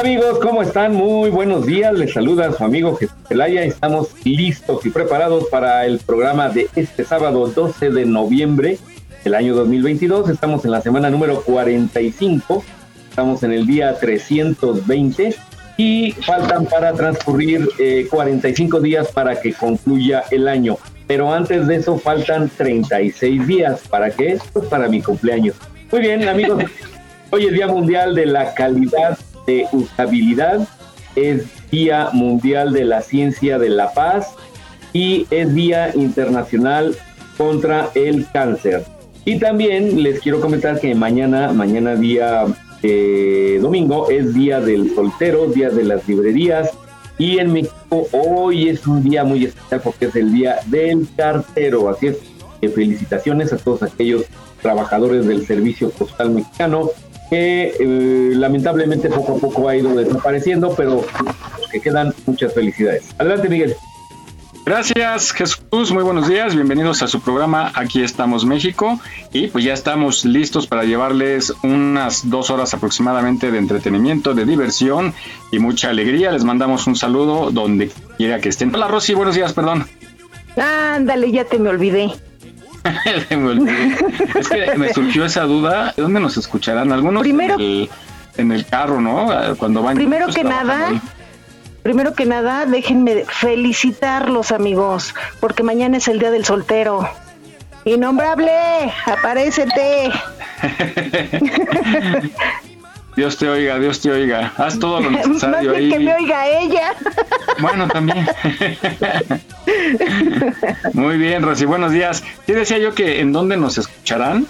[0.00, 0.94] Hola amigos, ¿cómo están?
[0.94, 1.92] Muy buenos días.
[1.92, 3.64] Les saluda su amigo Jesús Zelaya.
[3.64, 8.78] Estamos listos y preparados para el programa de este sábado 12 de noviembre
[9.22, 10.30] del año 2022.
[10.30, 12.64] Estamos en la semana número 45.
[13.10, 15.34] Estamos en el día 320
[15.76, 17.68] y faltan para transcurrir
[18.08, 20.78] 45 eh, días para que concluya el año.
[21.06, 23.82] Pero antes de eso faltan 36 días.
[23.86, 24.38] ¿Para qué?
[24.54, 25.56] Pues para mi cumpleaños.
[25.92, 26.64] Muy bien, amigos.
[27.32, 29.18] Hoy es Día Mundial de la Calidad
[29.50, 30.68] de usabilidad,
[31.16, 34.28] es Día Mundial de la Ciencia de la Paz
[34.92, 36.96] y es Día Internacional
[37.36, 38.84] contra el Cáncer.
[39.24, 42.46] Y también les quiero comentar que mañana, mañana día
[42.82, 46.70] eh, domingo, es Día del Soltero, Día de las Librerías.
[47.18, 51.88] Y en México hoy es un día muy especial porque es el Día del Cartero.
[51.90, 54.24] Así es, felicitaciones a todos aquellos
[54.62, 56.90] trabajadores del Servicio Postal Mexicano
[57.30, 61.04] que eh, lamentablemente poco a poco ha ido desapareciendo, pero
[61.70, 63.04] que quedan muchas felicidades.
[63.18, 63.76] Adelante, Miguel.
[64.66, 69.00] Gracias Jesús, muy buenos días, bienvenidos a su programa Aquí estamos México
[69.32, 75.14] y pues ya estamos listos para llevarles unas dos horas aproximadamente de entretenimiento, de diversión
[75.50, 76.30] y mucha alegría.
[76.30, 78.72] Les mandamos un saludo donde quiera que estén.
[78.74, 79.86] Hola Rosy, buenos días, perdón.
[80.56, 82.12] Ándale, ya te me olvidé.
[84.38, 85.92] es que me surgió esa duda.
[85.96, 86.92] ¿De dónde nos escucharán?
[86.92, 87.56] Algunos primero,
[88.36, 89.28] en, el, carro, ¿no?
[89.58, 89.96] Cuando van.
[89.96, 91.00] Primero que nada.
[91.82, 97.08] Primero que nada, déjenme felicitarlos, amigos, porque mañana es el día del soltero.
[97.86, 98.52] Innombrable,
[99.06, 100.12] aparécete.
[103.16, 104.52] Dios te oiga, Dios te oiga.
[104.56, 105.90] Haz todo lo necesario ahí.
[105.90, 106.94] que me oiga ella.
[107.58, 108.26] Bueno, también.
[110.94, 112.22] Muy bien, Rosy, buenos días.
[112.46, 114.46] Sí decía yo que en dónde nos escucharán,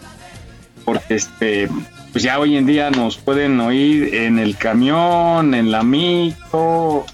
[0.84, 1.68] porque este,
[2.12, 7.04] pues ya hoy en día nos pueden oír en el camión, en la micro,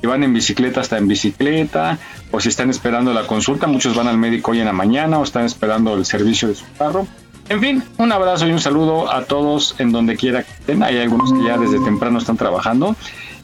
[0.00, 1.98] si van en bicicleta hasta en bicicleta,
[2.30, 5.24] o si están esperando la consulta, muchos van al médico hoy en la mañana o
[5.24, 7.06] están esperando el servicio de su carro.
[7.48, 10.84] En fin, un abrazo y un saludo a todos en donde quiera que estén.
[10.84, 12.94] Hay algunos que ya desde temprano están trabajando.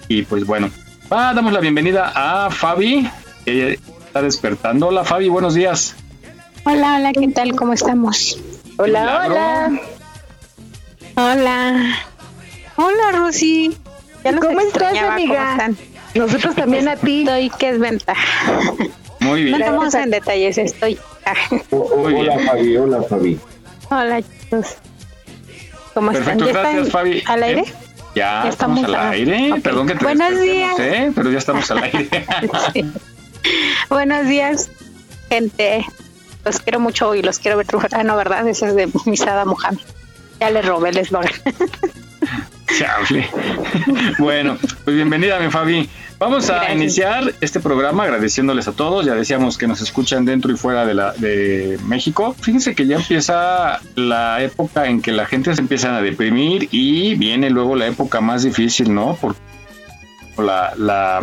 [0.07, 0.71] Y pues bueno,
[1.11, 3.11] damos la bienvenida a Fabi,
[3.45, 3.81] que
[4.17, 4.89] está despertando.
[4.89, 5.95] Hola Fabi, buenos días.
[6.65, 7.55] Hola, hola, ¿qué tal?
[7.55, 8.39] ¿Cómo estamos?
[8.79, 9.81] Hola, hola.
[11.17, 11.99] Hola.
[12.77, 13.77] Hola, Rosy.
[14.23, 15.71] ¿Cómo estás, amiga?
[16.15, 17.21] Nosotros también a ti.
[17.29, 18.63] Estoy que es ventaja.
[19.21, 19.59] Muy bien.
[19.59, 20.99] No estamos en detalles, estoy.
[21.71, 22.77] hola, Fabi.
[22.79, 23.39] Hola, Fabi.
[23.91, 24.67] Hola chicos.
[25.93, 26.63] ¿Cómo Perfecto, están?
[26.63, 27.23] gracias Fabi.
[27.27, 27.65] ¿Al aire?
[28.15, 29.61] Ya, estamos, al aire.
[29.63, 30.79] Perdón que te Buenos días.
[30.79, 31.13] ¿eh?
[31.15, 32.09] Pero ya estamos al aire.
[33.89, 34.71] Buenos días,
[35.29, 35.85] gente.
[36.45, 37.67] Los quiero mucho y los quiero ver.
[37.93, 38.47] Ah, no, ¿verdad?
[38.49, 39.81] Ese es de Misada Mohamed.
[40.41, 41.33] Ya le robé el eslogan.
[44.19, 45.89] bueno, pues bienvenida, mi Fabi.
[46.19, 49.05] Vamos a iniciar este programa agradeciéndoles a todos.
[49.07, 52.35] Ya decíamos que nos escuchan dentro y fuera de, la, de México.
[52.41, 57.15] Fíjense que ya empieza la época en que la gente se empieza a deprimir y
[57.17, 59.17] viene luego la época más difícil, ¿no?
[59.17, 59.37] Por
[60.39, 61.23] la, la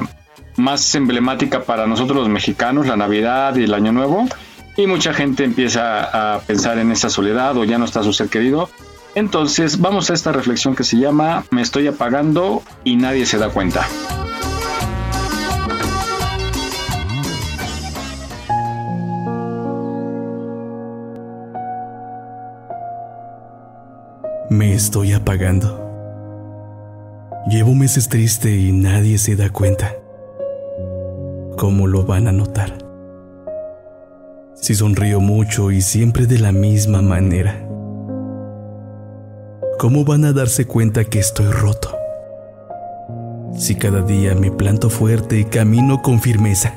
[0.56, 4.28] más emblemática para nosotros los mexicanos, la Navidad y el Año Nuevo.
[4.76, 8.30] Y mucha gente empieza a pensar en esa soledad o ya no está su ser
[8.30, 8.70] querido.
[9.16, 13.50] Entonces vamos a esta reflexión que se llama Me estoy apagando y nadie se da
[13.50, 13.88] cuenta.
[24.50, 25.80] Me estoy apagando.
[27.48, 29.94] Llevo meses triste y nadie se da cuenta.
[31.56, 32.78] Cómo lo van a notar.
[34.56, 37.68] Si sonrío mucho y siempre de la misma manera.
[39.80, 41.96] ¿Cómo van a darse cuenta que estoy roto?
[43.58, 46.74] Si cada día me planto fuerte y camino con firmeza,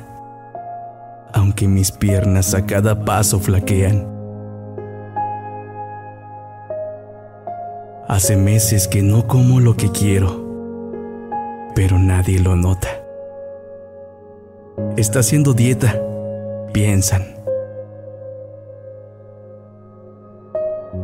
[1.33, 4.07] aunque mis piernas a cada paso flaquean.
[8.09, 10.45] Hace meses que no como lo que quiero,
[11.75, 13.06] pero nadie lo nota.
[14.97, 15.95] Está haciendo dieta,
[16.73, 17.23] piensan.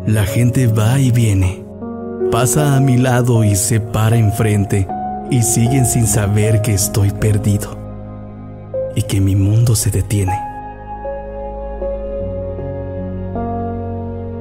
[0.06, 1.64] La gente va y viene,
[2.30, 4.86] pasa a mi lado y se para enfrente
[5.30, 7.78] y siguen sin saber que estoy perdido
[8.94, 10.38] y que mi mundo se detiene.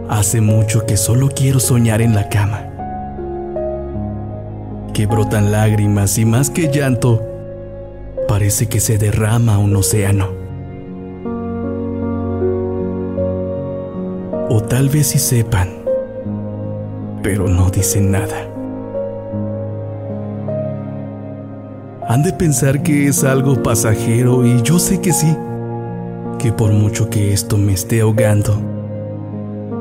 [0.10, 2.68] Hace mucho que solo quiero soñar en la cama.
[4.94, 7.31] Que brotan lágrimas y más que llanto,
[8.32, 10.30] parece que se derrama un océano.
[14.50, 15.68] O tal vez sí sepan,
[17.22, 18.48] pero no dicen nada.
[22.08, 25.36] Han de pensar que es algo pasajero y yo sé que sí,
[26.40, 28.62] que por mucho que esto me esté ahogando,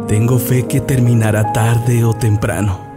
[0.08, 2.89] tengo fe que terminará tarde o temprano.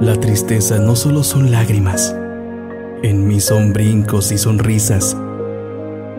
[0.00, 2.16] La tristeza no solo son lágrimas,
[3.02, 5.14] en mí son brincos y sonrisas.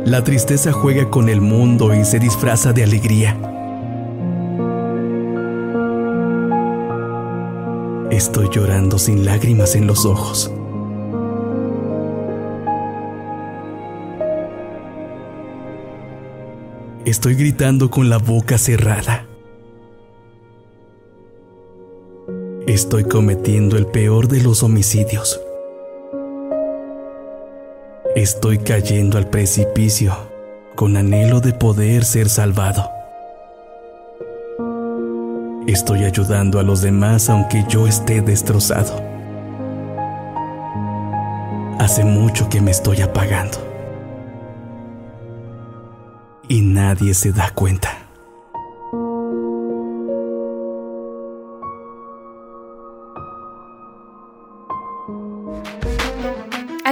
[0.06, 3.36] La tristeza juega con el mundo y se disfraza de alegría.
[8.12, 10.52] Estoy llorando sin lágrimas en los ojos.
[17.04, 19.31] Estoy gritando con la boca cerrada.
[22.68, 25.42] Estoy cometiendo el peor de los homicidios.
[28.16, 30.16] Estoy cayendo al precipicio
[30.76, 32.88] con anhelo de poder ser salvado.
[35.66, 39.02] Estoy ayudando a los demás aunque yo esté destrozado.
[41.80, 43.58] Hace mucho que me estoy apagando.
[46.48, 48.01] Y nadie se da cuenta.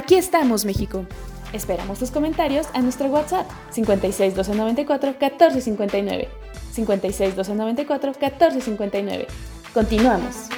[0.10, 1.06] Aquí estamos, México.
[1.54, 6.28] Esperamos tus comentarios a nuestro WhatsApp 56 294 1459.
[6.72, 9.28] 56 294 1459.
[9.72, 10.50] Continuamos.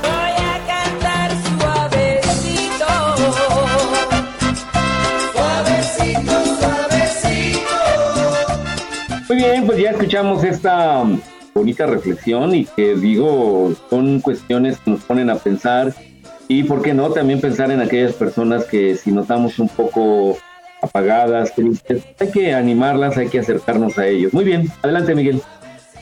[0.00, 2.86] Voy a cantar suavecito.
[5.34, 7.76] Suavecito, suavecito.
[9.28, 11.04] Muy bien, pues ya escuchamos esta
[11.52, 15.92] bonita reflexión y que digo, son cuestiones que nos ponen a pensar
[16.48, 17.10] y, ¿por qué no?
[17.10, 20.38] También pensar en aquellas personas que si notamos un poco
[20.80, 24.32] apagadas, tristes, hay que animarlas, hay que acercarnos a ellos.
[24.32, 25.42] Muy bien, adelante Miguel.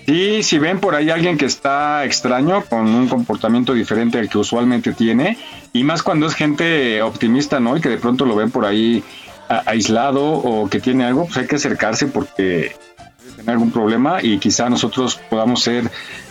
[0.07, 4.39] Sí, si ven por ahí alguien que está extraño, con un comportamiento diferente al que
[4.39, 5.37] usualmente tiene,
[5.73, 7.77] y más cuando es gente optimista, ¿no?
[7.77, 9.03] Y que de pronto lo ven por ahí
[9.49, 12.77] aislado o que tiene algo, pues hay que acercarse porque
[13.35, 15.91] tiene algún problema y quizá nosotros podamos ser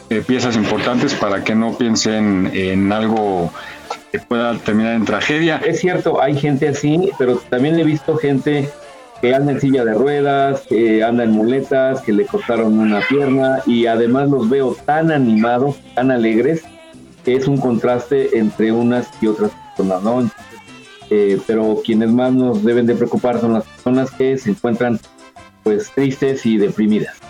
[0.10, 3.52] eh, piezas importantes para que no piensen en algo
[4.12, 5.62] que pueda terminar en tragedia.
[5.66, 8.70] Es cierto, hay gente así, pero también he visto gente
[9.22, 13.60] que anda en silla de ruedas, que anda en muletas, que le cortaron una pierna
[13.66, 16.64] y además los veo tan animados, tan alegres,
[17.24, 20.30] que es un contraste entre unas y otras personas, ¿no?
[21.10, 25.00] Eh, pero quienes más nos deben de preocupar son las personas que se encuentran
[25.64, 27.25] pues tristes y deprimidas.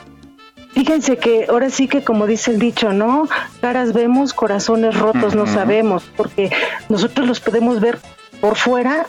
[0.75, 3.27] Fíjense que ahora sí que como dice el dicho, ¿no?
[3.61, 6.51] Caras vemos, corazones rotos no sabemos, porque
[6.89, 7.97] nosotros los podemos ver
[8.41, 9.07] por fuera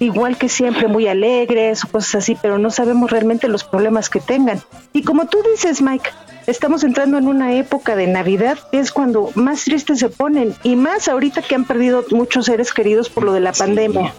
[0.00, 4.20] igual que siempre muy alegres o cosas así, pero no sabemos realmente los problemas que
[4.20, 4.60] tengan.
[4.92, 6.08] Y como tú dices, Mike,
[6.46, 10.76] estamos entrando en una época de Navidad que es cuando más tristes se ponen y
[10.76, 13.58] más ahorita que han perdido muchos seres queridos por lo de la Sí.
[13.58, 14.14] pandemia.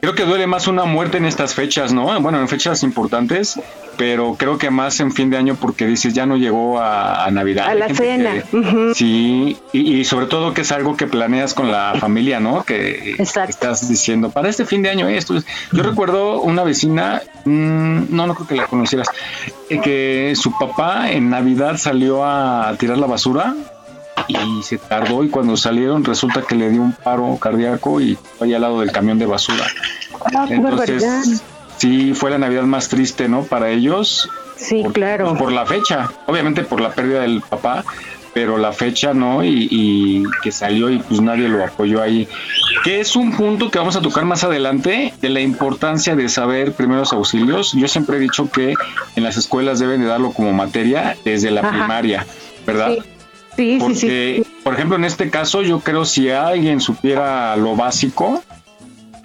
[0.00, 2.20] Creo que duele más una muerte en estas fechas, ¿no?
[2.20, 3.58] Bueno, en fechas importantes,
[3.96, 7.30] pero creo que más en fin de año porque dices ya no llegó a, a
[7.32, 7.66] Navidad.
[7.66, 8.32] A Hay la cena.
[8.50, 8.92] que-.
[8.94, 12.62] Sí, y, y sobre todo que es algo que planeas con la familia, ¿no?
[12.62, 13.50] Que Exacto.
[13.50, 15.36] estás diciendo, para este fin de año esto.
[15.36, 15.46] es-".
[15.72, 19.08] Yo recuerdo una vecina, mm, no, no creo que la conocieras,
[19.68, 23.54] eh, que su papá en Navidad salió a tirar la basura
[24.28, 28.46] y se tardó y cuando salieron resulta que le dio un paro cardíaco y fue
[28.48, 29.64] ahí al lado del camión de basura.
[30.34, 30.46] Ah.
[30.48, 31.42] Entonces,
[31.78, 33.42] sí, fue la Navidad más triste, ¿no?
[33.44, 35.34] Para ellos, Sí, por, claro.
[35.36, 37.84] por la fecha, obviamente por la pérdida del papá,
[38.34, 42.28] pero la fecha no, y, y que salió y pues nadie lo apoyó ahí.
[42.84, 46.72] Que es un punto que vamos a tocar más adelante de la importancia de saber
[46.72, 47.72] primeros auxilios.
[47.72, 48.74] Yo siempre he dicho que
[49.16, 51.70] en las escuelas deben de darlo como materia desde la Ajá.
[51.70, 52.26] primaria,
[52.66, 52.92] ¿verdad?
[52.94, 53.02] Sí,
[53.58, 54.54] sí, sí, Porque, sí.
[54.62, 58.42] por ejemplo, en este caso, yo creo si alguien supiera lo básico,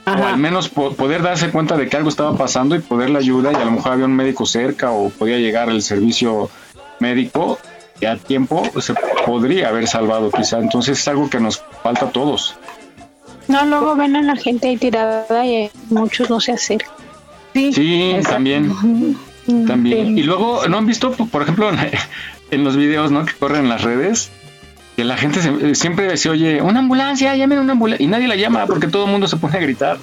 [0.05, 3.19] o al menos po- poder darse cuenta de que algo estaba pasando y poder la
[3.19, 6.49] ayuda, y a lo mejor había un médico cerca o podía llegar el servicio
[6.99, 7.57] médico
[8.01, 8.93] y a tiempo, se
[9.25, 10.59] podría haber salvado quizá.
[10.59, 12.55] Entonces es algo que nos falta a todos.
[13.47, 16.91] No, luego ven a la gente ahí tirada y muchos no se acercan.
[17.53, 18.73] Sí, también.
[19.67, 20.17] También.
[20.17, 21.69] Y luego, ¿no han visto, por ejemplo,
[22.53, 23.25] en, los videos ¿no?
[23.25, 24.31] que corren en las redes?
[24.95, 28.03] Que la gente se- siempre se oye, una ambulancia, llamen una ambulancia.
[28.03, 29.97] Y nadie la llama porque todo el mundo se pone a gritar.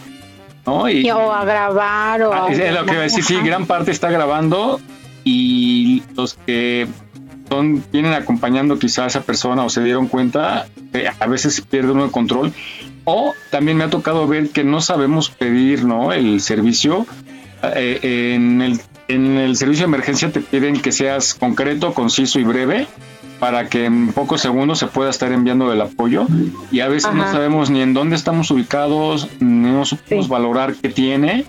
[0.66, 0.88] ¿no?
[0.88, 3.45] Y, o a grabar o Ah, es lo que iba a decir, sí, Ajá.
[3.47, 4.80] gran parte está grabando
[5.25, 6.87] y los que
[7.49, 11.92] son, vienen acompañando quizá a esa persona o se dieron cuenta, eh, a veces pierde
[11.92, 12.52] uno el control.
[13.04, 16.12] O también me ha tocado ver que no sabemos pedir ¿no?
[16.12, 17.07] el servicio.
[17.62, 18.80] Eh, en, el,
[19.11, 22.87] en el servicio de emergencia te piden que seas concreto, conciso y breve
[23.38, 26.26] para que en pocos segundos se pueda estar enviando el apoyo
[26.71, 31.47] y a veces no sabemos ni en dónde estamos ubicados, no supimos valorar qué tiene,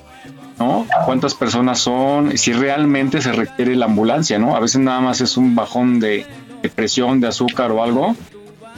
[0.57, 0.87] ¿no?
[1.05, 4.55] Cuántas personas son, si realmente se requiere la ambulancia, ¿no?
[4.55, 6.25] A veces nada más es un bajón de,
[6.61, 8.15] de presión, de azúcar o algo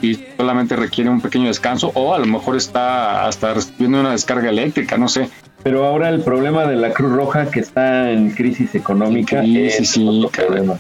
[0.02, 4.50] y solamente requiere un pequeño descanso o a lo mejor está hasta recibiendo una descarga
[4.50, 5.30] eléctrica, no sé.
[5.64, 9.78] Pero ahora el problema de la Cruz Roja que está en crisis económica Sí, es
[9.78, 10.48] sí, sí, otro caray.
[10.48, 10.78] problema.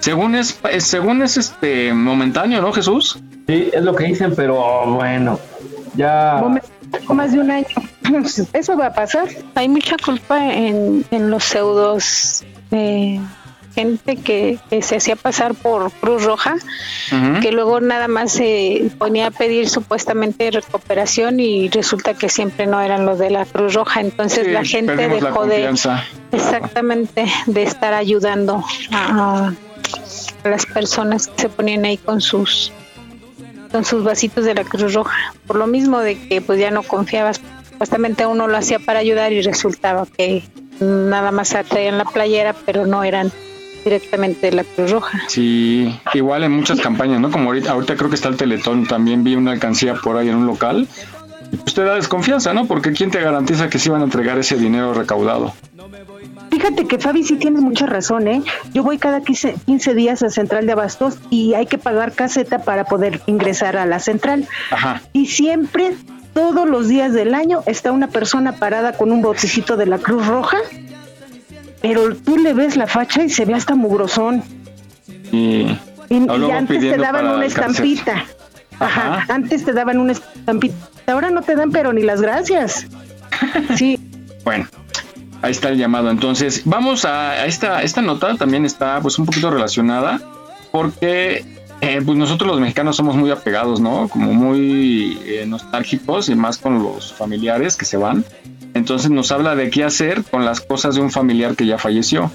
[0.00, 3.18] Según es, es- según es este momentáneo, ¿no, Jesús?
[3.46, 5.40] Sí, es lo que dicen, pero bueno,
[5.96, 6.42] ya
[7.08, 7.66] más de un año.
[8.52, 9.28] Eso va a pasar.
[9.54, 13.20] Hay mucha culpa en, en los pseudos de
[13.78, 16.56] gente que, que se hacía pasar por Cruz Roja,
[17.40, 22.80] que luego nada más se ponía a pedir supuestamente recuperación y resulta que siempre no
[22.80, 24.00] eran los de la Cruz Roja.
[24.00, 25.70] Entonces Sí, la gente la dejó de
[26.32, 29.52] exactamente de estar ayudando a,
[30.42, 32.72] a las personas que se ponían ahí con sus
[33.70, 35.34] con sus vasitos de la Cruz Roja.
[35.46, 39.32] Por lo mismo de que pues ya no confiabas, supuestamente uno lo hacía para ayudar
[39.32, 40.42] y resultaba que
[40.80, 43.30] nada más traían la playera, pero no eran
[43.84, 45.20] directamente de la Cruz Roja.
[45.28, 47.30] Sí, igual en muchas campañas, ¿no?
[47.30, 50.36] Como ahorita, ahorita creo que está el Teletón, también vi una alcancía por ahí en
[50.36, 50.88] un local.
[51.50, 52.66] Y pues te da desconfianza, ¿no?
[52.66, 55.54] Porque ¿quién te garantiza que sí van a entregar ese dinero recaudado?
[56.50, 58.42] Fíjate que Fabi sí tienes mucha razón, ¿eh?
[58.72, 62.58] Yo voy cada 15, 15 días a Central de Abastos y hay que pagar caseta
[62.58, 64.46] para poder ingresar a la central.
[64.70, 65.02] Ajá.
[65.12, 65.94] Y siempre,
[66.34, 70.26] todos los días del año, está una persona parada con un botecito de la Cruz
[70.26, 70.58] Roja,
[71.80, 74.42] pero tú le ves la facha y se ve hasta mugrosón.
[75.32, 75.66] Y,
[76.52, 78.24] antes te daban una estampita.
[78.78, 79.14] Ajá.
[79.14, 79.34] Ajá.
[79.34, 80.74] Antes te daban una estampita.
[81.06, 82.86] Ahora no te dan, pero ni las gracias.
[83.76, 84.00] Sí.
[84.44, 84.66] Bueno,
[85.42, 86.10] ahí está el llamado.
[86.10, 90.20] Entonces, vamos a, a esta, esta nota también está pues un poquito relacionada
[90.72, 91.44] porque
[91.80, 94.08] eh, pues nosotros los mexicanos somos muy apegados, ¿no?
[94.08, 98.24] Como muy eh, nostálgicos y más con los familiares que se van.
[98.74, 102.30] Entonces nos habla de qué hacer con las cosas de un familiar que ya falleció.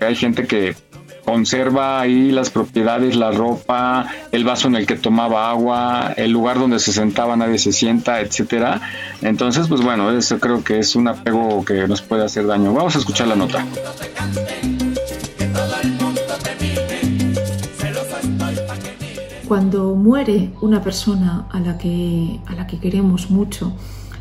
[0.00, 0.76] Hay gente que
[1.28, 6.58] conserva ahí las propiedades, la ropa, el vaso en el que tomaba agua, el lugar
[6.58, 8.80] donde se sentaba, nadie se sienta, etcétera.
[9.20, 12.72] Entonces, pues bueno, eso creo que es un apego que nos puede hacer daño.
[12.72, 13.62] Vamos a escuchar la nota.
[19.46, 23.74] Cuando muere una persona a la que, a la que queremos mucho,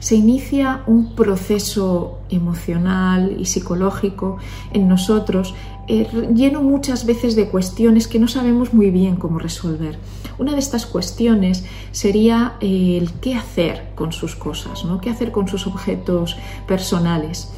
[0.07, 4.37] se inicia un proceso emocional y psicológico
[4.71, 5.53] en nosotros
[5.89, 9.99] eh, lleno muchas veces de cuestiones que no sabemos muy bien cómo resolver.
[10.39, 15.01] Una de estas cuestiones sería eh, el qué hacer con sus cosas, ¿no?
[15.01, 16.37] qué hacer con sus objetos
[16.69, 17.51] personales.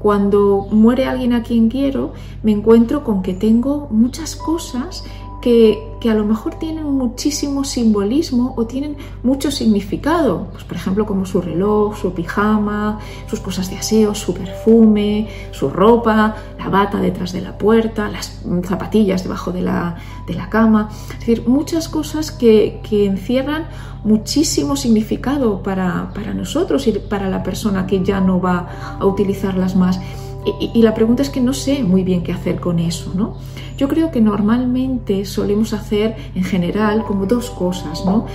[0.00, 5.04] Cuando muere alguien a quien quiero, me encuentro con que tengo muchas cosas
[5.42, 10.48] que, a lo mejor tienen muchísimo simbolismo o tienen mucho significado.
[10.52, 15.68] Pues, por ejemplo, como su reloj, su pijama, sus cosas de aseo, su perfume, su
[15.68, 19.96] ropa, la bata detrás de la puerta, las zapatillas debajo de la,
[20.26, 20.88] de la cama.
[21.12, 23.66] Es decir, muchas cosas que, que encierran
[24.04, 29.76] muchísimo significado para, para, nosotros y para la persona que ya no va a utilizarlas
[29.76, 30.00] más.
[30.44, 33.36] Y, la pregunta es que no sé muy bien qué hacer con eso, ¿no?
[33.76, 38.26] Yo creo que normalmente solemos hacer en general como dos cosas, ¿no?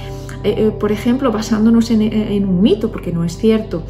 [0.43, 3.83] Eh, eh, por ejemplo, basándonos en, en, un mito, porque no es cierto.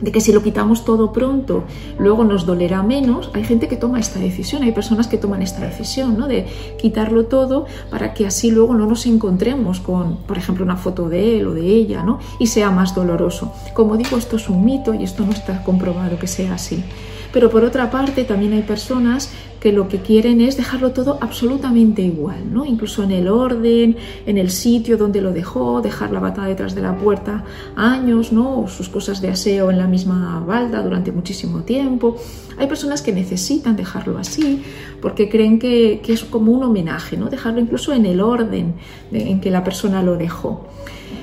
[0.00, 1.64] de que si lo quitamos todo pronto,
[1.98, 5.66] luego nos dolerá menos, hay gente que toma esta decisión, hay personas que toman esta
[5.66, 6.28] decisión, ¿no?
[6.28, 6.46] De
[6.80, 11.38] quitarlo todo para que así luego no nos encontremos con, por ejemplo, una foto de
[11.38, 12.20] él o de ella, ¿no?
[12.38, 13.52] Y sea más doloroso.
[13.74, 16.84] Como digo, esto es un mito y esto no está comprobado que sea así.
[17.32, 19.30] Pero por otra parte, también hay personas
[19.60, 22.64] que lo que quieren es dejarlo todo absolutamente igual, ¿no?
[22.64, 26.82] Incluso en el orden, en el sitio donde lo dejó, dejar la bata detrás de
[26.82, 27.44] la puerta
[27.74, 28.66] años, ¿no?
[28.68, 32.16] Sus cosas de aseo en la misma balda durante muchísimo tiempo.
[32.56, 34.62] Hay personas que necesitan dejarlo así
[35.02, 37.26] porque creen que, es como un homenaje, ¿no?
[37.28, 38.74] Dejarlo incluso en el orden
[39.10, 40.66] de- en que la persona lo dejó.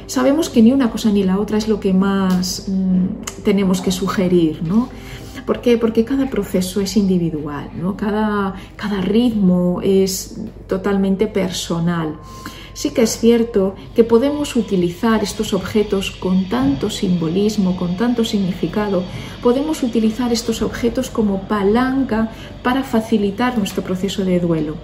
[0.08, 3.92] Sabemos que ni una cosa ni la otra es lo que más mm, tenemos que
[3.92, 4.90] sugerir, ¿no?
[5.46, 5.78] ¿Por qué?
[5.78, 7.96] Porque cada proceso es individual, ¿no?
[7.96, 12.16] cada, cada ritmo es totalmente personal.
[12.74, 19.04] Sí que es cierto que podemos utilizar estos objetos con tanto simbolismo, con tanto significado,
[19.42, 22.32] podemos utilizar estos objetos como palanca
[22.64, 24.75] para facilitar nuestro proceso de duelo.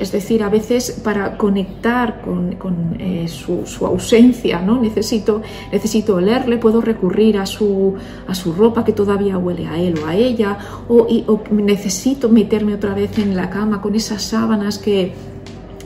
[0.00, 4.80] Es decir, a veces para conectar con, eh, su, su, ausencia, ¿no?
[4.80, 7.94] necesito, necesito olerle, puedo recurrir a su,
[8.26, 12.28] a su ropa que todavía huele a él o a ella, o, y, o necesito
[12.28, 15.12] meterme otra vez en la cama con esas sábanas que,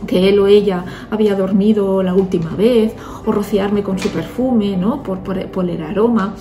[0.07, 2.93] que él o ella había dormido la última vez,
[3.27, 5.03] o rociarme con su perfume, ¿no?
[5.03, 6.35] por, por, por el aroma.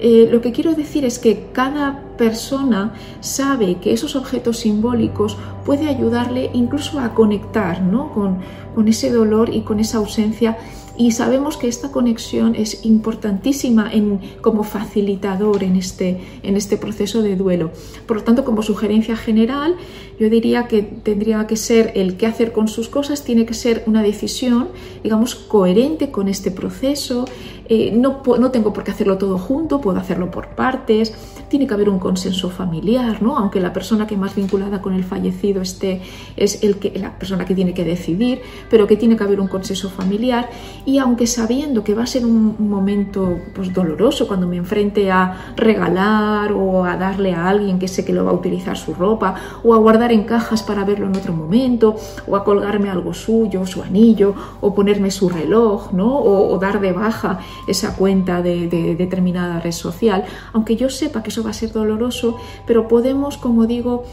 [0.00, 5.88] Eh, lo que quiero decir es que cada persona sabe que esos objetos simbólicos puede
[5.88, 8.12] ayudarle incluso a conectar ¿no?
[8.12, 8.38] con,
[8.74, 10.56] con ese dolor y con esa ausencia
[10.98, 17.22] y sabemos que esta conexión es importantísima en, como facilitador en este, en este proceso
[17.22, 17.70] de duelo.
[18.06, 19.76] Por lo tanto, como sugerencia general,
[20.18, 23.82] yo diría que tendría que ser el qué hacer con sus cosas, tiene que ser
[23.86, 24.68] una decisión,
[25.02, 27.26] digamos, coherente con este proceso.
[27.68, 31.12] Eh, no, no tengo por qué hacerlo todo junto, puedo hacerlo por partes,
[31.48, 33.36] tiene que haber un consenso familiar, ¿no?
[33.36, 36.02] aunque la persona que más vinculada con el fallecido esté
[36.36, 39.48] es el que, la persona que tiene que decidir, pero que tiene que haber un
[39.48, 40.48] consenso familiar
[40.84, 45.52] y aunque sabiendo que va a ser un, momento pues, doloroso cuando me enfrente a
[45.56, 49.34] regalar o a darle a alguien que sé que lo va a utilizar su ropa
[49.62, 53.66] o a guardar en cajas para verlo en otro momento o a colgarme algo suyo,
[53.66, 56.16] su anillo o ponerme su reloj ¿no?
[56.18, 61.22] o, o dar de baja esa cuenta de, de, determinada red social, aunque yo sepa
[61.22, 64.04] que eso va a ser doloroso, pero podemos, como digo,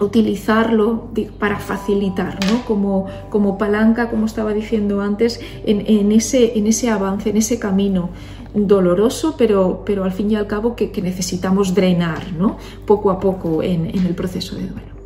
[0.00, 2.62] utilizarlo para facilitar, ¿no?
[2.66, 7.58] como, como palanca, como estaba diciendo antes, en, en, ese, en ese avance, en ese
[7.58, 8.10] camino
[8.52, 12.58] doloroso, pero, pero al fin y al cabo que, necesitamos drenar ¿no?
[12.84, 14.98] poco a poco en, en el proceso de duelo.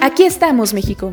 [0.00, 1.12] Aquí estamos, México.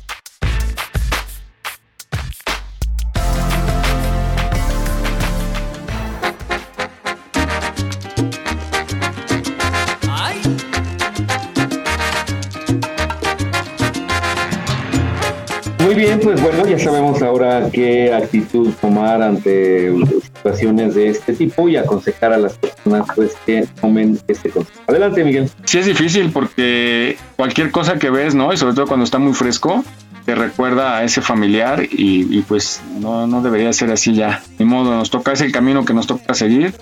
[15.91, 21.67] Muy bien, pues bueno, ya sabemos ahora qué actitud tomar ante situaciones de este tipo
[21.67, 24.79] y aconsejar a las personas pues que tomen este consejo.
[24.87, 25.49] Adelante, Miguel.
[25.65, 28.53] Sí es difícil porque cualquier cosa que ves, ¿no?
[28.53, 29.83] Y sobre todo cuando está muy fresco,
[30.23, 34.41] te recuerda a ese familiar y, y pues no, no debería ser así ya.
[34.59, 36.73] Ni modo, nos toca, es el camino que nos toca seguir.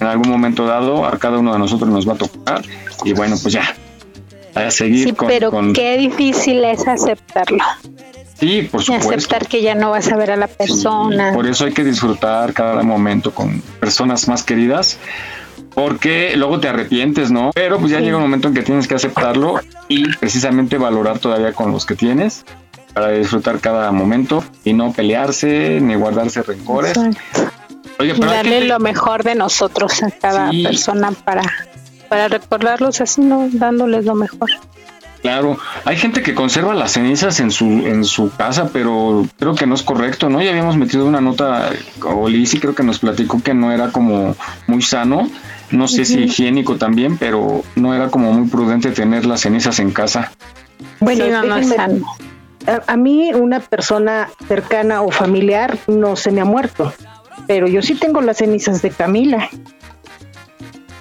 [0.00, 2.62] En algún momento dado a cada uno de nosotros nos va a tocar
[3.04, 3.76] y bueno, pues ya.
[4.54, 5.74] A seguir sí, con, pero con...
[5.74, 7.62] qué difícil es aceptarlo.
[8.38, 9.12] Sí, por supuesto.
[9.12, 11.30] Y aceptar que ya no vas a ver a la persona.
[11.30, 14.98] Sí, por eso hay que disfrutar cada momento con personas más queridas,
[15.74, 17.50] porque luego te arrepientes, ¿no?
[17.54, 18.04] Pero pues ya sí.
[18.04, 21.94] llega un momento en que tienes que aceptarlo y precisamente valorar todavía con los que
[21.94, 22.44] tienes
[22.92, 26.96] para disfrutar cada momento y no pelearse ni guardarse rencores.
[27.98, 28.64] Oye, pero darle que...
[28.66, 31.42] lo mejor de nosotros a cada persona para,
[32.08, 33.48] para recordarlos así, ¿no?
[33.52, 34.50] Dándoles lo mejor.
[35.26, 39.66] Claro, hay gente que conserva las cenizas en su en su casa, pero creo que
[39.66, 40.40] no es correcto, ¿no?
[40.40, 41.70] Ya habíamos metido una nota,
[42.04, 44.36] o Lizzy creo que nos platicó que no era como
[44.68, 45.28] muy sano,
[45.72, 46.06] no sé uh -huh.
[46.06, 50.30] si higiénico también, pero no era como muy prudente tener las cenizas en casa.
[51.00, 52.06] Bueno, sí, no, no es sano.
[52.68, 56.92] A, a mí una persona cercana o familiar no se me ha muerto,
[57.48, 59.48] pero yo sí tengo las cenizas de Camila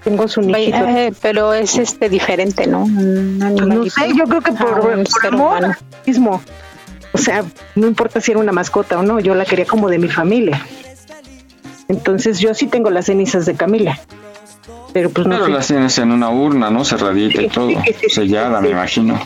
[0.05, 0.77] tengo su niñito.
[0.77, 2.83] Eh, pero es este diferente, ¿no?
[2.83, 6.41] Un no sé, yo creo que por, ah, por amor mismo.
[7.11, 7.43] O sea,
[7.75, 10.63] no importa si era una mascota o no, yo la quería como de mi familia.
[11.87, 13.99] Entonces yo sí tengo las cenizas de Camila.
[14.93, 15.51] Pero pues no Pero sé.
[15.51, 16.85] las tienes en una urna, ¿no?
[16.85, 17.69] Cerradita y todo.
[18.07, 19.19] Sellada, me imagino.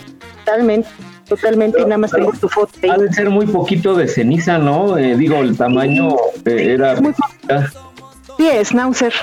[0.46, 0.90] Totalmente,
[1.28, 2.90] totalmente, y nada más tengo tu foto ahí.
[2.90, 4.98] Ha de ser muy poquito de ceniza, ¿no?
[4.98, 6.16] Eh, digo, el tamaño
[6.46, 6.96] eh, era...
[6.96, 9.14] Sí, es Schnauzer.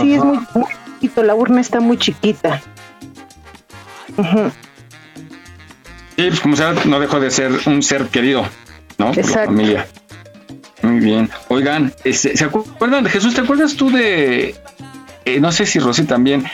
[0.00, 0.66] Sí, es muy, muy
[1.02, 2.62] chiquito, la urna está muy chiquita.
[4.16, 4.50] Ujú.
[6.16, 8.44] Sí, pues como sea, no dejó de ser un ser querido,
[8.98, 9.06] ¿no?
[9.06, 9.46] Por la Exacto.
[9.50, 9.86] familia.
[10.82, 11.30] Muy bien.
[11.48, 13.34] Oigan, este, ¿se acuerdan de Jesús?
[13.34, 14.54] ¿Te acuerdas tú de,
[15.24, 16.44] eh, no sé si Rosy también,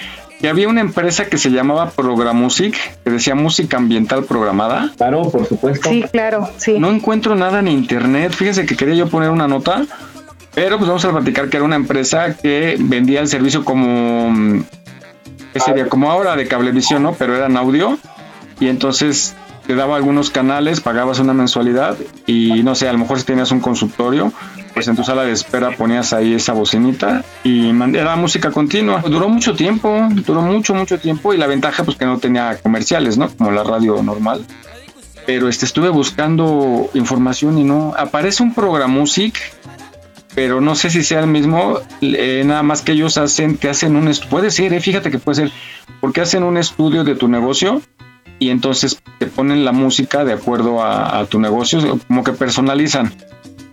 [0.40, 4.92] que había una empresa que se llamaba Programusic, que decía música ambiental programada?
[4.96, 5.88] Claro, por supuesto.
[5.90, 6.78] Sí, claro, sí.
[6.78, 8.32] No encuentro nada en internet.
[8.32, 9.84] Fíjense que quería yo poner una nota,
[10.54, 14.64] pero pues vamos a platicar que era una empresa que vendía el servicio como, mm,
[15.52, 15.88] ¿qué sería?
[15.88, 17.12] Como ahora de cablevisión, ¿no?
[17.12, 17.98] Pero era en audio.
[18.60, 19.36] Y entonces
[19.68, 23.52] te daba algunos canales, pagabas una mensualidad y no sé, a lo mejor si tenías
[23.52, 24.32] un consultorio,
[24.72, 29.02] pues en tu sala de espera ponías ahí esa bocinita y era música continua.
[29.02, 33.18] Duró mucho tiempo, duró mucho, mucho tiempo y la ventaja pues que no tenía comerciales,
[33.18, 33.28] ¿no?
[33.28, 34.46] Como la radio normal.
[35.26, 39.38] Pero este, estuve buscando información y no, aparece un Programusic,
[40.38, 43.96] pero no sé si sea el mismo, eh, nada más que ellos hacen, te hacen
[43.96, 45.50] un, estu- puede ser, eh, fíjate que puede ser,
[46.00, 47.82] porque hacen un estudio de tu negocio
[48.38, 53.12] y entonces te ponen la música de acuerdo a, a tu negocio, como que personalizan.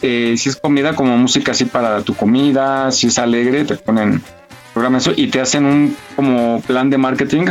[0.01, 4.23] Eh, si es comida, como música así para tu comida, si es alegre, te ponen
[4.73, 7.45] programa eso y te hacen un como plan de marketing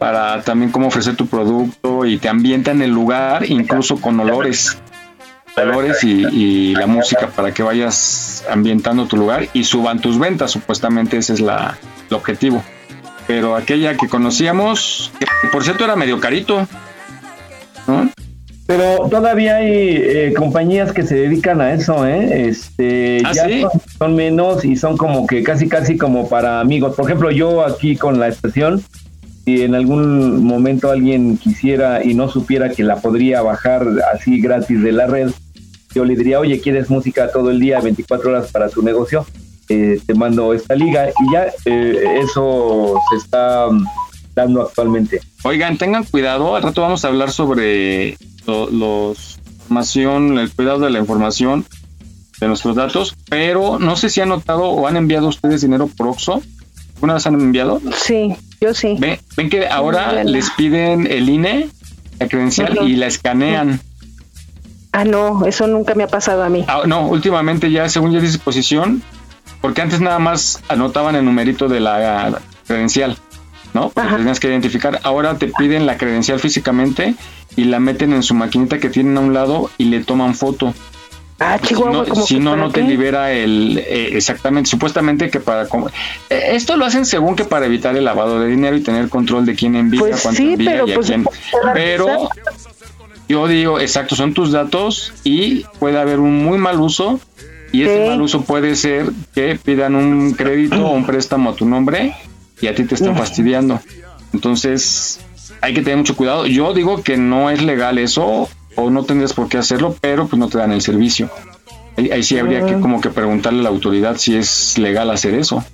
[0.00, 4.78] para también cómo ofrecer tu producto y te ambientan el lugar, incluso con olores
[5.62, 10.50] olores y, y la música para que vayas ambientando tu lugar y suban tus ventas,
[10.50, 12.62] supuestamente ese es la, el objetivo.
[13.26, 16.66] Pero aquella que conocíamos, que por cierto era medio carito,
[17.86, 18.10] ¿no?
[18.66, 22.48] Pero todavía hay eh, compañías que se dedican a eso, ¿eh?
[22.48, 23.62] Este, ¿Ah, ya sí?
[23.62, 26.94] son, son menos y son como que casi, casi como para amigos.
[26.94, 28.82] Por ejemplo, yo aquí con la estación,
[29.46, 34.82] si en algún momento alguien quisiera y no supiera que la podría bajar así gratis
[34.82, 35.30] de la red,
[35.94, 39.26] yo le diría, oye, ¿quieres música todo el día, 24 horas para tu negocio?
[39.68, 43.84] Eh, te mando esta liga y ya eh, eso se está mm,
[44.34, 45.20] dando actualmente.
[45.44, 50.90] Oigan, tengan cuidado, al rato vamos a hablar sobre lo- los información, el cuidado de
[50.90, 51.64] la información
[52.40, 56.08] de nuestros datos, pero no sé si han notado o han enviado ustedes dinero por
[56.08, 56.40] Oxxo.
[56.94, 57.80] ¿Alguna vez han enviado?
[57.96, 58.96] Sí, yo sí.
[58.98, 61.68] Ven, ven que ahora les piden el INE,
[62.18, 63.80] la credencial, y la escanean.
[64.92, 66.64] Ah, no, eso nunca me ha pasado a mí.
[66.68, 69.02] Ah, no, últimamente ya según ya es disposición,
[69.60, 73.16] porque antes nada más anotaban el numerito de la credencial,
[73.74, 73.90] ¿no?
[73.90, 75.00] Porque tenías que identificar.
[75.02, 77.14] Ahora te piden la credencial físicamente
[77.56, 80.74] y la meten en su maquinita que tienen a un lado y le toman foto.
[81.40, 83.78] Ah, Si Chihuahua, no, como si no, no te libera el...
[83.78, 85.68] eh, exactamente, supuestamente que para...
[86.30, 89.46] eh, Esto lo hacen según que para evitar el lavado de dinero y tener control
[89.46, 91.24] de quién envía, Pues cuánto sí, envía pero y a pues quién.
[91.74, 92.28] Pero
[93.28, 97.20] yo digo, exacto, son tus datos y puede haber un muy mal uso
[97.72, 98.08] y ese Sí.
[98.08, 102.14] mal uso puede ser que pidan un crédito o un préstamo a tu nombre
[102.60, 103.80] y a ti te están fastidiando.
[104.32, 105.20] Entonces,
[105.60, 106.46] hay que tener mucho cuidado.
[106.46, 110.38] Yo digo que no es legal eso o no tendrías por qué hacerlo, pero pues
[110.40, 111.30] no te dan el servicio.
[111.96, 112.80] Ahí, ahí sí habría que Ah.
[112.80, 115.64] como que preguntarle a la autoridad si es legal hacer eso.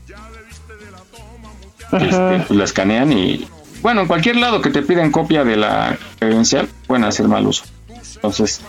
[1.93, 3.47] Este, pues la escanean y
[3.85, 7.64] bueno, en cualquier lado que te piden copia de la credencial pueden hacer mal uso.
[8.16, 8.61] Entonces,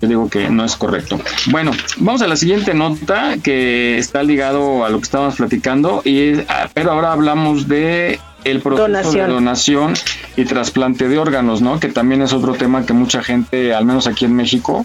[0.00, 1.20] yo digo que no es correcto.
[1.52, 6.30] Bueno, vamos a la siguiente nota que está ligado a lo que estábamos platicando y
[6.30, 9.26] es- ah, pero ahora hablamos de el proceso Donación.
[9.28, 9.94] de donación
[10.36, 11.78] y trasplante de órganos, ¿no?
[11.80, 14.84] Que también es otro tema que mucha gente, al menos aquí en México,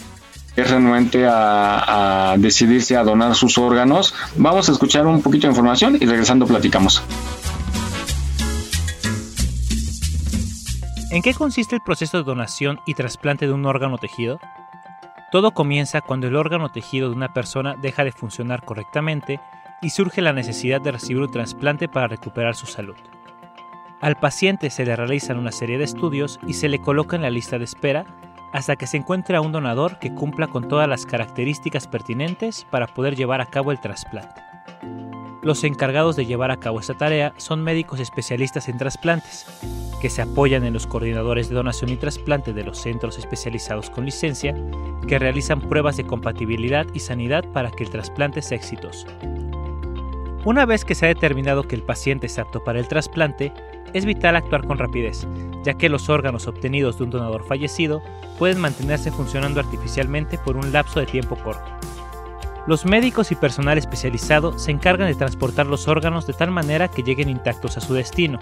[0.56, 4.14] es renuente a, a decidirse a donar sus órganos.
[4.38, 7.02] Vamos a escuchar un poquito de información y regresando platicamos.
[11.12, 14.40] ¿En qué consiste el proceso de donación y trasplante de un órgano tejido?
[15.32, 19.40] Todo comienza cuando el órgano tejido de una persona deja de funcionar correctamente
[19.82, 22.96] y surge la necesidad de recibir un trasplante para recuperar su salud.
[24.02, 27.32] Al paciente se le realizan una serie de estudios y se le coloca en la
[27.32, 28.06] lista de espera
[28.54, 32.86] hasta que se encuentre a un donador que cumpla con todas las características pertinentes para
[32.86, 34.42] poder llevar a cabo el trasplante.
[35.42, 39.46] Los encargados de llevar a cabo esta tarea son médicos especialistas en trasplantes,
[40.02, 44.04] que se apoyan en los coordinadores de donación y trasplante de los centros especializados con
[44.04, 44.54] licencia,
[45.08, 49.08] que realizan pruebas de compatibilidad y sanidad para que el trasplante sea exitoso.
[50.44, 53.54] Una vez que se ha determinado que el paciente es apto para el trasplante,
[53.94, 55.26] es vital actuar con rapidez,
[55.64, 58.02] ya que los órganos obtenidos de un donador fallecido
[58.38, 61.72] pueden mantenerse funcionando artificialmente por un lapso de tiempo corto.
[62.68, 67.04] Los médicos y personal especializado se encargan de transportar los órganos de tal manera que
[67.04, 68.40] lleguen intactos a su destino.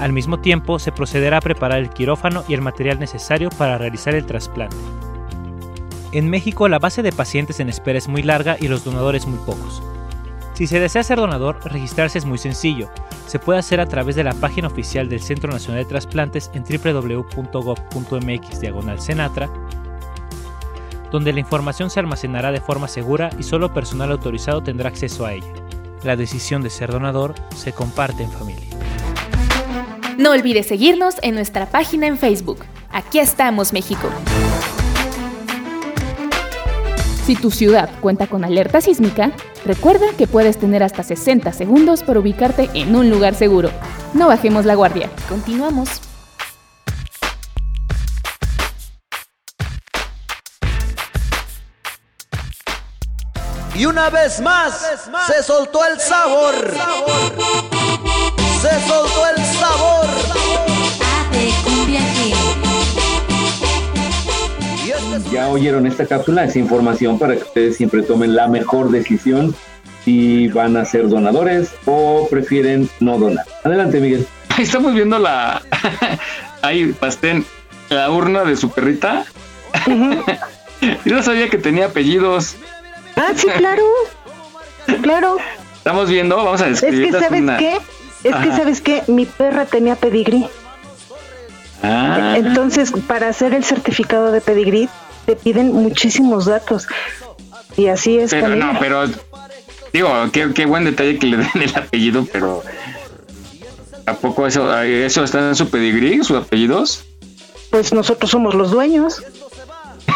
[0.00, 4.14] Al mismo tiempo, se procederá a preparar el quirófano y el material necesario para realizar
[4.14, 4.76] el trasplante.
[6.12, 9.38] En México, la base de pacientes en espera es muy larga y los donadores muy
[9.40, 9.82] pocos.
[10.54, 12.88] Si se desea ser donador, registrarse es muy sencillo.
[13.26, 16.64] Se puede hacer a través de la página oficial del Centro Nacional de Trasplantes en
[16.64, 17.38] www.gov.mx
[19.04, 19.50] senatra
[21.10, 25.32] donde la información se almacenará de forma segura y solo personal autorizado tendrá acceso a
[25.32, 25.52] ella.
[26.02, 28.68] La decisión de ser donador se comparte en familia.
[30.18, 32.64] No olvides seguirnos en nuestra página en Facebook.
[32.90, 34.08] Aquí estamos, México.
[37.24, 39.32] Si tu ciudad cuenta con alerta sísmica,
[39.66, 43.70] recuerda que puedes tener hasta 60 segundos para ubicarte en un lugar seguro.
[44.14, 45.10] No bajemos la guardia.
[45.28, 46.07] Continuamos.
[53.78, 56.52] Y una vez más, se soltó el sabor.
[58.60, 60.06] Se soltó el sabor.
[65.30, 69.54] Ya oyeron esta cápsula, es información para que ustedes siempre tomen la mejor decisión
[70.04, 73.46] si van a ser donadores o prefieren no donar.
[73.62, 74.26] Adelante, Miguel.
[74.48, 75.62] Ahí estamos viendo la.
[76.62, 77.46] Ahí, Pastén,
[77.90, 79.24] la urna de su perrita.
[81.04, 82.56] Yo no sabía que tenía apellidos.
[83.18, 83.82] Ah, sí, claro.
[85.02, 85.36] Claro.
[85.76, 87.12] Estamos viendo, vamos a Es describir.
[87.12, 87.78] que, ¿sabes qué?
[88.24, 89.02] Es que, ¿sabes qué?
[89.06, 90.46] Mi perra tenía pedigrí.
[91.82, 94.88] Ah, Entonces, para hacer el certificado de pedigrí,
[95.26, 96.86] te piden muchísimos datos.
[97.76, 98.78] Y así es pero no, ella.
[98.80, 99.04] pero.
[99.92, 102.62] Digo, qué, qué buen detalle que le den el apellido, pero.
[104.06, 107.04] ¿A poco eso, eso está en su pedigrí, sus apellidos?
[107.70, 109.22] Pues nosotros somos los dueños.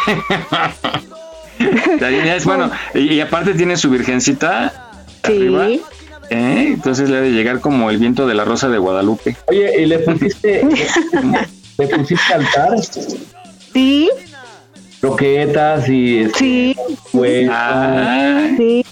[2.01, 2.71] Ya es bueno.
[2.95, 4.91] Y, y aparte tiene su virgencita.
[5.23, 5.81] Arriba, ¿eh?
[6.75, 9.37] Entonces le ha de llegar como el viento de la rosa de Guadalupe.
[9.47, 10.67] Oye, ¿y le pusiste,
[11.79, 12.71] le pusiste altar?
[13.73, 14.11] Sí.
[15.01, 16.77] Croquetas y este, Sí.
[18.57, 18.85] Sí.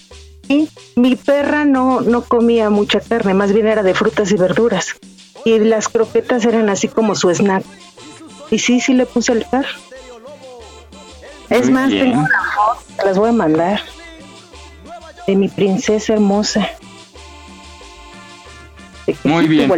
[0.47, 0.69] Sí.
[0.95, 4.95] Mi perra no, no comía mucha carne, más bien era de frutas y verduras.
[5.45, 7.63] Y las croquetas eran así como su snack.
[8.49, 9.65] Y sí, sí le puse altar.
[11.51, 12.05] Es Muy más, bien.
[12.11, 13.81] tengo una foto, te las voy a mandar.
[15.27, 16.67] De mi princesa hermosa.
[19.23, 19.71] Muy bien.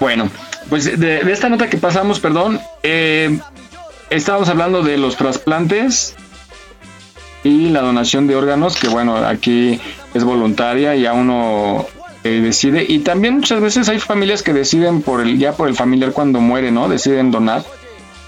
[0.00, 0.28] Bueno,
[0.68, 3.38] pues de, de esta nota que pasamos, perdón, eh,
[4.10, 6.16] estábamos hablando de los trasplantes
[7.44, 9.80] y la donación de órganos, que bueno, aquí
[10.14, 11.86] es voluntaria y a uno
[12.24, 12.84] eh, decide.
[12.88, 16.40] Y también muchas veces hay familias que deciden por el, ya por el familiar cuando
[16.40, 16.88] muere, ¿no?
[16.88, 17.64] Deciden donar,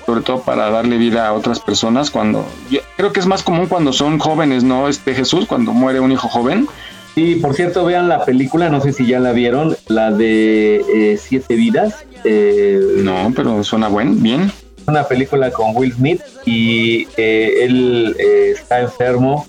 [0.07, 3.67] sobre todo para darle vida a otras personas cuando, yo creo que es más común
[3.67, 4.89] cuando son jóvenes, ¿no?
[4.89, 6.69] Este Jesús, cuando muere un hijo joven.
[7.17, 11.19] Y por cierto, vean la película, no sé si ya la vieron, la de eh,
[11.21, 12.05] Siete Vidas.
[12.25, 14.53] Eh, no, pero suena buen, bien.
[14.87, 19.47] Una película con Will Smith y eh, él eh, está enfermo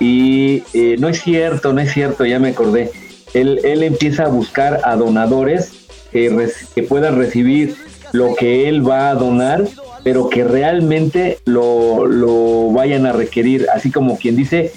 [0.00, 2.90] y eh, no es cierto, no es cierto, ya me acordé.
[3.34, 5.72] Él, él empieza a buscar a donadores
[6.10, 7.76] que, que puedan recibir
[8.12, 9.66] lo que él va a donar,
[10.02, 14.72] pero que realmente lo, lo vayan a requerir, así como quien dice,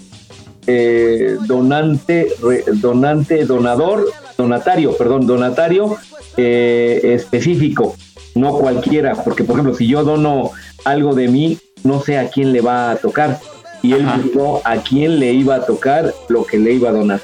[0.67, 5.98] eh, donante, re- donante, donador, donatario, perdón, donatario
[6.38, 7.96] eh, específico,
[8.36, 10.52] no cualquiera, porque por ejemplo, si yo dono
[10.86, 13.39] algo de mí, no sé a quién le va a tocar,
[13.82, 17.22] y él buscó a quién le iba a tocar lo que le iba a donar.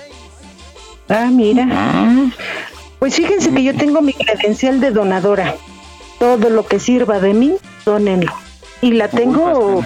[1.07, 1.67] Ah, mira.
[2.99, 5.55] Pues fíjense que yo tengo mi credencial de donadora.
[6.19, 7.55] Todo lo que sirva de mí,
[7.85, 8.33] donenlo.
[8.81, 9.83] Y la tengo.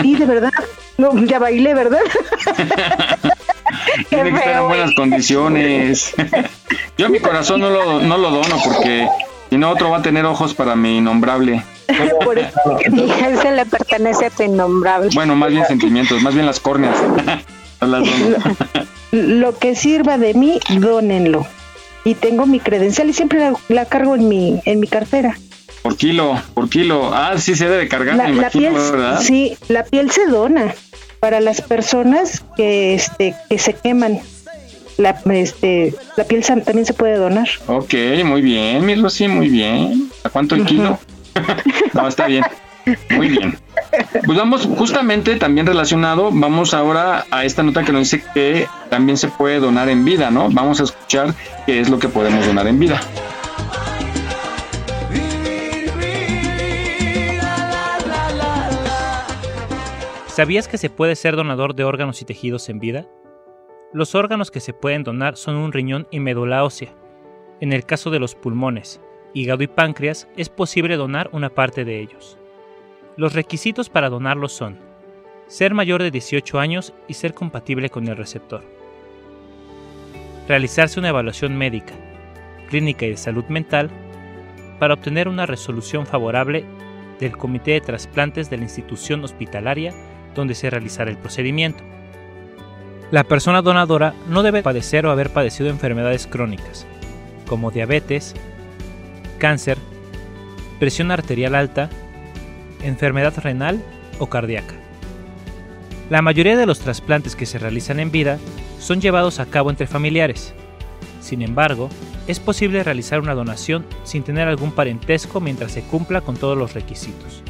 [0.00, 0.52] Sí, de verdad.
[0.98, 2.00] No, ya bailé, ¿verdad?
[4.08, 6.14] Tiene que estar en buenas condiciones.
[6.98, 9.08] Yo mi corazón no lo, no lo dono porque
[9.50, 11.62] si no otro va a tener ojos para mi innombrable.
[11.88, 15.10] Y él se le pertenece a tu innombrable.
[15.14, 16.96] Bueno, más bien sentimientos, más bien las córneas.
[17.80, 18.06] Las.
[19.10, 21.44] Lo que sirva de mí, donenlo.
[22.04, 25.36] Y tengo mi credencial y siempre la, la cargo en mi, en mi cartera.
[25.82, 27.12] Por kilo, por kilo.
[27.12, 29.20] Ah, sí se debe cargar, La, me la imagino, piel, ¿verdad?
[29.20, 30.74] sí, la piel se dona
[31.20, 34.20] para las personas que, este, que se queman.
[34.98, 37.48] La, este, la piel también se puede donar.
[37.66, 40.10] Ok, muy bien, mi Rosy, muy bien.
[40.22, 40.98] ¿A cuánto el kilo?
[41.94, 42.44] no, está bien.
[43.10, 43.56] Muy bien.
[44.24, 49.16] Pues vamos, justamente también relacionado, vamos ahora a esta nota que nos dice que también
[49.16, 50.48] se puede donar en vida, ¿no?
[50.50, 51.34] Vamos a escuchar
[51.66, 53.00] qué es lo que podemos donar en vida.
[60.32, 63.06] ¿Sabías que se puede ser donador de órganos y tejidos en vida?
[63.92, 66.94] Los órganos que se pueden donar son un riñón y médula ósea.
[67.60, 68.98] En el caso de los pulmones,
[69.34, 72.38] hígado y páncreas, es posible donar una parte de ellos.
[73.18, 74.78] Los requisitos para donarlos son
[75.48, 78.64] ser mayor de 18 años y ser compatible con el receptor.
[80.48, 81.92] Realizarse una evaluación médica,
[82.70, 83.90] clínica y de salud mental
[84.78, 86.64] para obtener una resolución favorable
[87.20, 89.92] del Comité de Trasplantes de la institución hospitalaria
[90.34, 91.82] donde se realizará el procedimiento.
[93.10, 96.86] La persona donadora no debe padecer o haber padecido enfermedades crónicas,
[97.46, 98.34] como diabetes,
[99.38, 99.76] cáncer,
[100.78, 101.90] presión arterial alta,
[102.82, 103.82] enfermedad renal
[104.18, 104.74] o cardíaca.
[106.10, 108.38] La mayoría de los trasplantes que se realizan en vida
[108.78, 110.54] son llevados a cabo entre familiares.
[111.20, 111.88] Sin embargo,
[112.26, 116.74] es posible realizar una donación sin tener algún parentesco mientras se cumpla con todos los
[116.74, 117.42] requisitos.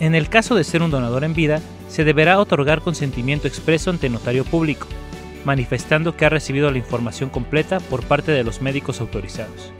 [0.00, 4.08] En el caso de ser un donador en vida, se deberá otorgar consentimiento expreso ante
[4.08, 4.86] notario público,
[5.44, 9.72] manifestando que ha recibido la información completa por parte de los médicos autorizados.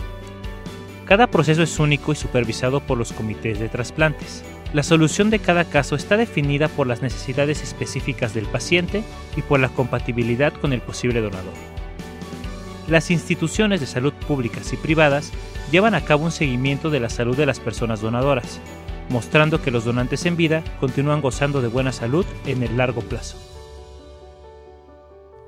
[1.04, 4.44] Cada proceso es único y supervisado por los comités de trasplantes.
[4.72, 9.04] La solución de cada caso está definida por las necesidades específicas del paciente
[9.36, 11.54] y por la compatibilidad con el posible donador.
[12.88, 15.32] Las instituciones de salud públicas y privadas
[15.70, 18.60] llevan a cabo un seguimiento de la salud de las personas donadoras,
[19.08, 23.36] mostrando que los donantes en vida continúan gozando de buena salud en el largo plazo.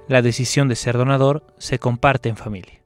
[0.09, 2.83] La decisión de ser donador se comparte en familia.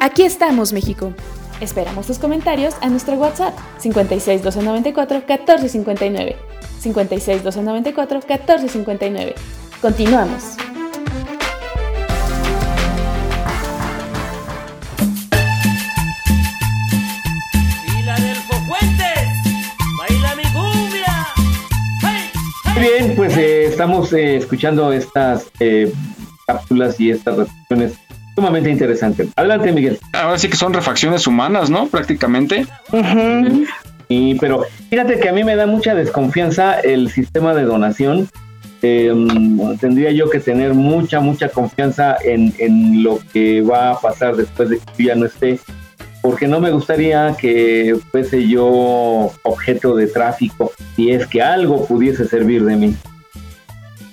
[0.00, 1.12] Aquí estamos, México.
[1.60, 6.36] Esperamos tus comentarios a nuestro WhatsApp 56 294 1459.
[6.80, 9.34] 56 294 1459.
[9.82, 10.56] Continuamos.
[23.80, 25.90] Estamos eh, escuchando estas eh,
[26.46, 27.94] cápsulas y estas reflexiones
[28.34, 29.28] sumamente interesantes.
[29.36, 29.98] Adelante, Miguel.
[30.12, 31.86] Ahora sí que son refacciones humanas, ¿no?
[31.86, 32.66] Prácticamente.
[34.08, 38.28] Y, pero fíjate que a mí me da mucha desconfianza el sistema de donación.
[38.82, 44.68] tendría yo que tener mucha, mucha confianza en, en lo que va a pasar después
[44.68, 45.58] de que yo ya no esté
[46.20, 52.26] porque no me gustaría que fuese yo objeto de tráfico si es que algo pudiese
[52.26, 52.94] servir de mí.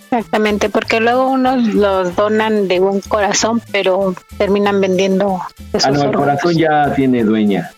[0.10, 5.41] Exactamente, porque luego unos los donan de un corazón, pero terminan vendiendo.
[5.84, 7.72] ah, no, el corazón ya tiene dueña.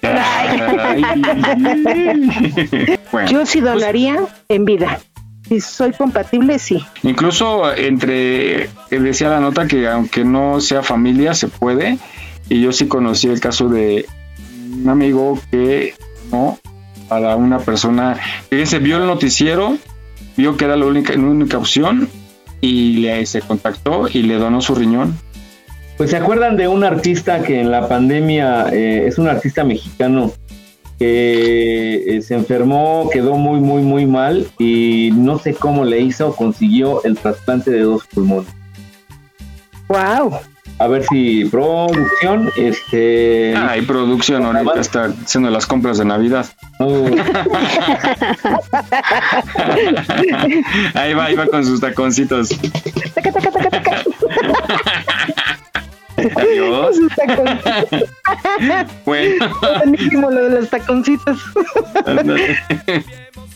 [3.28, 5.00] Yo sí donaría en vida.
[5.48, 6.84] Si soy compatible, sí.
[7.02, 11.98] Incluso entre, eh, decía la nota que aunque no sea familia, se puede
[12.48, 14.06] y yo sí conocí el caso de
[14.72, 15.94] un amigo que,
[16.30, 16.58] ¿no?
[17.08, 18.18] Para una persona
[18.50, 19.78] que se vio el noticiero,
[20.38, 22.08] vio que era la única, la única opción
[22.60, 25.18] y le, se contactó y le donó su riñón.
[25.96, 30.32] Pues se acuerdan de un artista que en la pandemia eh, es un artista mexicano
[30.96, 36.34] que eh, se enfermó, quedó muy, muy, muy mal y no sé cómo le hizo,
[36.36, 38.50] consiguió el trasplante de dos pulmones.
[39.88, 40.38] ¡Wow!
[40.78, 43.54] A ver si producción, este.
[43.56, 46.46] Ah, y producción ahorita está haciendo las compras de Navidad.
[50.94, 52.50] ahí va, ahí va con sus taconcitos.
[56.36, 56.96] Adiós.
[59.04, 59.46] bueno.
[59.78, 61.40] Buenísimo lo de los taconcitos.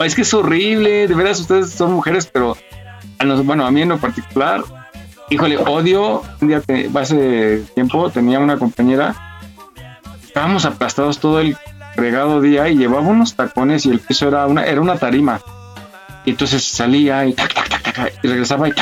[0.01, 2.57] es que es horrible, de veras ustedes son mujeres, pero
[3.45, 4.65] bueno, a mí en lo particular
[5.33, 6.23] Híjole, odio.
[6.43, 6.63] Un día,
[6.95, 9.17] hace tiempo, tenía una compañera.
[10.23, 11.57] Estábamos aplastados todo el
[11.97, 15.41] regado día y llevaba unos tacones y el piso era una, era una tarima.
[16.27, 17.35] Y entonces salía y,
[18.23, 18.73] y regresaba y,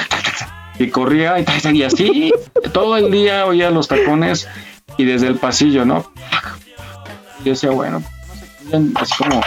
[0.80, 2.32] y corría y, así
[2.72, 4.48] todo el día oía los tacones
[4.96, 6.10] y desde el pasillo, ¿no?
[7.40, 8.02] Y yo decía, bueno,
[8.96, 9.40] así como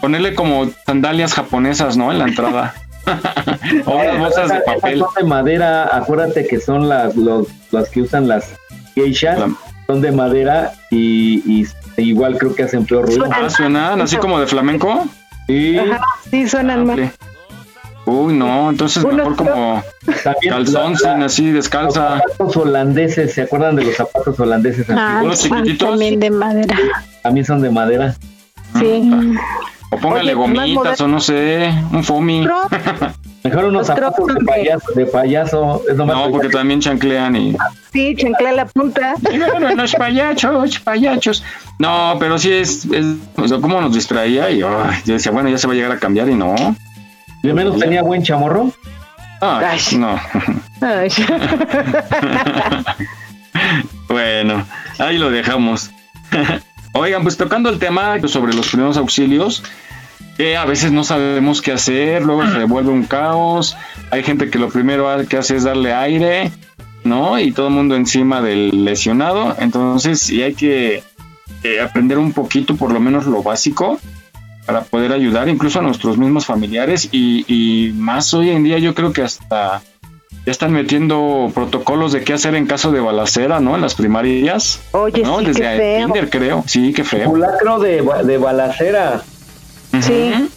[0.00, 2.10] ponerle como sandalias japonesas, ¿no?
[2.10, 2.74] En la entrada.
[3.86, 4.98] las bolsas de papel.
[4.98, 8.54] Son de madera, acuérdate que son las, los, las que usan las
[8.94, 9.38] geishas,
[9.86, 13.26] son de madera y, igual creo que hacen peor ruido.
[13.30, 15.04] Ah, suenan así como de flamenco.
[15.46, 15.78] Sí,
[16.30, 17.12] sí suenan mal.
[18.08, 19.82] Uy, no, entonces mejor como
[20.48, 22.14] calzón sin así descalza.
[22.14, 24.86] Los zapatos holandeses, ¿se acuerdan de los zapatos holandeses?
[24.88, 25.90] Ah, chiquititos.
[25.90, 26.78] También de madera.
[27.22, 28.14] También son de madera.
[28.78, 29.10] Sí.
[29.90, 32.46] O póngale gomitas o no sé, un foamy.
[33.44, 35.82] Mejor unos zapatos de payaso, de payaso.
[35.94, 37.56] no, porque también chanclean y.
[37.92, 39.14] Sí, chanclea la punta.
[39.22, 41.44] Bueno, los payachos, payachos.
[41.78, 45.56] No, pero sí es, es o sea, cómo nos distraía y yo decía, bueno, ya
[45.56, 46.54] se va a llegar a cambiar y no.
[47.42, 48.70] ¿De menos tenía buen chamorro?
[49.40, 50.20] Ay, no.
[54.08, 54.66] bueno,
[54.98, 55.90] ahí lo dejamos.
[56.98, 59.62] Oigan, pues tocando el tema sobre los primeros auxilios,
[60.36, 63.76] que a veces no sabemos qué hacer, luego se vuelve un caos,
[64.10, 66.50] hay gente que lo primero que hace es darle aire,
[67.04, 67.38] ¿no?
[67.38, 71.04] Y todo el mundo encima del lesionado, entonces sí hay que
[71.62, 74.00] eh, aprender un poquito, por lo menos lo básico,
[74.66, 78.92] para poder ayudar incluso a nuestros mismos familiares y, y más hoy en día yo
[78.92, 79.82] creo que hasta
[80.48, 83.74] ya están metiendo protocolos de qué hacer en caso de balacera, ¿no?
[83.74, 84.80] En las primarias.
[84.92, 85.40] Oye, ¿no?
[85.40, 86.06] sí, Desde qué feo.
[86.06, 86.64] kinder, creo.
[86.66, 87.24] Sí, qué feo.
[87.24, 89.20] Simulacro de, de balacera.
[90.00, 90.48] Sí.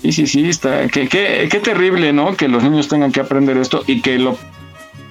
[0.00, 0.86] Sí, sí, sí, está.
[0.86, 2.36] Qué, qué, qué terrible, ¿no?
[2.36, 4.38] Que los niños tengan que aprender esto y que lo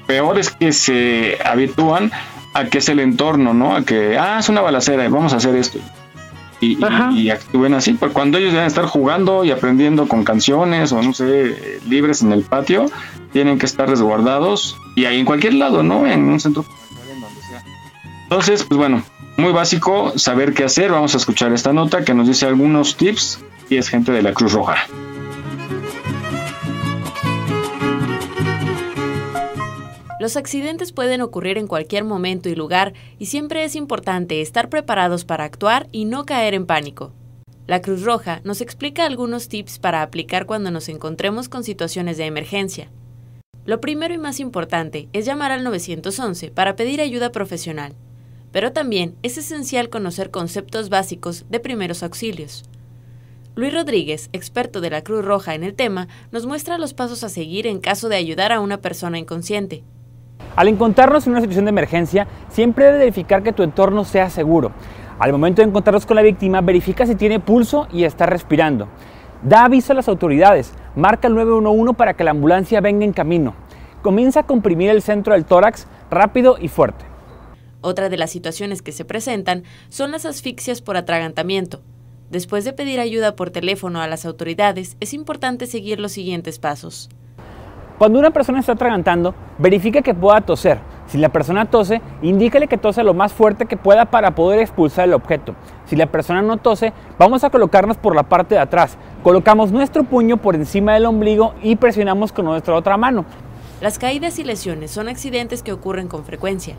[0.07, 2.13] peor es que se habitúan
[2.53, 3.75] a que es el entorno, ¿no?
[3.75, 5.79] A que, ah, es una balacera, vamos a hacer esto.
[6.61, 6.77] Y,
[7.13, 11.01] y- y actúen así, porque cuando ellos deben estar jugando y aprendiendo con canciones o
[11.01, 12.87] no sé, libres en el patio,
[13.31, 16.05] tienen que estar resguardados y ahí en cualquier lado, ¿no?
[16.05, 16.65] En un centro
[17.11, 17.63] en donde sea.
[18.23, 19.01] Entonces, pues bueno,
[19.37, 20.91] muy básico saber qué hacer.
[20.91, 23.39] Vamos a escuchar esta nota que nos dice algunos tips
[23.69, 24.75] y es gente de la Cruz Roja.
[30.19, 35.23] Los accidentes pueden ocurrir en cualquier momento y lugar y siempre es importante estar preparados
[35.23, 37.13] para actuar y no caer en pánico.
[37.67, 42.25] La Cruz Roja nos explica algunos tips para aplicar cuando nos encontremos con situaciones de
[42.25, 42.91] emergencia.
[43.65, 47.93] Lo primero y más importante es llamar al 911 para pedir ayuda profesional,
[48.51, 52.65] pero también es esencial conocer conceptos básicos de primeros auxilios.
[53.55, 57.29] Luis Rodríguez, experto de la Cruz Roja en el tema, nos muestra los pasos a
[57.29, 59.83] seguir en caso de ayudar a una persona inconsciente.
[60.59, 64.73] Al encontrarnos en una situación de emergencia, siempre debes verificar que tu entorno sea seguro.
[65.17, 68.89] Al momento de encontrarnos con la víctima, verifica si tiene pulso y está respirando.
[69.41, 73.55] Da aviso a las autoridades, marca el 911 para que la ambulancia venga en camino.
[74.01, 77.05] Comienza a comprimir el centro del tórax rápido y fuerte.
[77.79, 81.79] Otra de las situaciones que se presentan son las asfixias por atragantamiento.
[82.31, 87.09] Después de pedir ayuda por teléfono a las autoridades, es importante seguir los siguientes pasos.
[87.99, 90.79] Cuando una persona está atragantando, verifica que pueda toser.
[91.07, 95.09] Si la persona tose, indícale que tose lo más fuerte que pueda para poder expulsar
[95.09, 95.53] el objeto.
[95.85, 98.97] Si la persona no tose, vamos a colocarnos por la parte de atrás.
[99.21, 103.25] Colocamos nuestro puño por encima del ombligo y presionamos con nuestra otra mano.
[103.81, 106.77] Las caídas y lesiones son accidentes que ocurren con frecuencia.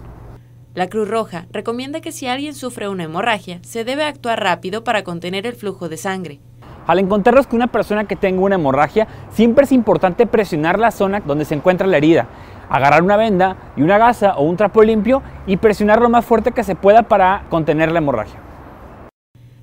[0.72, 5.04] La Cruz Roja recomienda que si alguien sufre una hemorragia, se debe actuar rápido para
[5.04, 6.40] contener el flujo de sangre.
[6.86, 11.20] Al encontrarnos con una persona que tenga una hemorragia, siempre es importante presionar la zona
[11.20, 12.26] donde se encuentra la herida,
[12.68, 16.52] agarrar una venda y una gasa o un trapo limpio y presionar lo más fuerte
[16.52, 18.40] que se pueda para contener la hemorragia.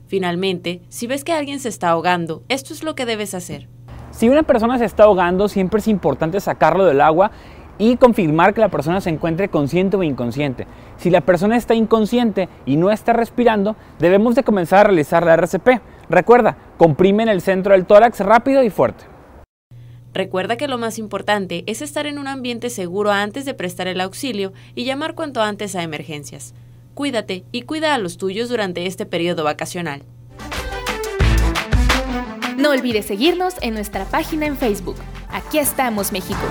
[0.07, 3.67] Finalmente, si ves que alguien se está ahogando, esto es lo que debes hacer.
[4.11, 7.31] Si una persona se está ahogando, siempre es importante sacarlo del agua
[7.77, 10.65] y confirmar que la persona se encuentre consciente o inconsciente.
[10.97, 15.33] Si la persona está inconsciente y no está respirando, debemos de comenzar a realizar la
[15.33, 15.81] RCP.
[16.09, 19.05] Recuerda, comprime en el centro del tórax rápido y fuerte.
[20.13, 24.01] Recuerda que lo más importante es estar en un ambiente seguro antes de prestar el
[24.01, 26.55] auxilio y llamar cuanto antes a emergencias.
[26.95, 30.01] Cuídate y cuida a los tuyos durante este periodo vacacional.
[32.57, 34.95] No olvides seguirnos en nuestra página en Facebook.
[35.29, 36.41] Aquí estamos, México.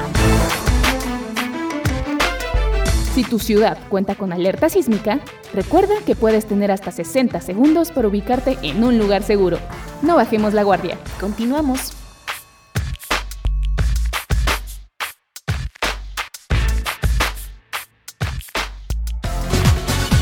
[3.16, 5.20] Si tu ciudad cuenta con alerta sísmica,
[5.54, 9.58] recuerda que puedes tener hasta 60 segundos para ubicarte en un lugar seguro.
[10.02, 10.98] No bajemos la guardia.
[11.18, 11.94] Continuamos.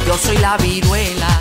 [0.07, 1.41] Yo soy la viruela,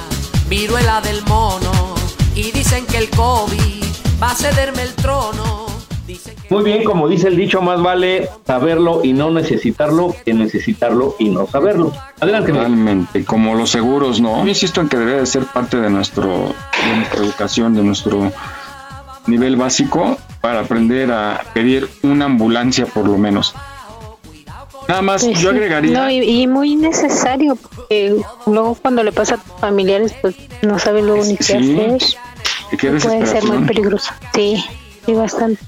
[0.49, 1.93] viruela del mono.
[2.33, 3.83] Y dicen que el COVID
[4.19, 5.72] va a cederme el trono.
[6.49, 11.29] Muy bien, como dice el dicho, más vale saberlo y no necesitarlo que necesitarlo y
[11.29, 11.91] no saberlo.
[12.19, 12.51] Adelante.
[12.51, 14.43] Realmente, como los seguros, ¿no?
[14.43, 18.31] Yo insisto en que debe de ser parte de, nuestro, de nuestra educación, de nuestro
[19.27, 23.55] nivel básico para aprender a pedir una ambulancia por lo menos.
[24.87, 25.97] Nada más, Pues yo agregaría...
[25.97, 30.77] No, y, y muy necesario, porque luego cuando le pasa a tus familiares, pues no
[30.77, 31.97] sabes luego ni qué Sí, hacer.
[32.71, 34.11] y Puede ser muy peligroso.
[34.33, 34.61] Sí,
[35.05, 35.61] sí, bastante.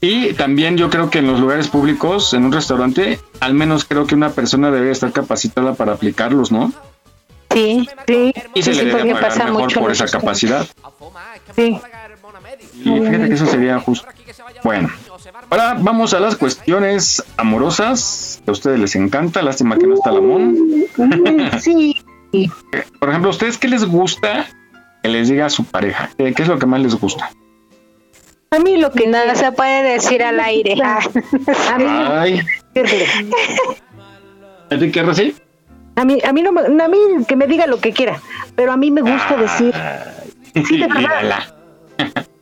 [0.00, 4.06] Y también yo creo que en los lugares públicos, en un restaurante, al menos creo
[4.06, 6.72] que una persona debe estar capacitada para aplicarlos, ¿no?
[7.50, 8.34] Sí, sí.
[8.54, 10.66] Y se sí, le debe pagar mejor mucho por esa capacidad.
[11.54, 11.78] Sí.
[12.74, 14.06] Y fíjate que eso sería justo.
[14.62, 14.90] Bueno,
[15.50, 18.42] ahora vamos a las cuestiones amorosas.
[18.44, 19.42] Que a ustedes les encanta.
[19.42, 20.56] Lástima que no está Lamón.
[21.60, 22.50] Sí.
[22.98, 24.46] Por ejemplo, ¿a ustedes qué les gusta
[25.02, 26.10] que les diga a su pareja?
[26.18, 27.30] ¿Qué, qué es lo que más les gusta?
[28.50, 30.74] A mí lo que Nada se puede decir al aire.
[30.82, 31.00] Ah.
[31.72, 32.40] A mí, Ay,
[34.70, 35.34] ¿Enrique Rossi?
[35.98, 38.20] a mí, a mí no me- a mí que me diga lo que quiera,
[38.54, 39.72] pero a mí me gusta decir,
[40.66, 40.98] sí, de verdad.
[40.98, 41.54] Mírala.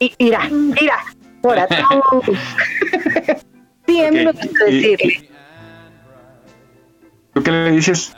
[0.00, 0.50] I- Ira,
[0.80, 0.98] ira,
[1.44, 2.22] ahora tú.
[3.86, 5.30] Sí, a mí me Ok, gusta y- decirle.
[7.34, 8.16] ¿Tú qué le dices?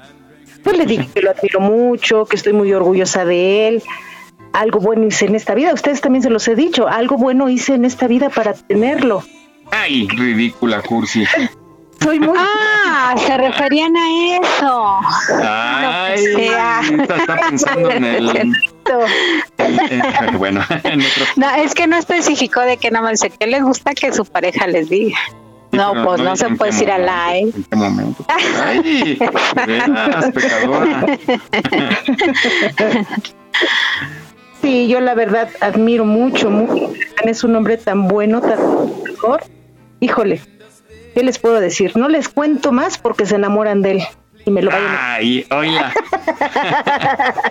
[0.62, 3.82] Pues le digo que lo admiro mucho, que estoy muy orgullosa de él.
[4.56, 5.70] Algo bueno hice en esta vida.
[5.70, 6.88] A ustedes también se los he dicho.
[6.88, 9.22] Algo bueno hice en esta vida para tenerlo.
[9.70, 11.24] Ay, ridícula, Cursi.
[12.02, 12.38] Soy muy.
[12.38, 15.00] Ah, se referían a eso.
[15.44, 16.80] Ay, sea.
[16.80, 18.36] esta está pensando en el.
[18.36, 18.54] en-
[20.38, 21.24] bueno, en otro.
[21.36, 24.24] No, es que no especificó de qué nada más dice que les gusta que su
[24.24, 25.18] pareja les diga.
[25.72, 27.50] No, pues no, se puede decir al momento, aire.
[27.56, 28.24] ¿En qué momento?
[28.28, 29.18] Ay,
[29.66, 31.06] veras, pecadora.
[34.66, 36.92] Sí, yo la verdad admiro mucho, mucho.
[37.24, 38.58] Es un hombre tan bueno, tan
[39.04, 39.44] mejor.
[40.00, 40.40] Híjole,
[41.14, 41.96] ¿qué les puedo decir?
[41.96, 44.02] No les cuento más porque se enamoran de él
[44.44, 45.14] y me lo vayan a...
[45.14, 45.92] Ay, oiga.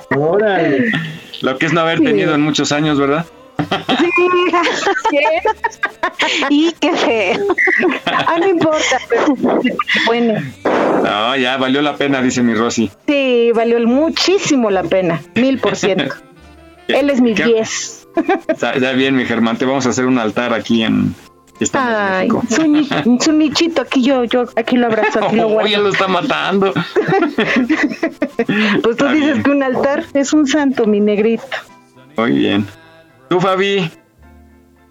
[0.18, 0.92] Órale.
[1.42, 2.04] Lo que es no haber Sí.
[2.04, 3.26] tenido en muchos años, ¿verdad?
[6.50, 7.40] y qué feo.
[8.06, 9.36] Ah, no importa, pero
[10.06, 10.34] bueno,
[11.02, 12.92] No, ya valió la pena, dice mi Rosy.
[13.08, 16.14] sí, valió muchísimo la pena, mil por ciento.
[16.88, 17.46] Él es mi ¿Qué?
[17.46, 18.08] 10.
[18.48, 21.14] Está, ya bien, mi Germán, te vamos a hacer un altar aquí en.
[21.74, 22.44] Ay, México.
[22.54, 25.84] su, ni- su nichito, aquí yo, yo aquí lo abrazo, aquí lo Oh, ya guardo.
[25.84, 26.74] lo está matando.
[28.38, 29.44] Pues tú Está dices bien.
[29.44, 31.44] que un altar es un santo, mi negrito.
[32.18, 32.68] Muy bien.
[33.30, 33.90] ¿Tú, Fabi?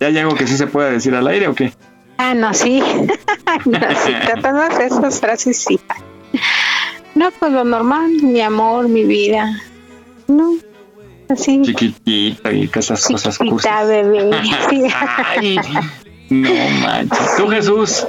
[0.00, 1.72] ¿Ya hay algo que sí se pueda decir al aire o qué?
[2.18, 2.80] Ah, no, sí.
[3.66, 5.78] no, sí, todas esas frases sí.
[7.14, 9.60] No, pues lo normal, mi amor, mi vida.
[10.26, 10.54] No,
[11.34, 11.62] así.
[11.62, 13.56] Chiquitita y que esas cosas cursis.
[13.56, 14.30] Chiquita, bebé.
[14.70, 14.82] Sí.
[15.36, 15.58] Ay,
[16.30, 17.36] no manches.
[17.36, 18.06] ¿Tú, Jesús?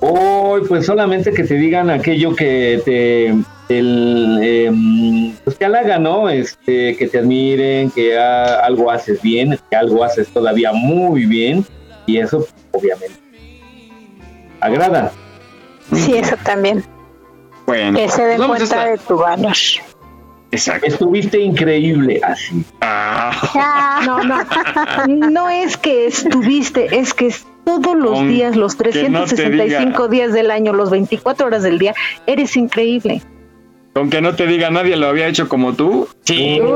[0.00, 3.34] Hoy, pues solamente que te digan aquello que te,
[3.68, 6.30] el, em, pues te halaga, ¿no?
[6.30, 11.66] Este, que te admiren, que ah, algo haces bien, que algo haces todavía muy bien,
[12.06, 13.20] y eso, obviamente,
[14.60, 15.12] agrada.
[15.92, 16.82] Sí, eso también.
[17.66, 19.52] Bueno, Que se den vamos a cuenta de tu valor.
[20.52, 20.86] Exacto.
[20.86, 22.64] Estuviste increíble así.
[22.80, 25.30] Ah, No, no.
[25.30, 27.32] No es que estuviste, es que
[27.64, 31.62] todos los Con días, los que no te 365 días del año, los 24 horas
[31.62, 31.94] del día,
[32.26, 33.22] eres increíble.
[33.92, 36.08] Con que no te diga nadie lo había hecho como tú.
[36.24, 36.60] Sí.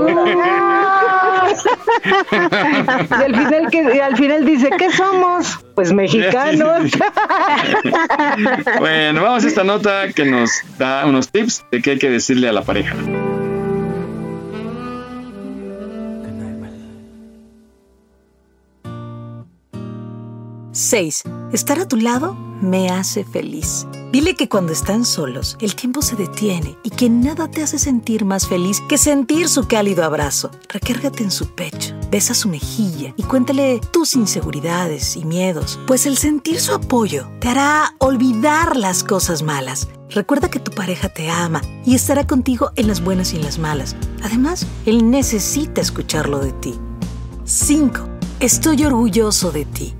[2.35, 5.59] Y al final, que, y al final dice, ¿qué somos?
[5.75, 6.91] Pues mexicanos.
[8.79, 12.49] Bueno, vamos a esta nota que nos da unos tips de qué hay que decirle
[12.49, 12.95] a la pareja.
[20.75, 21.22] 6.
[21.53, 23.87] Estar a tu lado me hace feliz.
[24.11, 28.25] Dile que cuando están solos, el tiempo se detiene y que nada te hace sentir
[28.25, 30.51] más feliz que sentir su cálido abrazo.
[30.68, 36.16] Recárgate en su pecho, besa su mejilla y cuéntale tus inseguridades y miedos, pues el
[36.16, 39.89] sentir su apoyo te hará olvidar las cosas malas.
[40.11, 43.59] Recuerda que tu pareja te ama y estará contigo en las buenas y en las
[43.59, 43.95] malas.
[44.22, 46.75] Además, él necesita escucharlo de ti.
[47.45, 48.09] 5.
[48.41, 49.95] Estoy orgulloso de ti.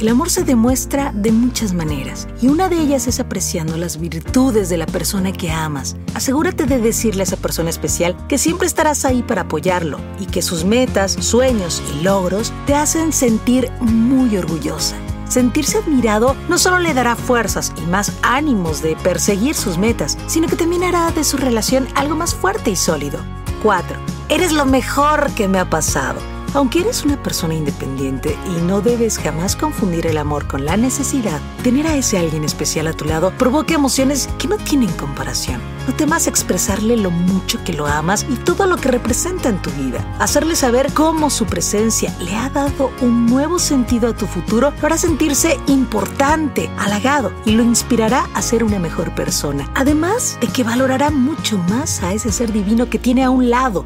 [0.00, 4.70] El amor se demuestra de muchas maneras y una de ellas es apreciando las virtudes
[4.70, 5.94] de la persona que amas.
[6.14, 10.40] Asegúrate de decirle a esa persona especial que siempre estarás ahí para apoyarlo y que
[10.40, 14.96] sus metas, sueños y logros te hacen sentir muy orgullosa.
[15.28, 20.48] Sentirse admirado no solo le dará fuerzas y más ánimos de perseguir sus metas, sino
[20.48, 23.18] que también hará de su relación algo más fuerte y sólido.
[23.62, 23.98] 4.
[24.30, 26.20] Eres lo mejor que me ha pasado.
[26.52, 31.40] Aunque eres una persona independiente y no debes jamás confundir el amor con la necesidad,
[31.62, 35.60] tener a ese alguien especial a tu lado provoca emociones que no tienen comparación.
[35.86, 39.70] No temas expresarle lo mucho que lo amas y todo lo que representa en tu
[39.70, 40.04] vida.
[40.18, 44.86] Hacerle saber cómo su presencia le ha dado un nuevo sentido a tu futuro lo
[44.86, 49.70] hará sentirse importante, halagado y lo inspirará a ser una mejor persona.
[49.74, 53.84] Además de que valorará mucho más a ese ser divino que tiene a un lado.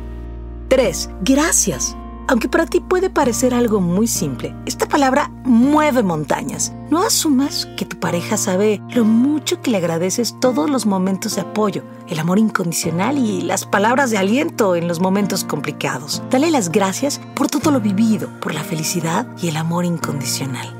[0.68, 1.10] 3.
[1.22, 1.96] Gracias.
[2.26, 6.72] Aunque para ti puede parecer algo muy simple, esta palabra mueve montañas.
[6.90, 11.42] No asumas que tu pareja sabe lo mucho que le agradeces todos los momentos de
[11.42, 16.22] apoyo, el amor incondicional y las palabras de aliento en los momentos complicados.
[16.30, 20.74] Dale las gracias por todo lo vivido, por la felicidad y el amor incondicional.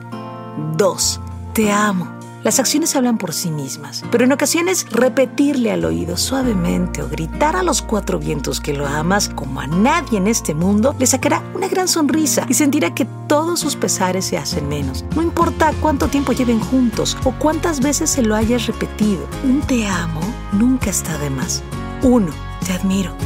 [0.77, 1.21] 2.
[1.53, 2.24] Te amo.
[2.45, 7.57] Las acciones hablan por sí mismas, pero en ocasiones repetirle al oído suavemente o gritar
[7.57, 11.43] a los cuatro vientos que lo amas como a nadie en este mundo le sacará
[11.55, 15.07] una gran sonrisa y sentirá que todos sus pesares se hacen menos.
[15.17, 19.87] No importa cuánto tiempo lleven juntos o cuántas veces se lo hayas repetido, un te
[19.87, 20.21] amo
[20.53, 21.63] nunca está de más.
[22.03, 22.31] Uno,
[22.67, 23.17] te admiro.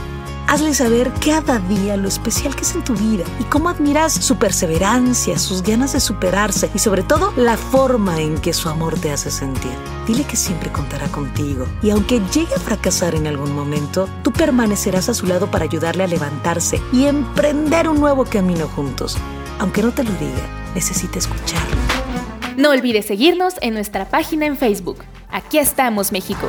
[0.49, 4.39] Hazle saber cada día lo especial que es en tu vida y cómo admiras su
[4.39, 9.13] perseverancia, sus ganas de superarse y sobre todo la forma en que su amor te
[9.13, 9.71] hace sentir.
[10.07, 15.11] Dile que siempre contará contigo y aunque llegue a fracasar en algún momento, tú permanecerás
[15.11, 19.19] a su lado para ayudarle a levantarse y emprender un nuevo camino juntos.
[19.59, 21.77] Aunque no te lo diga, necesita escucharlo.
[22.57, 25.05] No olvides seguirnos en nuestra página en Facebook.
[25.31, 26.49] Aquí estamos, México.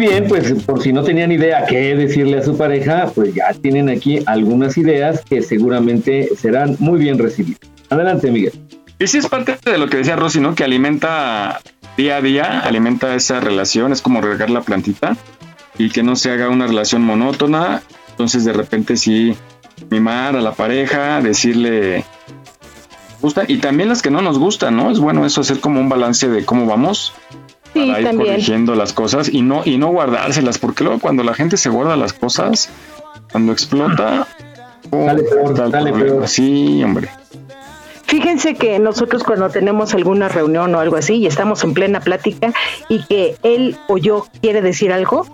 [0.00, 3.88] Bien, pues por si no tenían idea qué decirle a su pareja, pues ya tienen
[3.88, 7.60] aquí algunas ideas que seguramente serán muy bien recibidas.
[7.90, 8.52] Adelante, Miguel.
[8.98, 10.54] Y sí es parte de lo que decía Rosy, ¿no?
[10.54, 11.60] Que alimenta
[11.96, 15.16] día a día, alimenta esa relación, es como regar la plantita
[15.78, 17.82] y que no se haga una relación monótona.
[18.10, 19.36] Entonces de repente sí
[19.90, 22.04] mimar a la pareja, decirle
[23.20, 24.90] gusta y también las que no nos gustan, ¿no?
[24.90, 27.12] Es bueno eso hacer como un balance de cómo vamos
[27.72, 28.30] Sí, para ir también.
[28.30, 31.96] corrigiendo las cosas y no y no guardárselas porque luego cuando la gente se guarda
[31.96, 32.68] las cosas
[33.30, 34.26] cuando explota
[34.90, 36.26] oh, Dale peor, dale peor.
[36.26, 37.08] sí hombre
[38.10, 42.52] Fíjense que nosotros cuando tenemos alguna reunión o algo así y estamos en plena plática
[42.88, 45.26] y que él o yo quiere decir algo,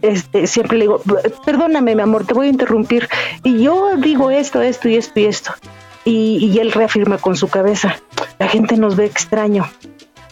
[0.00, 1.02] este, siempre le digo,
[1.44, 3.10] perdóname mi amor, te voy a interrumpir.
[3.44, 5.52] Y yo digo esto, esto y esto y esto.
[6.06, 7.96] Y, y él reafirma con su cabeza,
[8.38, 9.66] la gente nos ve extraño.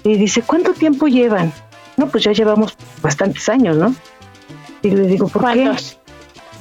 [0.04, 1.52] Y dice, ¿cuánto tiempo llevan?
[1.96, 3.94] No, pues ya llevamos bastantes años, ¿no?
[4.82, 5.70] Y le digo, ¿por qué?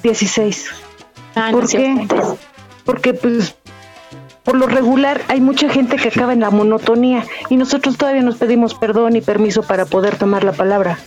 [0.03, 0.69] 16.
[1.35, 2.07] Ah, ¿Por no, qué?
[2.85, 3.55] Porque pues
[4.43, 8.37] por lo regular hay mucha gente que acaba en la monotonía y nosotros todavía nos
[8.37, 10.97] pedimos perdón y permiso para poder tomar la palabra.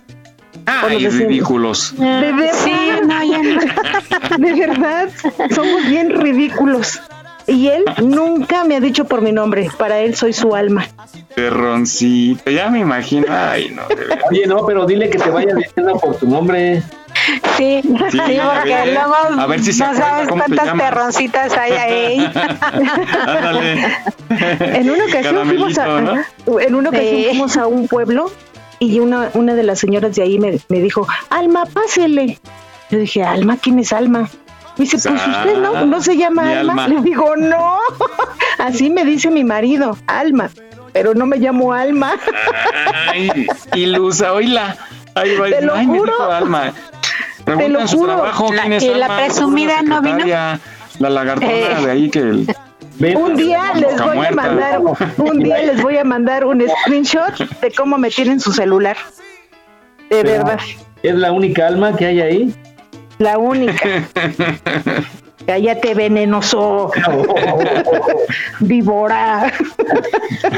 [0.67, 2.73] ay ridículos De verdad, Sí,
[3.05, 4.39] no, ya no.
[4.47, 5.09] de verdad,
[5.55, 7.01] somos bien ridículos.
[7.47, 10.87] Y él nunca me ha dicho por mi nombre, para él soy su alma.
[11.35, 14.19] perroncito ya me imagino ay no de verdad.
[14.31, 16.83] Oye, no, pero dile que te vaya diciendo por tu nombre.
[17.57, 20.57] Sí, sí, Sí, a porque ver, luego a ver si se no sabes cómo te
[20.57, 22.33] cuántas perroncitas hay ahí.
[23.27, 23.87] ándale
[24.79, 25.99] En una ocasión fuimos a,
[26.61, 27.25] en una ocasión Sí.
[27.29, 28.31] fuimos a un pueblo
[28.79, 32.39] y una, una de las señoras de ahí me, me dijo, Alma, pásele.
[32.91, 34.29] Yo dije, Alma, ¿quién es Alma?
[34.83, 36.73] Me dice, pues usted no, no se llama Alma.
[36.73, 36.89] Alma.
[36.89, 37.79] Le digo, no,
[38.59, 40.51] así me dice mi marido, Alma,
[40.93, 42.15] pero no me llamo Alma.
[43.11, 44.77] ay ilusa oíla
[45.15, 46.13] ahí va Te lo ay me juro.
[46.13, 46.73] dijo Alma
[47.45, 48.15] pregunta lo juro.
[48.15, 50.25] trabajo La- quién es y la presumida no vino.
[50.27, 51.77] La lagartona Eh.
[51.85, 52.57] de ahí que el-
[52.99, 54.35] Ven, Un día les voy a muerta.
[54.35, 54.81] mandar,
[55.19, 58.97] un día les voy a mandar un screenshot de cómo me tienen su celular.
[60.11, 60.59] De Pero- verdad,
[61.03, 62.55] ¿Es la única alma que hay ahí?
[63.23, 64.09] La única.
[65.47, 66.91] Cállate, venenoso.
[68.61, 69.53] Víbora.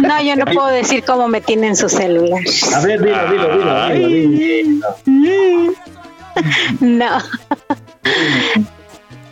[0.03, 2.43] No, yo no puedo decir cómo me tienen su celular.
[2.75, 5.73] A ver, dilo, dilo, dilo, dilo, dilo, dilo.
[6.81, 7.19] No.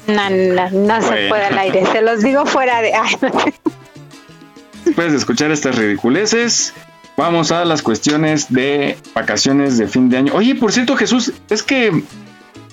[0.07, 1.85] No, no, no se puede al aire.
[1.87, 2.95] Se los digo fuera de.
[2.95, 3.31] Ay, no.
[4.85, 6.73] Después de escuchar estas ridiculeces,
[7.17, 10.33] vamos a las cuestiones de vacaciones de fin de año.
[10.35, 12.03] Oye, por cierto, Jesús, es que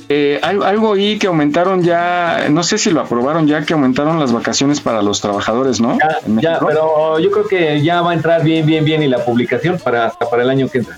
[0.09, 4.19] eh, al- algo ahí que aumentaron ya, no sé si lo aprobaron ya, que aumentaron
[4.19, 5.97] las vacaciones para los trabajadores, ¿no?
[5.99, 9.23] Ya, ya, pero yo creo que ya va a entrar bien, bien, bien y la
[9.23, 10.97] publicación para hasta para el año que entra.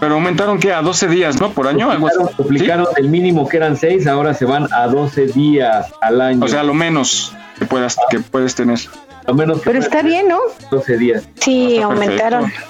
[0.00, 1.50] Pero aumentaron que a 12 días, ¿no?
[1.50, 1.90] Por año.
[2.36, 6.44] Duplicaron, el mínimo que eran 6, ahora se van a 12 días al año.
[6.44, 8.78] O sea, lo menos que puedas, que puedes tener.
[9.26, 10.38] lo menos que Pero está bien, ¿no?
[10.70, 11.24] 12 días.
[11.40, 12.42] Sí, Está aumentaron.
[12.44, 12.66] perfecto.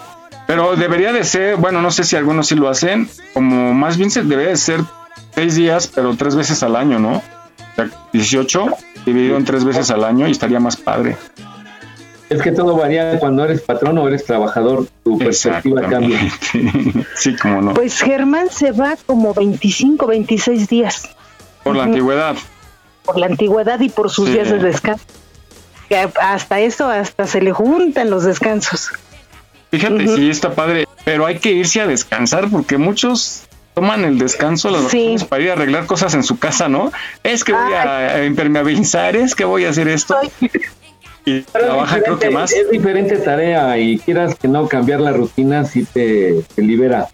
[0.47, 4.11] Pero debería de ser, bueno, no sé si algunos sí lo hacen, como más bien
[4.11, 4.81] se debería de ser
[5.39, 7.19] seis días, pero tres veces al año, ¿no?
[7.19, 8.67] O sea, 18
[9.07, 11.17] dividido en tres veces al año y estaría más padre.
[12.29, 16.19] Es que todo varía cuando eres patrón o eres trabajador, tu perspectiva cambia.
[17.15, 17.75] sí, como no.
[17.75, 21.09] Pues Germán se va como 25, 26 días.
[21.63, 22.35] Por la antigüedad.
[23.05, 25.05] Por la antigüedad y por sus días de descanso.
[26.21, 28.91] hasta eso, hasta se le juntan los descansos.
[29.71, 33.48] Fíjate, sí, está padre, pero hay que irse a descansar porque muchos
[33.79, 34.93] toman el descanso las
[35.27, 36.91] para ir a arreglar cosas en su casa, ¿no?
[37.23, 40.17] Es que voy a impermeabilizar, es que voy a hacer esto.
[41.25, 42.51] Y trabaja creo que más.
[42.51, 47.07] Es diferente tarea y quieras que no cambiar la rutina si te, libera.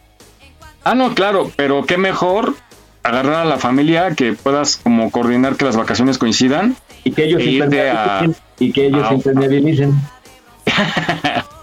[0.85, 2.55] Ah, no, claro, pero qué mejor
[3.03, 7.43] agarrar a la familia que puedas como coordinar que las vacaciones coincidan y que ellos
[7.43, 9.93] e y que ellos ah, impermeabilicen.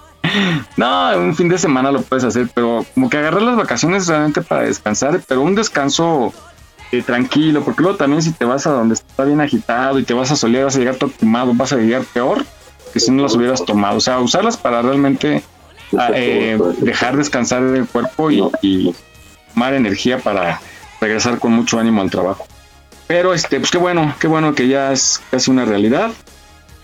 [0.77, 4.41] no, un fin de semana lo puedes hacer, pero como que agarrar las vacaciones realmente
[4.41, 6.33] para descansar, pero un descanso
[6.91, 10.13] eh, tranquilo, porque luego también si te vas a donde está bien agitado y te
[10.13, 12.43] vas a solear, vas a llegar todo quemado, vas a llegar peor
[12.93, 13.97] que si no las hubieras tomado.
[13.97, 15.43] O sea, usarlas para realmente
[15.97, 18.93] ah, eh, dejar descansar el cuerpo y, y
[19.53, 20.59] tomar energía para
[20.99, 22.45] regresar con mucho ánimo al trabajo.
[23.07, 26.11] Pero este, pues qué bueno, qué bueno que ya es casi una realidad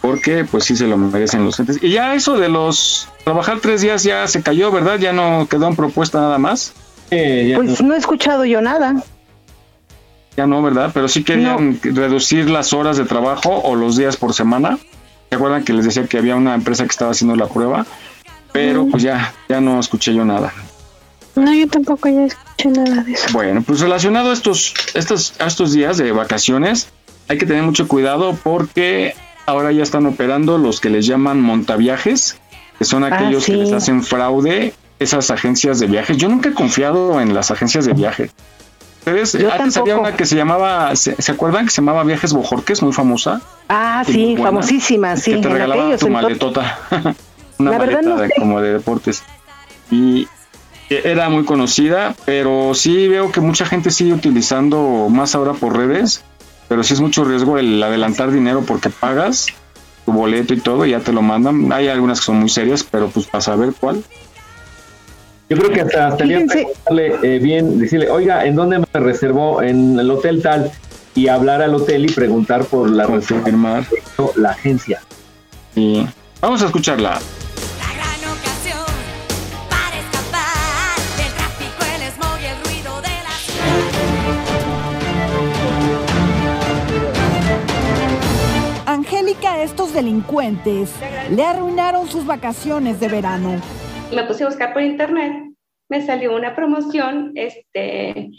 [0.07, 1.79] porque pues sí se lo merecen los gentes.
[1.81, 4.97] Y ya eso de los trabajar tres días ya se cayó, ¿verdad?
[4.99, 6.71] Ya no quedó en propuesta nada más.
[7.09, 7.93] pues no.
[7.93, 8.95] he escuchado yo nada.
[10.37, 10.91] Ya no, ¿verdad?
[10.93, 14.79] Pero sí querían reducir las horas de trabajo o los días por semana.
[15.29, 17.85] ¿Se acuerdan que les decía que había una empresa que estaba haciendo la prueba?
[18.53, 20.53] Pero pues ya, ya no escuché yo nada.
[21.35, 23.27] No, yo tampoco ya escuché nada de eso.
[23.33, 26.87] Bueno, pues relacionado a estos, estos, a estos días de vacaciones,
[27.27, 29.13] hay que tener mucho cuidado porque
[29.47, 32.37] ahora ya están operando los que les llaman montaviajes,
[32.77, 36.17] que son ah, aquellos que les hacen fraude esas agencias de viajes.
[36.17, 38.29] Yo nunca he confiado en las agencias de viaje.
[38.99, 42.91] Ustedes, antes había una que se llamaba, ¿se, acuerdan que se llamaba Viajes Bojorques, muy
[42.91, 43.41] famosa?
[43.69, 45.35] Ah, sí, famosísima, sí.
[45.35, 46.77] Que te regalaba tu maletota,
[47.57, 49.23] una maleta como de deportes.
[49.89, 50.27] Y
[50.89, 56.25] era muy conocida, pero sí veo que mucha gente sigue utilizando más ahora por redes
[56.68, 59.47] pero sí es mucho riesgo el adelantar dinero porque pagas
[60.05, 61.72] tu boleto y todo y ya te lo mandan.
[61.72, 64.03] Hay algunas que son muy serias, pero pues para saber cuál.
[65.49, 69.61] Yo creo que hasta estaría preguntarle eh, bien, decirle, oiga, ¿en dónde me reservó?
[69.61, 70.72] En el hotel tal.
[71.15, 73.84] Y hablar al hotel y preguntar por la reserva,
[74.36, 75.01] la agencia.
[75.76, 76.05] Y
[76.41, 77.20] vamos a escucharla.
[89.97, 90.93] Delincuentes
[91.31, 93.59] le arruinaron sus vacaciones de verano.
[94.13, 95.33] Me puse a buscar por internet,
[95.89, 98.29] me salió una promoción este,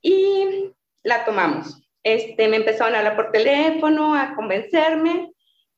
[0.00, 0.70] y
[1.02, 1.82] la tomamos.
[2.04, 5.32] Este, me empezaron a hablar por teléfono, a convencerme,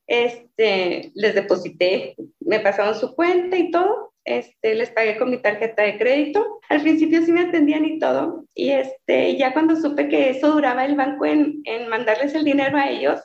[0.05, 5.81] este, les deposité, me pasaron su cuenta y todo, este, les pagué con mi tarjeta
[5.81, 6.59] de crédito.
[6.69, 10.85] Al principio sí me atendían y todo, y este, ya cuando supe que eso duraba
[10.85, 13.19] el banco en, en mandarles el dinero a ellos,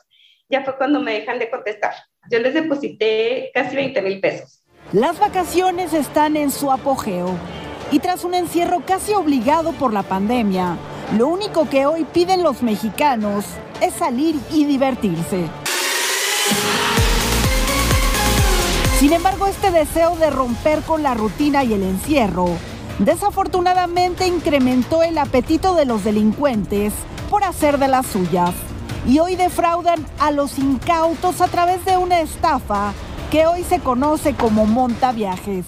[0.49, 1.93] ya fue cuando me dejan de contestar.
[2.29, 4.63] Yo les deposité casi 20 mil pesos.
[4.91, 7.37] Las vacaciones están en su apogeo
[7.91, 10.77] y tras un encierro casi obligado por la pandemia,
[11.17, 13.45] lo único que hoy piden los mexicanos
[13.81, 15.45] es salir y divertirse.
[18.97, 22.47] Sin embargo, este deseo de romper con la rutina y el encierro
[22.99, 26.93] desafortunadamente incrementó el apetito de los delincuentes
[27.29, 28.53] por hacer de las suyas
[29.07, 32.93] y hoy defraudan a los incautos a través de una estafa
[33.31, 35.65] que hoy se conoce como montaviajes.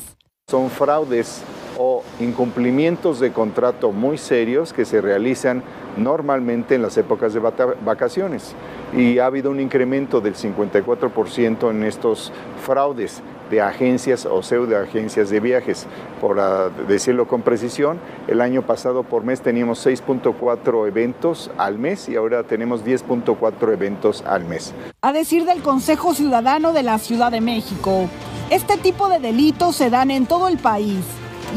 [0.50, 1.44] Son fraudes
[1.78, 5.64] o incumplimientos de contrato muy serios que se realizan
[5.98, 8.56] normalmente en las épocas de vacaciones
[8.94, 12.32] y ha habido un incremento del 54% en estos
[12.64, 13.22] fraudes
[13.52, 15.86] de agencias o pseudoagencias de viajes.
[16.20, 16.42] Por
[16.88, 22.44] decirlo con precisión, el año pasado por mes teníamos 6.4 eventos al mes y ahora
[22.44, 24.74] tenemos 10.4 eventos al mes.
[25.02, 28.10] A decir del Consejo Ciudadano de la Ciudad de México,
[28.50, 31.06] este tipo de delitos se dan en todo el país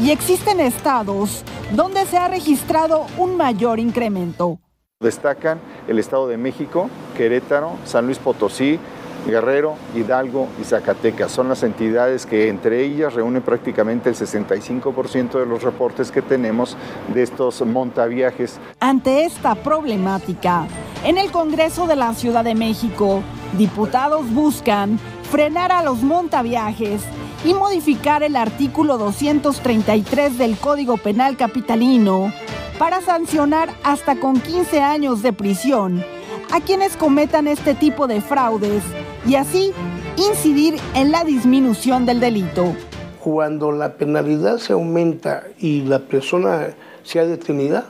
[0.01, 4.59] y existen estados donde se ha registrado un mayor incremento.
[4.99, 8.79] Destacan el Estado de México, Querétaro, San Luis Potosí,
[9.25, 11.31] Guerrero, Hidalgo y Zacatecas.
[11.31, 16.77] Son las entidades que entre ellas reúnen prácticamente el 65% de los reportes que tenemos
[17.13, 18.59] de estos montaviajes.
[18.79, 20.67] Ante esta problemática,
[21.03, 23.21] en el Congreso de la Ciudad de México,
[23.57, 24.99] diputados buscan
[25.31, 27.01] frenar a los montaviajes
[27.43, 32.31] y modificar el artículo 233 del Código Penal Capitalino
[32.79, 36.03] para sancionar hasta con 15 años de prisión
[36.51, 38.83] a quienes cometan este tipo de fraudes
[39.27, 39.73] y así
[40.17, 42.75] incidir en la disminución del delito.
[43.19, 47.85] Cuando la penalidad se aumenta y la persona sea detenida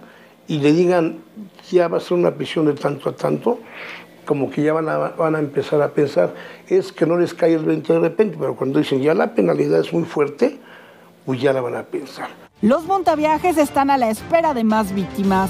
[0.48, 1.20] y le digan
[1.72, 3.60] ya va a ser una prisión de tanto a tanto,
[4.26, 6.34] como que ya van a, van a empezar a pensar,
[6.68, 9.80] es que no les cae el 20 de repente, pero cuando dicen ya la penalidad
[9.80, 10.60] es muy fuerte,
[11.26, 12.30] pues ya la van a pensar.
[12.62, 15.50] Los montaviajes están a la espera de más víctimas.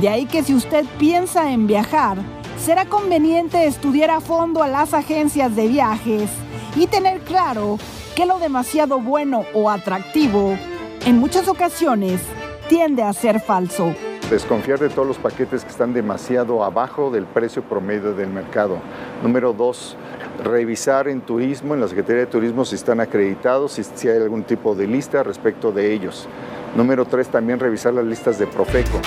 [0.00, 2.18] De ahí que si usted piensa en viajar,
[2.58, 6.30] será conveniente estudiar a fondo a las agencias de viajes
[6.76, 7.78] y tener claro
[8.16, 10.58] que lo demasiado bueno o atractivo
[11.06, 12.20] en muchas ocasiones
[12.68, 13.94] tiende a ser falso.
[14.30, 18.78] Desconfiar de todos los paquetes que están demasiado abajo del precio promedio del mercado.
[19.22, 19.96] Número dos,
[20.42, 24.74] revisar en turismo, en la Secretaría de Turismo, si están acreditados, si, hay algún tipo
[24.74, 26.26] de lista respecto de ellos.
[26.74, 29.00] Número tres, también revisar las listas de Profeco.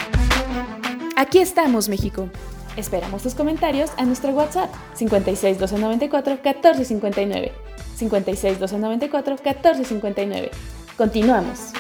[1.20, 2.30] Aquí estamos, México.
[2.76, 7.51] Esperamos tus comentarios a nuestro WhatsApp 56 294 1459.
[7.95, 10.51] 56 294 1459.
[10.95, 11.72] Continuamos.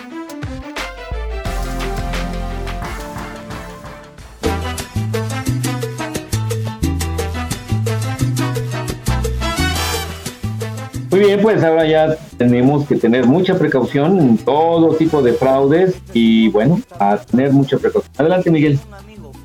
[11.11, 15.95] Muy bien, pues ahora ya tenemos que tener mucha precaución en todo tipo de fraudes
[16.13, 18.11] y bueno, a tener mucha precaución.
[18.17, 18.79] Adelante, Miguel.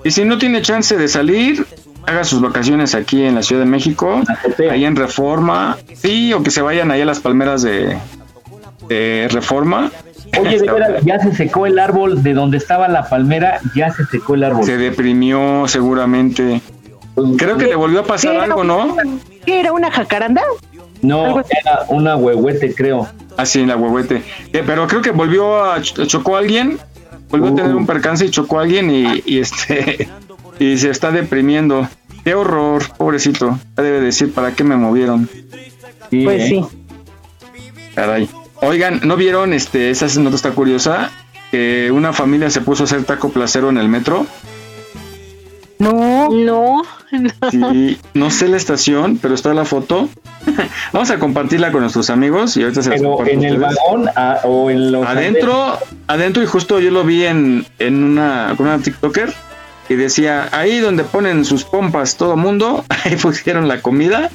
[0.05, 1.67] Y si no tiene chance de salir,
[2.07, 4.23] haga sus vacaciones aquí en la Ciudad de México,
[4.71, 7.97] ahí en Reforma, sí, o que se vayan ahí a las palmeras de,
[8.89, 9.91] de Reforma.
[10.41, 14.05] Oye, de veras, ya se secó el árbol de donde estaba la palmera, ya se
[14.07, 14.65] secó el árbol.
[14.65, 16.63] Se deprimió seguramente.
[17.37, 18.97] Creo que le volvió a pasar algo, ¿no?
[19.45, 20.43] ¿Qué era una jacaranda?
[21.03, 23.09] No, era una huehuete, creo.
[23.37, 24.23] Ah, sí, la huehuete.
[24.53, 26.79] Eh, pero creo que volvió a chocó a alguien,
[27.33, 30.09] volvió a tener un percance y chocó a alguien y, y este
[30.59, 31.89] y se está deprimiendo.
[32.25, 33.59] Qué horror, pobrecito.
[33.77, 35.29] Ya debe decir para qué me movieron.
[36.11, 36.65] Pues sí.
[37.95, 38.29] Caray.
[38.61, 41.11] Oigan, ¿no vieron este esa nota está curiosa?
[41.51, 44.27] Que una familia se puso a hacer taco placero en el metro.
[45.83, 46.83] No, no.
[47.51, 50.09] Sí, no sé la estación, pero está la foto.
[50.93, 53.77] Vamos a compartirla con nuestros amigos y ahorita se las Pero a en el ustedes.
[53.77, 58.55] vagón ah, o en los Adentro, adentro y justo yo lo vi en, en una
[58.57, 59.33] con una TikToker
[59.89, 64.31] y decía, ahí donde ponen sus pompas todo mundo, ahí pusieron la comida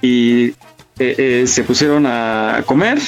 [0.00, 0.54] y eh,
[0.98, 2.98] eh, se pusieron a comer.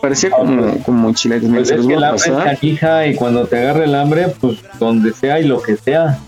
[0.00, 1.48] Parecía como, como chiletes.
[1.48, 5.14] Pues es que el hambre es canija y cuando te agarre el hambre, pues donde
[5.14, 6.18] sea y lo que sea.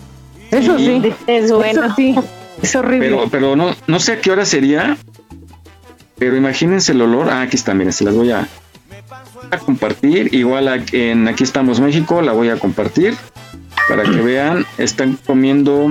[0.51, 1.85] Eso sí, es bueno.
[1.87, 2.15] Eso sí,
[2.63, 3.09] es horrible.
[3.09, 4.97] Pero, pero no, no sé a qué hora sería.
[6.19, 7.29] Pero imagínense el olor.
[7.31, 8.49] Ah, aquí está, miren, se las voy a,
[9.51, 10.35] a compartir.
[10.35, 13.15] Igual aquí- en Aquí estamos México, la voy a compartir.
[13.89, 15.91] Para que vean, están comiendo.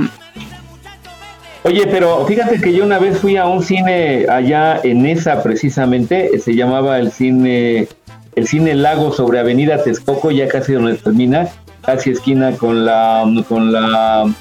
[1.63, 6.39] Oye, pero fíjate que yo una vez fui a un cine allá en esa precisamente,
[6.39, 7.87] se llamaba el cine
[8.35, 11.47] el cine Lago sobre Avenida Texcoco, ya casi donde termina,
[11.81, 14.31] casi esquina con la con la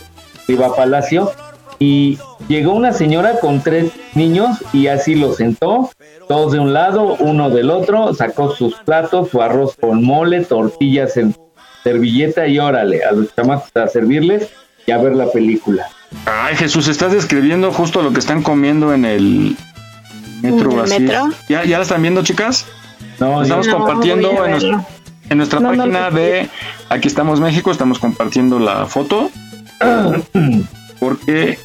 [0.48, 1.30] Riva Palacio
[1.78, 2.18] y
[2.48, 5.90] llegó una señora con tres niños y así los sentó,
[6.28, 11.16] todos de un lado, uno del otro, sacó sus platos, su arroz con mole, tortillas
[11.16, 11.34] en
[11.82, 14.48] servilleta y órale, a los chamacos a servirles
[14.86, 15.86] y a ver la película.
[16.26, 19.56] Ay, Jesús, estás describiendo justo lo que están comiendo en el
[20.42, 20.70] metro.
[20.72, 21.00] ¿En el así.
[21.02, 21.28] metro?
[21.48, 22.66] ¿Ya, ¿Ya la están viendo, chicas?
[23.18, 24.86] No, estamos no, compartiendo a en, nuestra- verlo.
[25.30, 26.48] en nuestra No, no página de
[26.88, 29.30] Aquí estamos México, estamos compartiendo la foto.
[31.00, 31.58] Porque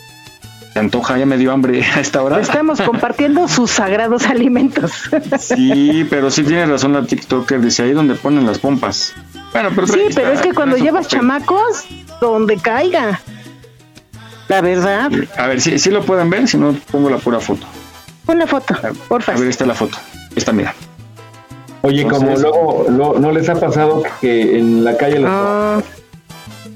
[0.73, 2.39] se antoja, ya me dio hambre a esta hora.
[2.39, 4.91] Estamos compartiendo sus sagrados alimentos.
[5.39, 9.13] Sí, pero sí tiene razón la TikToker, dice ahí donde ponen las pompas.
[9.53, 11.19] Bueno, pero Sí, pero está, es que cuando llevas papel.
[11.19, 11.85] chamacos,
[12.21, 13.19] donde caiga.
[14.47, 15.11] La verdad.
[15.37, 17.65] A ver, si si lo pueden ver, si no pongo la pura foto.
[18.25, 18.75] Pon la foto,
[19.07, 19.33] porfa.
[19.33, 19.97] A ver, esta es la foto.
[20.35, 20.73] Esta, mira.
[21.81, 25.81] Oye, como luego lo- no les ha pasado que en la calle los Ah.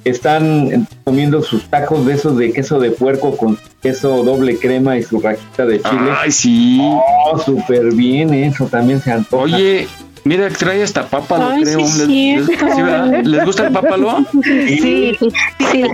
[0.06, 5.04] Están comiendo sus tacos de esos de queso de puerco con queso doble crema y
[5.04, 6.12] su rajita de chile.
[6.18, 6.80] Ay, sí.
[6.82, 9.43] Oh, súper bien eso, también se antoja.
[9.43, 9.88] Oye,
[10.24, 11.80] mira, trae hasta pápalo, Ay, creo.
[11.88, 12.76] sí, ¿Les, les- cierto.
[12.76, 13.24] sí, verdad?
[13.24, 14.26] ¿Les gusta el pápalo?
[14.43, 15.30] Sí, sí.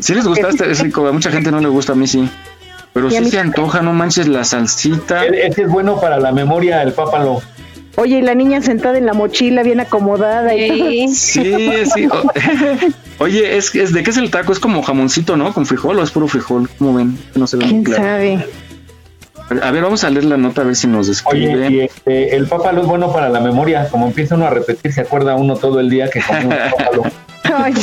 [0.02, 1.08] Sí les gusta, este es rico.
[1.08, 2.28] A mucha gente no le gusta, a mí sí.
[2.94, 5.26] Pero sí se antoja, no manches la salsita.
[5.26, 7.42] E- Ese es bueno para la memoria, el pápalo.
[7.96, 10.90] Oye, y la niña sentada en la mochila, bien acomodada y todo.
[11.14, 12.08] Sí, sí.
[12.08, 12.32] O-
[13.20, 14.52] Oye, es, es de qué es el taco?
[14.54, 15.54] Es como jamoncito, ¿no?
[15.54, 16.70] Con frijol o es puro frijol.
[16.80, 17.18] ¿Cómo ven?
[17.36, 18.04] No se ve muy ¿Quién claro.
[18.04, 18.46] sabe?
[19.64, 21.66] A ver, vamos a leer la nota a ver si nos describe.
[21.68, 23.90] Oye, y este, el pápalo es bueno para la memoria.
[23.90, 27.04] Como empieza uno a repetir, se acuerda uno todo el día que come un pápalo.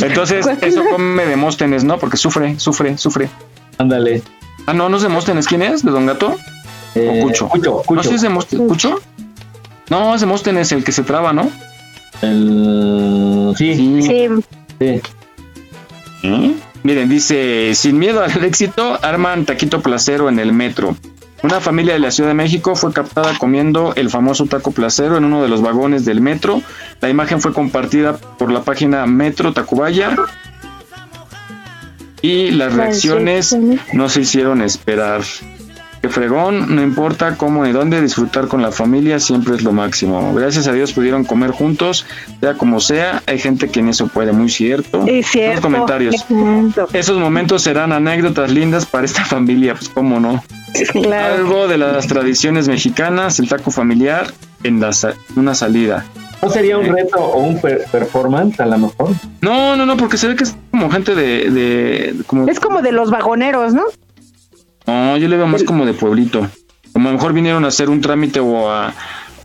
[0.02, 1.98] Entonces, ¿cuál- eso come Demóstenes, ¿no?
[1.98, 3.28] Porque sufre, sufre, sufre.
[3.78, 4.22] Ándale.
[4.66, 5.46] Ah, no, no es Demóstenes.
[5.48, 5.84] ¿Quién es?
[5.84, 6.36] ¿De Don Gato?
[6.94, 7.48] Eh, ¿O Cucho?
[7.48, 7.94] Cucho, Cucho.
[7.94, 8.68] No, sí es Demóstenes.
[8.68, 9.00] ¿Cucho?
[9.90, 11.50] No, es Demóstenes el que se traba, ¿no?
[12.22, 13.52] El...
[13.58, 13.74] Sí.
[14.02, 14.28] Sí.
[14.78, 15.00] sí.
[16.34, 16.54] ¿Eh?
[16.82, 20.96] Miren, dice, sin miedo al éxito, arman taquito placero en el metro.
[21.42, 25.24] Una familia de la Ciudad de México fue captada comiendo el famoso taco placero en
[25.24, 26.62] uno de los vagones del metro.
[27.00, 30.16] La imagen fue compartida por la página Metro Tacubaya.
[32.22, 33.56] Y las reacciones
[33.92, 35.22] no se hicieron esperar.
[36.08, 40.34] Fregón, no importa cómo ni dónde, disfrutar con la familia siempre es lo máximo.
[40.34, 42.06] Gracias a Dios pudieron comer juntos,
[42.40, 43.22] sea como sea.
[43.26, 45.04] Hay gente que en eso puede, muy cierto.
[45.06, 45.54] Es cierto.
[45.54, 46.26] Los comentarios.
[46.92, 50.42] Esos momentos serán anécdotas lindas para esta familia, pues cómo no.
[51.14, 54.32] Algo de las tradiciones mexicanas, el taco familiar
[54.62, 56.04] en la sa- una salida.
[56.42, 59.08] ¿No sería un reto o un per- performance a lo mejor?
[59.40, 62.82] No, no, no, porque se ve que es como gente de, de como Es como
[62.82, 63.84] de los vagoneros, ¿no?
[64.86, 66.46] No, yo le veo más como de pueblito.
[66.92, 68.94] Como a lo mejor vinieron a hacer un trámite o a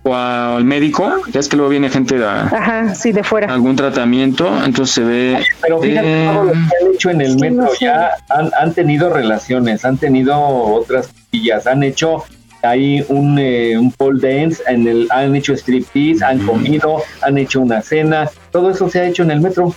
[0.03, 3.23] o a- al médico, ya es que luego viene gente de a- Ajá, sí, de
[3.23, 3.53] fuera.
[3.53, 7.31] algún tratamiento, entonces se ve Pero fíjate eh, todo lo que han hecho en el
[7.33, 7.77] Sí, metro, no sé.
[7.85, 12.23] ya han, han tenido relaciones, han tenido otras cosillas, han hecho
[12.63, 17.61] ahí un, eh, un pole dance, en el, han hecho striptease, han comido, han hecho
[17.61, 19.75] una cena, todo eso se ha hecho en el metro.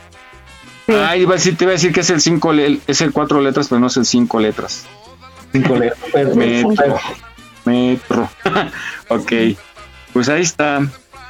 [0.88, 3.12] Ay, iba a decir, te iba a decir que es el cinco le- es el
[3.12, 4.86] cuatro letras, pero no es el cinco letras.
[5.54, 6.34] Cinco letras.
[6.34, 6.98] Metro.
[7.64, 8.28] Metro.
[9.08, 9.32] ok.
[10.12, 10.80] Pues ahí está.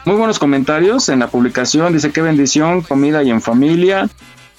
[0.06, 1.92] Muy buenos comentarios en la publicación.
[1.92, 4.08] Dice qué bendición, comida y en familia.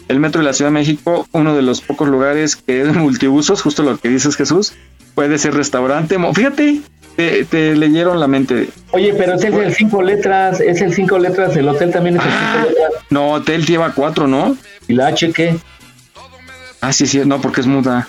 [0.07, 3.63] El metro de la Ciudad de México, uno de los pocos lugares que es multiusos,
[3.63, 4.73] justo lo que dices Jesús,
[5.15, 6.15] puede ser restaurante.
[6.35, 6.81] Fíjate,
[7.15, 8.69] te, te leyeron la mente.
[8.91, 12.23] Oye, pero ese es el cinco letras, es el cinco letras, el hotel también es
[12.23, 13.03] el cinco letras.
[13.09, 14.55] No, hotel lleva cuatro, ¿no?
[14.87, 15.57] ¿Y la H qué?
[16.85, 18.07] Ah, sí, sí, no, porque es muda.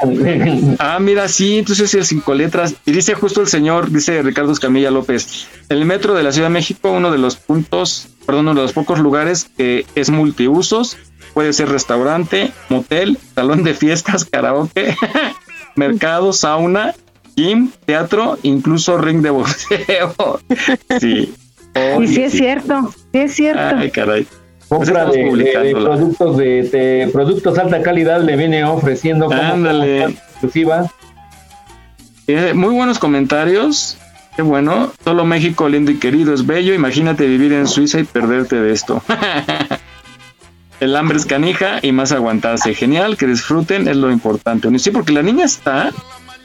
[0.78, 2.74] ah, mira, sí, entonces es cinco letras.
[2.86, 6.54] Y dice justo el señor, dice Ricardo Escamilla López, el metro de la Ciudad de
[6.54, 10.96] México, uno de los puntos, perdón, uno de los pocos lugares que es multiusos,
[11.34, 14.96] puede ser restaurante, motel, salón de fiestas, karaoke,
[15.76, 16.94] mercado, sauna,
[17.36, 20.40] gym, teatro, incluso ring de boxeo.
[20.98, 21.34] Sí.
[22.00, 23.76] Y sí es cierto, sí es cierto.
[23.76, 24.26] Ay, caray.
[24.68, 29.26] Pues Compra estamos de, de- de productos de, de productos alta calidad le viene ofreciendo
[29.26, 30.04] como Ándale.
[30.04, 30.90] exclusiva.
[32.26, 33.96] Eh, muy buenos comentarios.
[34.34, 34.92] Qué bueno.
[35.04, 36.74] Solo México lindo y querido es bello.
[36.74, 39.02] Imagínate vivir en Suiza y perderte de esto.
[40.80, 42.74] El hambre es canija y más aguantarse.
[42.74, 44.76] Genial, que disfruten es lo importante.
[44.78, 45.90] Sí, porque la niña está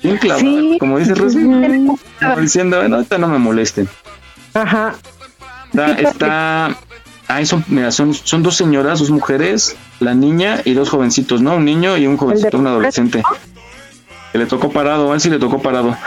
[0.03, 0.77] bien clavada, Sí.
[0.79, 1.97] como dice Rosy, como
[2.39, 3.89] diciendo, bueno, ahorita no me molesten.
[4.53, 4.93] Ajá.
[5.73, 6.75] Está, está
[7.31, 11.55] ay, son, mira, son, son dos señoras, dos mujeres, la niña y dos jovencitos, ¿no?
[11.55, 13.23] Un niño y un jovencito, un adolescente.
[14.31, 15.95] Que le tocó parado, a él sí le tocó parado.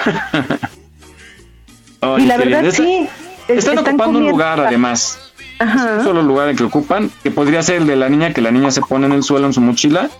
[2.18, 2.72] Y la verdad bien.
[2.72, 3.08] sí.
[3.48, 5.18] es- Están, ocupando un lugar además.
[5.58, 5.96] Ajá.
[5.98, 8.50] Un solo lugar en que ocupan, que podría ser el de la niña, que la
[8.50, 10.10] niña se pone en el suelo en su mochila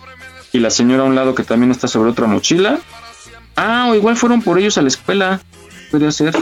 [0.51, 2.79] y la señora a un lado que también está sobre otra mochila.
[3.55, 5.41] Ah, o igual fueron por ellos a la escuela.
[5.91, 6.35] Podría ser.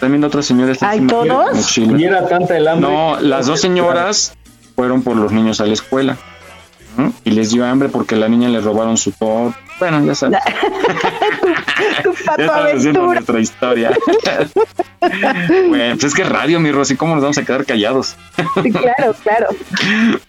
[0.00, 1.56] También la otra señora está ¿Ay, encima de la todos?
[1.56, 1.98] mochila.
[2.00, 2.88] Y era tanta el hambre.
[2.90, 4.34] No, las dos señoras
[4.76, 6.16] fueron por los niños a la escuela.
[6.96, 7.08] ¿Mm?
[7.24, 9.52] Y les dio hambre porque la niña le robaron su top.
[9.78, 10.38] Bueno, ya sabes.
[12.02, 13.06] Tu Ya pato estamos haciendo aventura.
[13.14, 13.90] nuestra historia.
[15.68, 16.96] bueno, pues es que radio, mi Rosy.
[16.96, 18.16] ¿Cómo nos vamos a quedar callados?
[18.62, 19.46] Sí, claro, claro.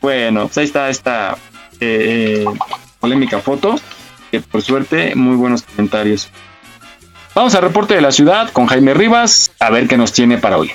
[0.01, 1.37] Bueno, pues ahí está esta
[1.79, 2.45] eh, eh,
[2.99, 3.75] polémica foto.
[4.31, 6.29] Que por suerte, muy buenos comentarios.
[7.35, 9.51] Vamos al reporte de la ciudad con Jaime Rivas.
[9.59, 10.71] A ver qué nos tiene para hoy.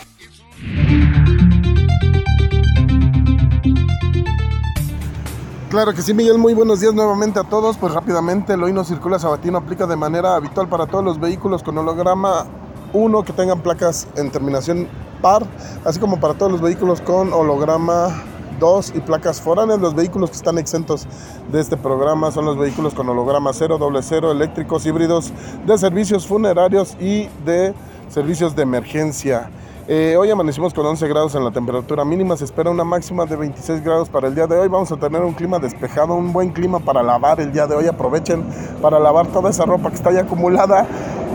[5.68, 6.38] Claro que sí, Miguel.
[6.38, 7.76] Muy buenos días nuevamente a todos.
[7.76, 11.64] Pues rápidamente, el hoy no circula sabatino aplica de manera habitual para todos los vehículos
[11.64, 12.46] con holograma
[12.92, 14.88] 1 que tengan placas en terminación
[15.20, 15.42] par,
[15.84, 18.22] así como para todos los vehículos con holograma
[18.58, 19.80] 2 y placas foráneas.
[19.80, 21.06] Los vehículos que están exentos
[21.50, 25.32] de este programa son los vehículos con holograma 0, doble 0, eléctricos, híbridos,
[25.66, 27.74] de servicios funerarios y de
[28.08, 29.50] servicios de emergencia.
[29.86, 33.36] Eh, hoy amanecimos con 11 grados en la temperatura mínima, se espera una máxima de
[33.36, 34.66] 26 grados para el día de hoy.
[34.66, 37.86] Vamos a tener un clima despejado, un buen clima para lavar el día de hoy.
[37.86, 38.42] Aprovechen
[38.80, 40.86] para lavar toda esa ropa que está ahí acumulada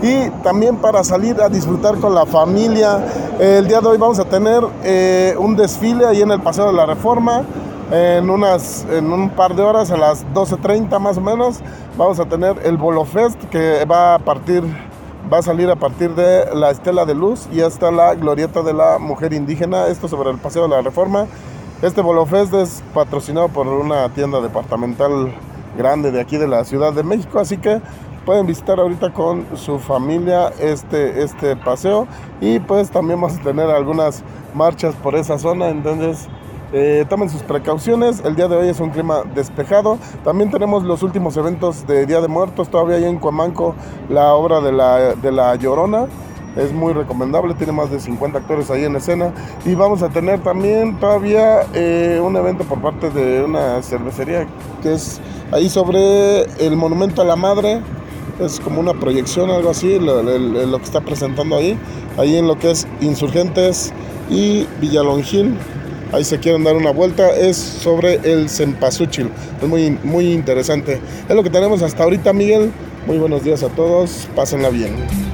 [0.02, 3.04] y también para salir a disfrutar con la familia.
[3.38, 6.72] El día de hoy vamos a tener eh, un desfile ahí en el Paseo de
[6.72, 7.42] la Reforma.
[7.92, 11.58] En, unas, en un par de horas, a las 12.30 más o menos,
[11.98, 14.62] vamos a tener el Bolo Fest que va a partir
[15.32, 18.72] va a salir a partir de la Estela de Luz y hasta la Glorieta de
[18.72, 21.26] la Mujer Indígena, esto sobre el Paseo de la Reforma.
[21.82, 25.32] Este Bolofest es patrocinado por una tienda departamental
[25.78, 27.80] grande de aquí de la Ciudad de México, así que
[28.24, 32.06] pueden visitar ahorita con su familia este, este paseo
[32.40, 34.22] y pues también vamos a tener algunas
[34.54, 36.28] marchas por esa zona, entonces
[36.72, 41.02] eh, tomen sus precauciones, el día de hoy es un clima despejado, también tenemos los
[41.02, 43.74] últimos eventos de Día de Muertos, todavía hay en Cuamanco
[44.08, 46.06] la obra de la, de la Llorona,
[46.56, 49.32] es muy recomendable, tiene más de 50 actores ahí en escena.
[49.64, 54.46] Y vamos a tener también todavía eh, un evento por parte de una cervecería
[54.82, 55.20] que es
[55.52, 57.80] ahí sobre el monumento a la madre,
[58.40, 61.78] es como una proyección, algo así, lo, que está presentando ahí,
[62.16, 63.92] ahí en lo que es Insurgentes
[64.30, 65.54] y Villalongil,
[66.12, 69.30] ahí se quieren dar una vuelta, es sobre el Cempasúchil,
[69.60, 71.00] es muy, muy interesante.
[71.28, 72.72] Es lo que tenemos hasta ahorita, Miguel.
[73.06, 75.29] Muy buenos días a todos, pásenla bien.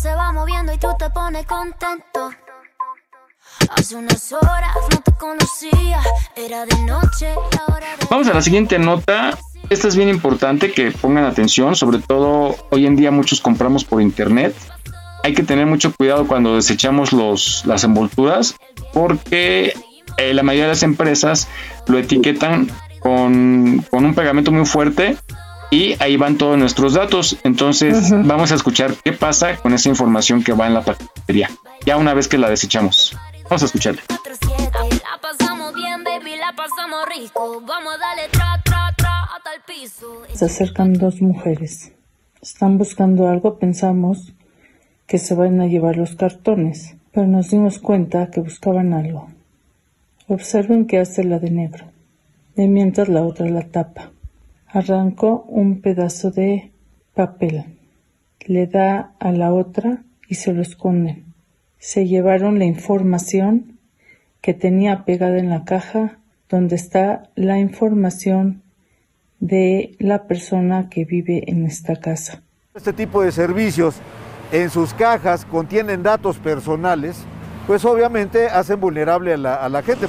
[0.00, 2.30] Se va moviendo y tú te pones contento.
[3.76, 6.00] Hace unas horas no te conocía,
[6.34, 7.34] era de noche
[7.68, 9.36] ahora de Vamos a la siguiente nota.
[9.68, 14.00] Esta es bien importante que pongan atención, sobre todo hoy en día muchos compramos por
[14.00, 14.56] internet.
[15.22, 18.56] Hay que tener mucho cuidado cuando desechamos los, las envolturas
[18.94, 19.74] porque
[20.16, 21.46] eh, la mayoría de las empresas
[21.88, 22.70] lo etiquetan
[23.00, 25.18] con, con un pegamento muy fuerte
[25.70, 27.38] y ahí van todos nuestros datos.
[27.44, 31.50] Entonces vamos a escuchar qué pasa con esa información que va en la paquetería,
[31.86, 33.16] ya una vez que la desechamos.
[33.44, 34.02] Vamos a escucharla.
[34.08, 37.60] La pasamos bien, baby, la pasamos rico.
[37.66, 40.22] Vamos a darle tra, tra, tra hasta el piso.
[40.34, 41.92] Se acercan dos mujeres.
[42.40, 44.32] Están buscando algo, pensamos
[45.06, 49.28] que se van a llevar los cartones, pero nos dimos cuenta que buscaban algo.
[50.28, 51.86] Observen que hace la de negro,
[52.54, 54.12] de mientras la otra la tapa.
[54.72, 56.70] Arrancó un pedazo de
[57.14, 57.64] papel,
[58.46, 61.34] le da a la otra y se lo esconden.
[61.78, 63.78] Se llevaron la información
[64.40, 66.18] que tenía pegada en la caja
[66.48, 68.62] donde está la información
[69.40, 72.42] de la persona que vive en esta casa.
[72.74, 73.96] Este tipo de servicios
[74.52, 77.24] en sus cajas contienen datos personales,
[77.66, 80.06] pues obviamente hacen vulnerable a la, a la gente.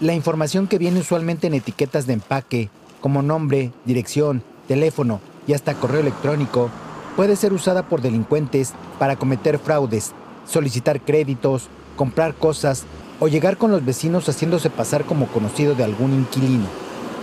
[0.00, 5.74] La información que viene usualmente en etiquetas de empaque, como nombre, dirección, teléfono y hasta
[5.74, 6.70] correo electrónico,
[7.16, 10.12] puede ser usada por delincuentes para cometer fraudes,
[10.46, 12.84] solicitar créditos, comprar cosas
[13.20, 16.66] o llegar con los vecinos haciéndose pasar como conocido de algún inquilino.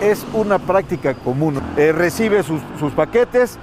[0.02, 1.62] Es una práctica común.
[1.78, 3.58] Eh, recibe sus, sus paquetes,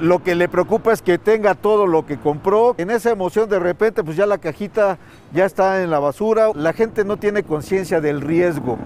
[0.00, 2.74] lo que le preocupa es que tenga todo lo que compró.
[2.78, 4.98] En esa emoción de repente pues ya la cajita
[5.32, 6.50] ya está en la basura.
[6.54, 8.78] La gente no tiene conciencia del riesgo.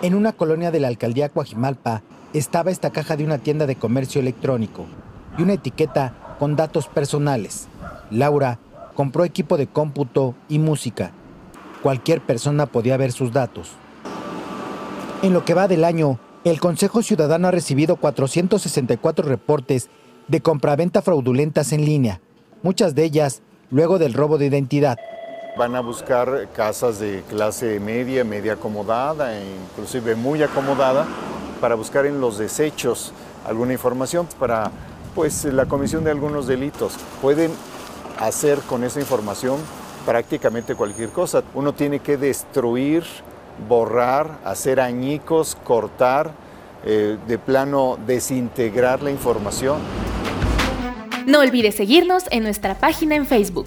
[0.00, 4.20] En una colonia de la alcaldía Coajimalpa estaba esta caja de una tienda de comercio
[4.20, 4.86] electrónico
[5.36, 7.66] y una etiqueta con datos personales.
[8.12, 8.60] Laura
[8.94, 11.10] compró equipo de cómputo y música.
[11.82, 13.72] Cualquier persona podía ver sus datos.
[15.22, 19.88] En lo que va del año, el Consejo Ciudadano ha recibido 464 reportes
[20.28, 22.20] de compraventa fraudulentas en línea,
[22.62, 24.96] muchas de ellas luego del robo de identidad.
[25.58, 29.42] Van a buscar casas de clase media, media acomodada, e
[29.72, 31.04] inclusive muy acomodada,
[31.60, 33.12] para buscar en los desechos
[33.44, 34.70] alguna información para
[35.16, 36.92] pues, la comisión de algunos delitos.
[37.20, 37.50] Pueden
[38.20, 39.56] hacer con esa información
[40.06, 41.42] prácticamente cualquier cosa.
[41.54, 43.02] Uno tiene que destruir,
[43.68, 46.30] borrar, hacer añicos, cortar,
[46.84, 49.78] eh, de plano desintegrar la información.
[51.26, 53.66] No olvides seguirnos en nuestra página en Facebook.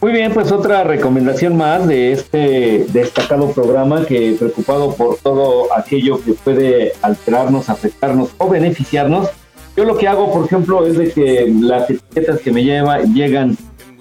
[0.00, 6.24] Muy bien, pues otra recomendación más de este destacado programa que preocupado por todo aquello
[6.24, 9.28] que puede alterarnos, afectarnos o beneficiarnos.
[9.76, 13.58] Yo lo que hago, por ejemplo, es de que las etiquetas que me lleva llegan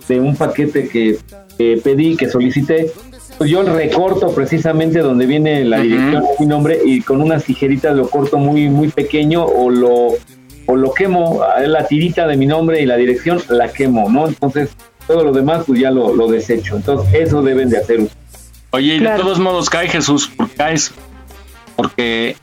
[0.07, 1.17] de un paquete que,
[1.57, 2.91] que pedí, que solicité,
[3.38, 7.95] pues yo recorto precisamente donde viene la dirección de mi nombre y con unas tijeritas
[7.95, 10.07] lo corto muy muy pequeño o lo
[10.65, 14.27] o lo quemo, la tirita de mi nombre y la dirección la quemo, ¿no?
[14.27, 14.69] Entonces
[15.10, 16.76] todo lo demás pues ya lo, lo desecho.
[16.76, 18.07] Entonces eso deben de hacer.
[18.69, 20.94] Oye, y de todos modos cae Jesús, porque caes
[21.76, 22.36] porque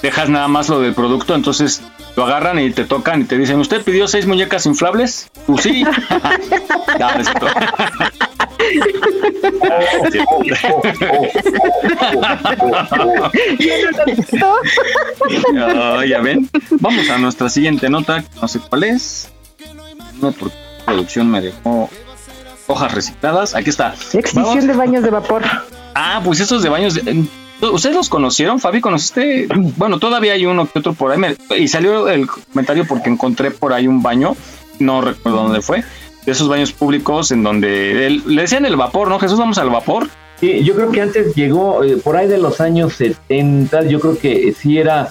[0.00, 1.82] dejas nada más lo del producto, entonces
[2.16, 5.30] lo agarran y te tocan y te dicen, ¿usted pidió seis muñecas inflables?
[5.46, 5.84] Pues sí.
[6.98, 7.16] Ya,
[14.32, 14.54] no.
[15.56, 16.48] Ah, ya ven.
[16.80, 19.30] Vamos a nuestra siguiente nota, no sé cuál es.
[20.20, 21.88] No, porque producción me dejó
[22.66, 23.54] hojas recicladas.
[23.54, 23.94] Aquí está.
[24.12, 24.66] Extinción Vamos.
[24.66, 25.42] de baños de vapor.
[25.94, 26.94] Ah, pues esos de baños.
[26.94, 27.24] de-
[27.60, 28.80] ¿Ustedes los conocieron, Fabi?
[28.80, 29.48] ¿Conociste?
[29.76, 31.18] Bueno, todavía hay uno que otro por ahí.
[31.18, 34.36] me- y salió el comentario porque encontré por ahí un baño,
[34.78, 35.82] no recuerdo dónde fue,
[36.24, 39.18] de esos baños públicos en donde el- le decían el vapor, ¿no?
[39.18, 40.08] Jesús, vamos al vapor.
[40.38, 44.16] Sí, yo creo que antes llegó, eh, por ahí de los años 70, yo creo
[44.16, 45.08] que sí era,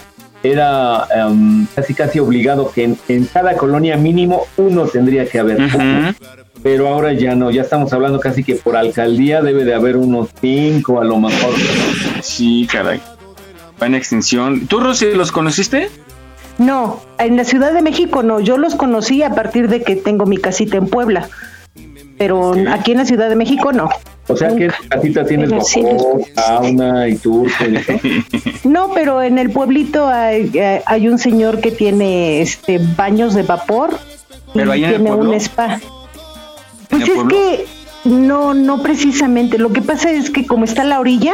[0.51, 5.57] era em, casi casi obligado que en, en cada colonia mínimo uno tendría que haber.
[6.63, 10.29] Pero ahora ya no, ya estamos hablando casi que por alcaldía debe de haber unos
[10.41, 11.53] cinco a lo mejor.
[12.21, 12.99] Sí, caray.
[13.81, 14.67] Va en extinción.
[14.67, 15.89] ¿Tú, Rosy, los conociste?
[16.57, 18.39] No, en la Ciudad de México no.
[18.39, 21.29] Yo los conocí a partir de que tengo mi casita en Puebla.
[22.17, 23.89] Pero aquí en la Ciudad de México no.
[24.29, 28.23] O sea que esa casita tienes vapor, sauna y turco y.
[28.67, 33.43] No, pero en el pueblito hay, eh, hay un señor que tiene este baños de
[33.43, 33.97] vapor
[34.53, 35.79] y ¿Pero ahí el tiene un spa.
[36.89, 37.29] Pues es pueblo?
[37.29, 37.65] que
[38.05, 39.57] no, no precisamente.
[39.57, 41.33] Lo que pasa es que como está la orilla,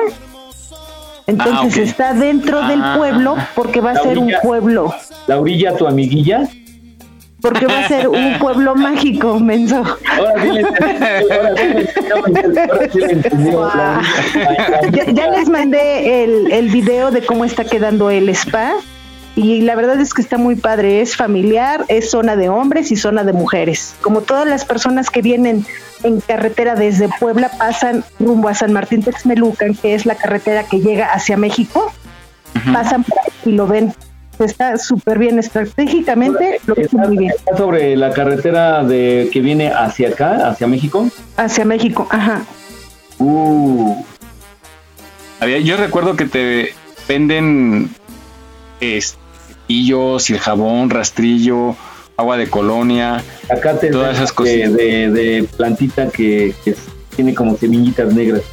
[1.28, 2.95] entonces Ah, está dentro del Ah.
[2.98, 4.94] pueblo porque va a ser un pueblo,
[5.28, 6.48] La orilla, tu amiguilla.
[7.44, 9.84] Porque va a ser un pueblo mágico, menso.
[10.10, 10.49] Ahora sí
[12.10, 12.40] ahora
[12.90, 12.99] sí
[13.52, 14.02] ahora
[14.82, 14.91] sí.
[14.94, 18.76] Ya, ya les mandé el, el video de cómo está quedando el spa
[19.36, 22.95] y la verdad es que está muy padre, es familiar, es zona de hombres y
[22.95, 23.94] zona de mujeres.
[24.02, 25.65] Como todas las personas que vienen
[26.03, 30.80] en carretera desde Puebla pasan rumbo a San Martín Texmelucan, que es la carretera que
[30.80, 31.91] llega hacia México,
[32.72, 33.94] pasan por ahí y lo ven.
[34.44, 37.32] Está súper bien estratégicamente, lo ven muy bien.
[37.36, 41.10] Está sobre la carretera de que viene hacia acá, hacia México.
[41.38, 42.44] Hacia México, ajá.
[43.20, 44.03] Uh,
[45.40, 46.74] Había, yo recuerdo que te
[47.07, 47.90] venden
[48.80, 49.18] este,
[49.48, 51.76] cepillos y el jabón, rastrillo,
[52.18, 53.24] agua de colonia,
[53.91, 54.74] todas esas de, cosas.
[54.74, 56.76] de, de plantita que, que
[57.15, 58.44] tiene como semillitas negras.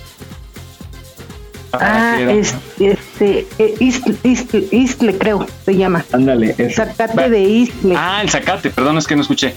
[1.73, 2.55] Ah, es,
[3.20, 6.05] este, eh, Istle, Istle- Istle, creo, se llama.
[6.12, 6.76] Ándale, eso.
[6.84, 7.94] Zacate de Istle.
[7.97, 9.55] Ah, el zacate, perdón, es que no escuché.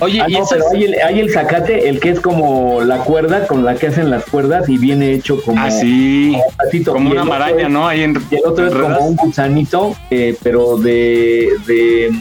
[0.00, 2.80] Oye, Ah, y no, esas- pero hay el, hay el zacate, el que es como
[2.82, 6.32] la cuerda con la que hacen las cuerdas y viene hecho como, Ah, sí.
[6.32, 6.92] como un patito.
[6.92, 7.86] Como una el maraña, es- ¿no?
[7.88, 12.12] Ahí en, Y el otro es como un gusanito, eh, pero de, de...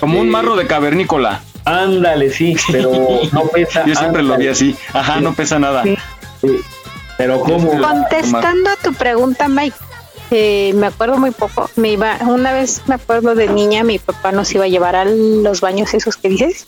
[0.00, 1.40] Como un marro de cavernícola.
[1.64, 2.90] Ándale, sí, pero
[3.32, 3.86] no pesa.
[3.86, 4.74] Yo siempre lo vi así.
[4.92, 5.82] Ajá, no pesa nada.
[5.84, 5.96] Sí,
[7.16, 7.70] Pero ¿cómo?
[7.80, 9.76] Contestando a tu pregunta, Mike,
[10.36, 11.70] eh, me acuerdo muy poco.
[11.76, 15.04] Me iba, una vez me acuerdo de niña, mi papá nos iba a llevar a
[15.04, 16.66] los baños esos que dices,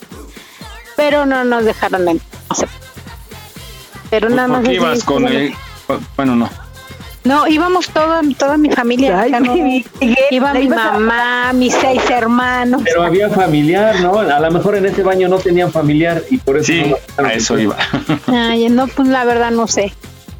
[0.96, 2.30] pero no nos dejaron entrar.
[2.48, 2.66] no sé.
[4.10, 4.60] Pero nada más.
[4.60, 5.52] ¿Por qué así, ibas con el...?
[6.16, 6.50] Bueno, no.
[7.24, 9.20] No, íbamos todo, toda mi familia.
[9.20, 12.82] Ay, ya no- mi Miguel, iba mi a- mamá, mis seis hermanos.
[12.84, 14.20] Pero había familiar, ¿no?
[14.20, 16.66] A lo mejor en ese baño no tenían familiar y por eso...
[16.66, 16.84] Sí,
[17.18, 17.76] no a eso iba.
[18.28, 19.92] Ay, no, pues la verdad no sé.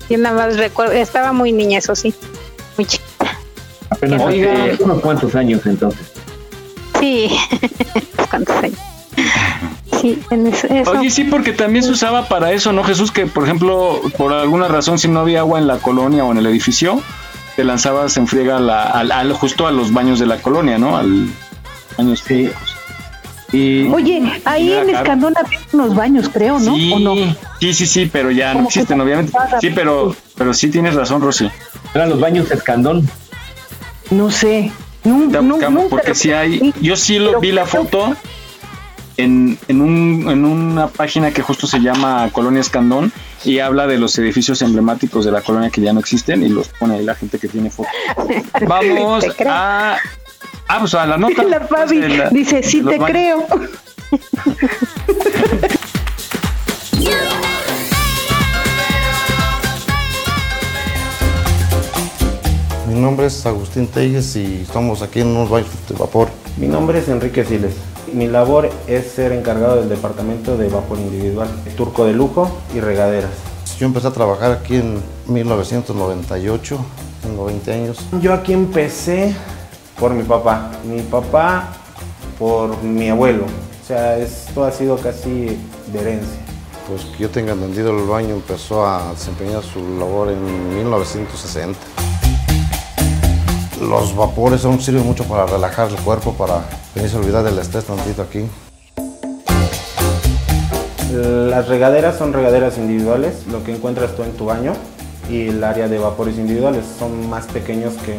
[0.09, 2.15] Yo nada más recuerdo, estaba muy niña, eso sí.
[2.77, 3.06] Muy chiquita.
[3.97, 4.53] Apenas Oiga.
[4.73, 6.13] hace unos cuantos años entonces.
[7.01, 7.29] Sí.
[8.31, 8.79] ¿Cuántos años?
[10.01, 10.69] Sí, en eso.
[10.91, 13.11] Oye, sí, porque también se usaba para eso, ¿no, Jesús?
[13.11, 16.39] Que, por ejemplo, por alguna razón, si no había agua en la colonia o en
[16.39, 17.01] el edificio,
[17.57, 20.97] te lanzabas en friega la- al, al- justo a los baños de la colonia, ¿no?
[20.97, 21.29] Al
[21.97, 22.51] baños Sí.
[23.53, 24.91] Y Oye, ahí en.
[24.91, 26.75] Escandón había unos baños, creo, ¿no?
[26.75, 27.15] sí, ¿O no?
[27.61, 29.33] sí, sí, sí, pero ya no existen, obviamente.
[29.61, 31.49] Sí, pero, pero sí tienes razón, Rosy.
[31.95, 33.09] eran los baños escandón.
[34.11, 34.71] No sé.
[35.05, 36.73] Nun- buscamos nunca porque sí hay.
[36.81, 38.15] Yo sí lo vi la foto
[39.17, 43.13] en, en, un, en una página que justo se llama Colonia Escandón
[43.45, 46.69] y habla de los edificios emblemáticos de la colonia que ya no existen y los
[46.69, 47.93] pone ahí la gente que tiene fotos.
[48.67, 49.97] Vamos a.
[50.69, 51.43] Ah, pues a la nota.
[51.49, 53.11] La Fabi de la- dice, sí te baños.
[53.11, 53.47] creo.
[63.07, 66.27] nombre es Agustín Telles y estamos aquí en unos baños de vapor.
[66.57, 67.77] Mi nombre es Enrique Siles.
[68.13, 73.31] Mi labor es ser encargado del departamento de vapor individual, turco de lujo y regaderas.
[73.79, 76.79] Yo empecé a trabajar aquí en 1998,
[77.23, 77.99] tengo 20 años.
[78.21, 79.37] Yo aquí empecé
[80.01, 81.75] por mi papá, mi papá
[82.41, 83.45] por mi abuelo.
[83.45, 85.57] O sea, esto ha sido casi
[85.93, 86.41] de herencia.
[86.89, 92.06] Pues que yo tenga entendido, el baño empezó a desempeñar su labor en 1960.
[93.81, 97.85] Los vapores son, sirven mucho para relajar el cuerpo, para venirse a olvidar del estrés
[97.85, 98.47] tantito aquí.
[101.13, 104.73] Las regaderas son regaderas individuales, lo que encuentras tú en tu baño,
[105.31, 108.17] y el área de vapores individuales son más pequeños que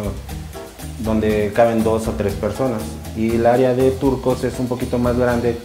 [0.99, 2.81] donde caben dos o tres personas.
[3.15, 5.57] Y el área de turcos es un poquito más grande,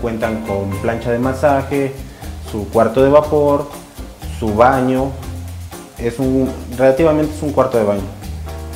[0.00, 1.92] cuentan con plancha de masaje,
[2.50, 3.66] su cuarto de vapor,
[4.38, 5.10] su baño,
[5.98, 8.19] es un relativamente es un cuarto de baño.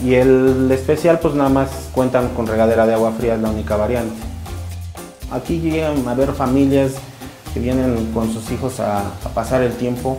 [0.05, 3.75] Y el especial pues nada más cuentan con regadera de agua fría, es la única
[3.77, 4.15] variante.
[5.33, 6.93] Aquí llegan a ver familias
[7.55, 9.05] que vienen con sus hijos a,
[9.35, 10.19] pasar el tiempo,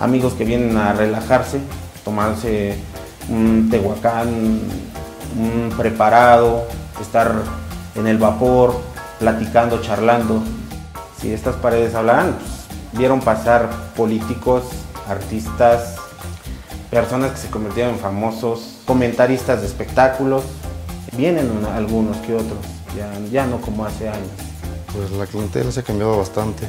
[0.00, 1.60] amigos que vienen a relajarse,
[2.06, 2.78] tomarse
[3.28, 4.60] un tehuacán,
[5.76, 6.64] preparado,
[6.98, 7.30] estar
[7.96, 8.80] en el vapor,
[9.18, 10.42] platicando, charlando.
[11.20, 14.64] Si estas paredes hablaran, pues, vieron pasar políticos,
[15.06, 15.96] artistas,
[16.90, 20.42] personas que se convirtieron en famosos, comentaristas de espectáculos.
[21.16, 22.58] Vienen algunos que otros,
[22.96, 24.30] ya, ya no como hace años.
[24.94, 26.64] Pues la clientela se ha cambiado bastante.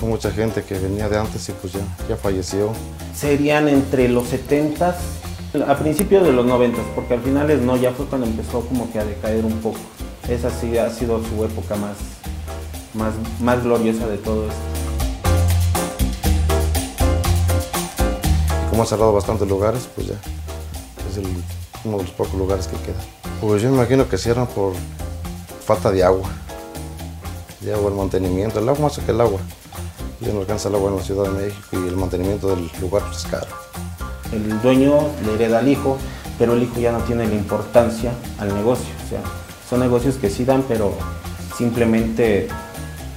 [0.00, 2.72] Hay mucha gente que venía de antes y pues ya, ya falleció.
[3.16, 4.94] Serían entre los 70s,
[5.66, 8.98] a principios de los 90 porque al final no, ya fue cuando empezó como que
[8.98, 9.78] a decaer un poco.
[10.28, 11.96] Esa sí ha sido su época más,
[12.92, 14.60] más, más gloriosa de todo esto.
[18.68, 20.16] Como ha cerrado bastantes lugares, pues ya
[21.20, 21.42] es el-
[21.84, 23.00] uno de los pocos lugares que queda.
[23.40, 24.72] Pues yo me imagino que cierran por
[25.64, 26.28] falta de agua.
[27.60, 28.58] De agua, el mantenimiento.
[28.58, 29.40] El agua más que el agua.
[30.20, 33.02] Ya no alcanza el agua en la Ciudad de México y el mantenimiento del lugar
[33.04, 33.46] pues, es caro.
[34.32, 34.94] El dueño
[35.26, 35.98] le hereda al hijo,
[36.38, 38.86] pero el hijo ya no tiene la importancia al negocio.
[39.04, 39.20] O sea,
[39.68, 40.92] son negocios que sí dan, pero
[41.58, 42.48] simplemente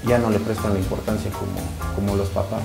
[0.05, 2.61] ya no le prestan la importancia como, como los papás.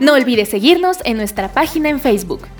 [0.00, 2.40] No olvides seguirnos en nuestra página en Facebook.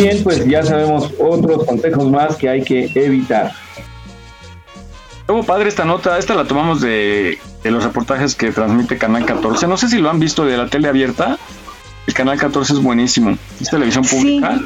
[0.00, 3.52] Bien, pues ya sabemos otros consejos más que hay que evitar.
[5.20, 9.66] Estuvo padre esta nota, esta la tomamos de, de los reportajes que transmite Canal 14.
[9.66, 11.38] No sé si lo han visto de la tele abierta.
[12.06, 13.36] El Canal 14 es buenísimo.
[13.60, 14.58] Es televisión pública.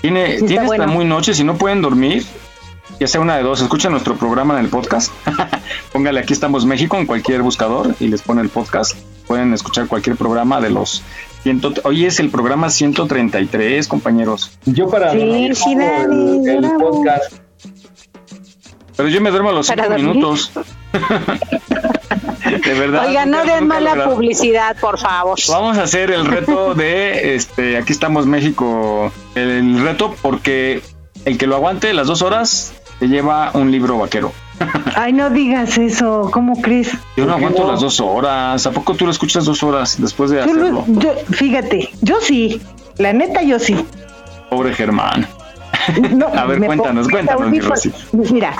[0.00, 0.86] Tiene, Sí, tiene hasta bueno.
[0.88, 2.24] muy noche, si no pueden dormir,
[2.98, 5.12] ya sea una de dos, escuchen nuestro programa en el podcast.
[5.92, 8.96] Póngale aquí estamos México en cualquier buscador y les pone el podcast.
[9.26, 11.02] Pueden escuchar cualquier programa de los
[11.42, 14.50] ciento, hoy es el programa 133, compañeros.
[14.66, 17.32] Yo para Sí, dormir sí, pongo Dani, el, podcast.
[18.96, 20.14] Pero yo me duermo a los Para 5 dormir.
[20.16, 20.52] minutos.
[22.64, 23.06] de verdad.
[23.08, 24.14] Oiga, no den mala logrado.
[24.14, 25.38] publicidad, por favor.
[25.48, 29.10] Vamos a hacer el reto de este aquí estamos México.
[29.34, 30.82] El reto porque
[31.24, 34.32] el que lo aguante las dos horas se lleva un libro vaquero.
[34.96, 36.92] Ay, no digas eso, ¿cómo crees?
[37.16, 37.72] Yo no ¿Por qué aguanto no?
[37.72, 38.66] las dos horas.
[38.66, 40.84] ¿A poco tú lo escuchas dos horas después de Yo lo- hacerlo?
[40.88, 42.60] yo- fíjate, yo sí,
[42.98, 43.76] la neta yo sí.
[44.50, 45.26] Pobre Germán.
[46.14, 47.60] No, A ver, cuéntanos, cuéntanos, mi.
[47.60, 47.92] Rosy.
[48.12, 48.54] Mira,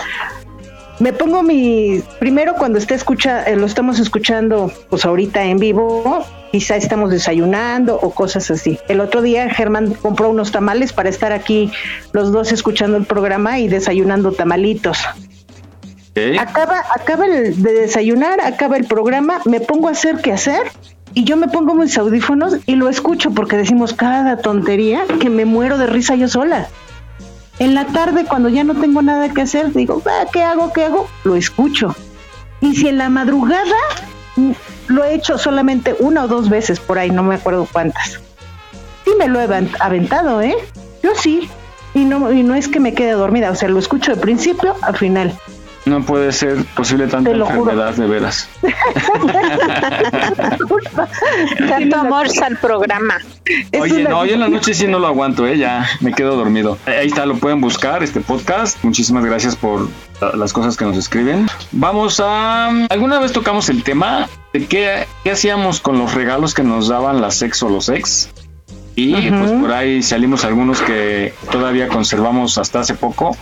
[1.00, 2.02] me pongo mi.
[2.18, 7.96] Primero, cuando esté escucha, eh, lo estamos escuchando, pues ahorita en vivo, quizá estamos desayunando
[8.00, 8.78] o cosas así.
[8.88, 11.70] El otro día Germán compró unos tamales para estar aquí
[12.12, 14.98] los dos escuchando el programa y desayunando tamalitos.
[16.38, 20.62] Acaba, acaba el de desayunar, acaba el programa, me pongo a hacer qué hacer
[21.14, 25.44] y yo me pongo mis audífonos y lo escucho porque decimos cada tontería que me
[25.44, 26.68] muero de risa yo sola.
[27.58, 30.72] En la tarde, cuando ya no tengo nada que hacer, digo, "Ah, ¿qué hago?
[30.72, 31.08] ¿Qué hago?
[31.24, 31.94] Lo escucho.
[32.60, 33.76] Y si en la madrugada
[34.36, 34.52] mm,
[34.88, 38.20] lo he hecho solamente una o dos veces por ahí, no me acuerdo cuántas.
[39.04, 40.56] Sí me lo he aventado, ¿eh?
[41.02, 41.48] Yo sí.
[41.94, 44.76] Y no, y no es que me quede dormida, o sea, lo escucho de principio
[44.82, 45.36] a final.
[45.86, 47.46] No puede ser posible tanta juro.
[47.48, 48.48] enfermedad de veras.
[51.68, 53.14] Tanto amor al programa.
[53.80, 55.56] Oye, no, yo en la noche sí no lo aguanto, ¿eh?
[55.58, 56.78] ya me quedo dormido.
[56.86, 58.82] Ahí está, lo pueden buscar, este podcast.
[58.84, 59.88] Muchísimas gracias por
[60.20, 61.46] la- las cosas que nos escriben.
[61.72, 62.68] Vamos a...
[62.90, 67.20] ¿Alguna vez tocamos el tema de qué, qué hacíamos con los regalos que nos daban
[67.20, 68.30] las ex o los ex?
[68.96, 73.34] Y pues por ahí salimos algunos que todavía conservamos hasta hace poco.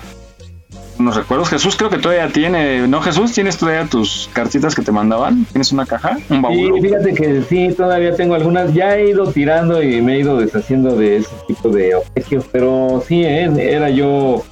[0.98, 1.48] Unos recuerdos.
[1.48, 3.32] Jesús creo que todavía tiene, ¿no Jesús?
[3.32, 5.44] ¿Tienes todavía tus cartitas que te mandaban?
[5.46, 6.18] ¿Tienes una caja?
[6.28, 6.78] ¿Un baúl?
[6.78, 10.38] Y fíjate que sí, todavía tengo algunas, ya he ido tirando y me he ido
[10.38, 14.44] deshaciendo de ese tipo de obsequios, pero sí, eh, era yo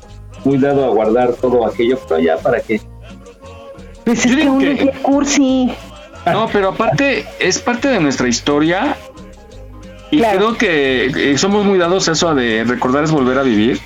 [0.45, 2.81] muy dado a guardar todo aquello, pero ya para qué.
[4.05, 5.73] Pues es que uno es cursi.
[6.27, 8.97] No, pero aparte es parte de nuestra historia
[10.11, 13.81] y creo que eh, somos muy dados a eso de recordar es volver a vivir.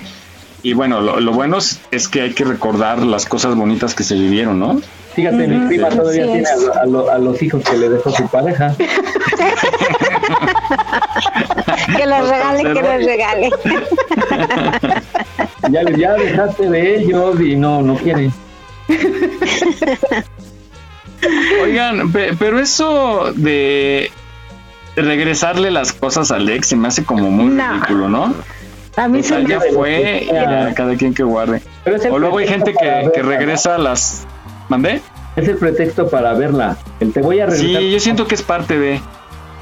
[0.63, 4.03] Y bueno, lo, lo bueno es, es que hay que recordar las cosas bonitas que
[4.03, 4.79] se vivieron, ¿no?
[5.15, 8.11] Fíjate, mi Ujú, prima todavía tiene a, a lo- a los hijos que le dejó
[8.11, 8.75] su pareja.
[11.97, 13.49] Que los regale, que los regale.
[15.71, 18.33] Ya, le- ya dejaste de ellos y no, no quieren.
[21.63, 24.11] Oigan, pe- pero eso de
[24.95, 28.33] regresarle las cosas al ex se me hace como muy ridículo, ¿no?
[28.97, 31.61] A mí se me ya fue, ya cada quien que guarde.
[32.11, 34.25] O luego hay gente que, que regresa las...
[34.69, 35.01] ¿Mandé?
[35.35, 36.77] Es el pretexto para verla.
[36.99, 37.81] El te voy a regresar.
[37.81, 39.01] Sí, yo siento que es parte de...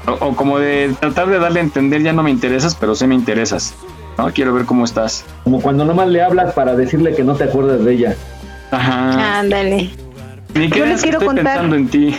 [0.06, 3.06] O, o como de tratar de darle a entender, ya no me interesas, pero sí
[3.06, 3.74] me interesas.
[4.18, 4.32] ¿No?
[4.32, 5.24] Quiero ver cómo estás.
[5.44, 8.16] Como cuando nomás le hablas para decirle que no te acuerdas de ella.
[8.70, 9.40] Ajá.
[9.40, 9.90] Ándale.
[10.54, 11.44] Ni Yo les quiero estoy contar.
[11.44, 12.16] pensando en ti.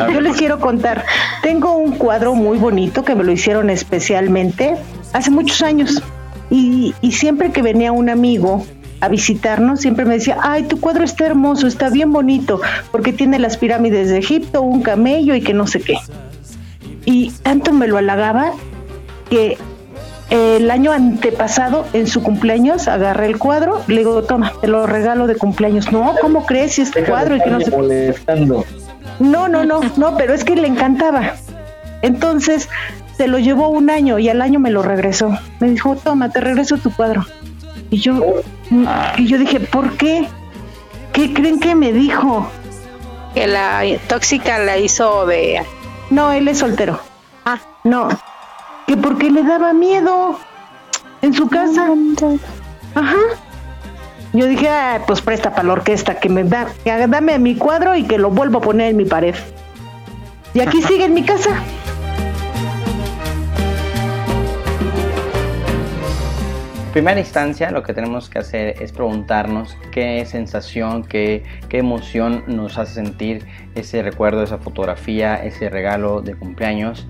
[0.00, 1.04] A Yo les quiero contar.
[1.42, 4.76] Tengo un cuadro muy bonito que me lo hicieron especialmente
[5.12, 6.02] hace muchos años.
[6.50, 8.66] Y, y siempre que venía un amigo
[9.00, 12.60] a visitarnos, siempre me decía, ay, tu cuadro está hermoso, está bien bonito,
[12.90, 15.96] porque tiene las pirámides de Egipto, un camello y que no sé qué.
[17.06, 18.52] Y tanto me lo halagaba
[19.30, 19.56] que
[20.28, 25.26] el año antepasado, en su cumpleaños, agarré el cuadro, le digo, toma, te lo regalo
[25.26, 25.90] de cumpleaños.
[25.90, 26.74] No, ¿cómo crees?
[26.74, 28.64] Si este cuadro y que no sé molestando.
[29.18, 31.34] no, no, no, no, pero es que le encantaba.
[32.02, 32.68] Entonces
[33.20, 35.36] se lo llevó un año y al año me lo regresó.
[35.58, 37.26] Me dijo, toma, te regreso tu cuadro.
[37.90, 38.18] Y yo,
[39.18, 40.26] y yo dije, ¿por qué?
[41.12, 42.50] ¿Qué creen que me dijo?
[43.34, 45.60] Que la tóxica la hizo de.
[46.08, 46.98] No, él es soltero.
[47.44, 48.08] Ah, no.
[48.86, 50.38] Que porque le daba miedo
[51.20, 51.88] en su casa.
[52.94, 53.18] Ajá.
[54.32, 57.94] Yo dije, ah, pues presta para la orquesta, que me da, que dame mi cuadro
[57.96, 59.34] y que lo vuelvo a poner en mi pared.
[60.54, 61.50] Y aquí sigue en mi casa.
[66.92, 72.78] Primera instancia, lo que tenemos que hacer es preguntarnos qué sensación, qué, qué emoción nos
[72.78, 77.06] hace sentir ese recuerdo, esa fotografía, ese regalo de cumpleaños.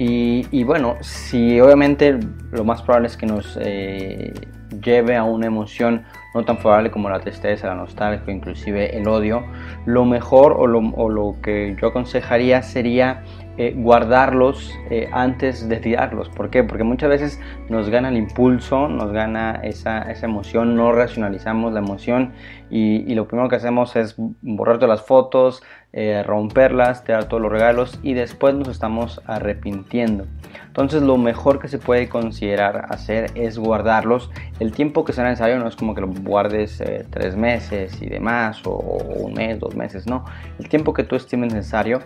[0.00, 2.20] Y, bueno, si obviamente
[2.52, 4.32] lo más probable es que nos eh,
[4.80, 9.44] lleve a una emoción no tan favorable como la tristeza, la nostalgia inclusive el odio,
[9.86, 13.24] lo mejor o lo, o lo que yo aconsejaría sería
[13.58, 16.28] eh, guardarlos eh, antes de tirarlos.
[16.28, 16.62] ¿Por qué?
[16.62, 21.80] Porque muchas veces nos gana el impulso, nos gana esa, esa emoción, no racionalizamos la
[21.80, 22.34] emoción
[22.70, 25.62] y, lo primero que hacemos es borrar todas las fotos,
[25.92, 30.26] eh, romperlas, tirar todos los regalos y después nos estamos arrepintiendo.
[30.68, 34.30] Entonces lo mejor que se puede considerar hacer es guardarlos
[34.60, 38.06] el tiempo que sea necesario, no es como que lo guardes eh, tres meses y
[38.06, 40.24] demás o, o un mes, dos meses, no,
[40.60, 42.02] el tiempo que tú estimes necesario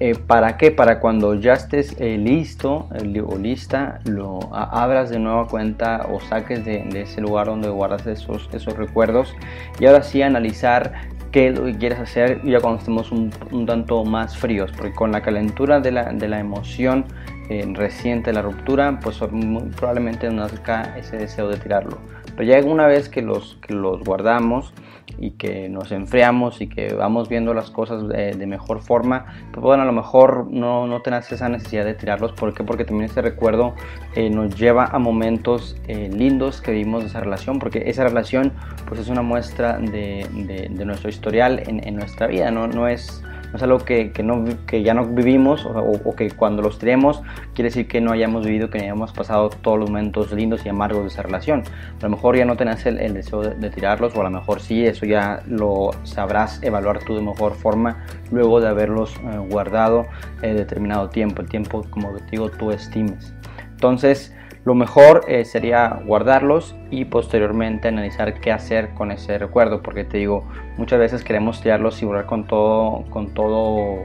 [0.00, 0.70] eh, ¿Para qué?
[0.70, 6.06] Para cuando ya estés eh, listo eh, o lista, lo a- abras de nueva cuenta
[6.10, 9.34] o saques de, de ese lugar donde guardas esos, esos recuerdos
[9.80, 10.92] y ahora sí analizar
[11.32, 14.92] qué es lo que quieres hacer ya cuando estemos un, un tanto más fríos, porque
[14.94, 17.04] con la calentura de la, de la emoción
[17.50, 21.98] eh, reciente la ruptura, pues muy probablemente nazca ese deseo de tirarlo.
[22.36, 24.72] Pero ya una vez que los, que los guardamos,
[25.18, 29.82] y que nos enfriamos y que vamos viendo las cosas de, mejor forma, pues bueno,
[29.82, 32.32] a lo mejor no, no tenés esa necesidad de tirarlos.
[32.32, 32.64] ¿Por qué?
[32.64, 33.74] Porque también ese recuerdo
[34.14, 38.52] eh, nos lleva a momentos eh, lindos que vivimos de esa relación, porque esa relación
[38.86, 42.88] pues es una muestra de, de- de nuestro historial en, en nuestra vida, no, no
[42.88, 43.22] es...
[43.50, 47.22] No es algo que, que no, que ya no vivimos o, que cuando los tiremos
[47.54, 50.68] quiere decir que no hayamos vivido, que no hayamos pasado todos los momentos lindos y
[50.68, 51.62] amargos de esa relación.
[51.98, 54.30] A lo mejor ya no tenés el, el deseo de, de tirarlos o a lo
[54.30, 59.38] mejor sí, eso ya lo sabrás evaluar tú de mejor forma luego de haberlos eh,
[59.50, 60.06] guardado
[60.42, 63.34] eh, determinado tiempo, el tiempo como te digo tú estimes.
[63.70, 64.34] Entonces
[64.68, 70.18] lo mejor eh, sería guardarlos y posteriormente analizar qué hacer con ese recuerdo, porque te
[70.18, 70.44] digo,
[70.76, 73.96] muchas veces queremos tirarlos y borrar con todo, con todo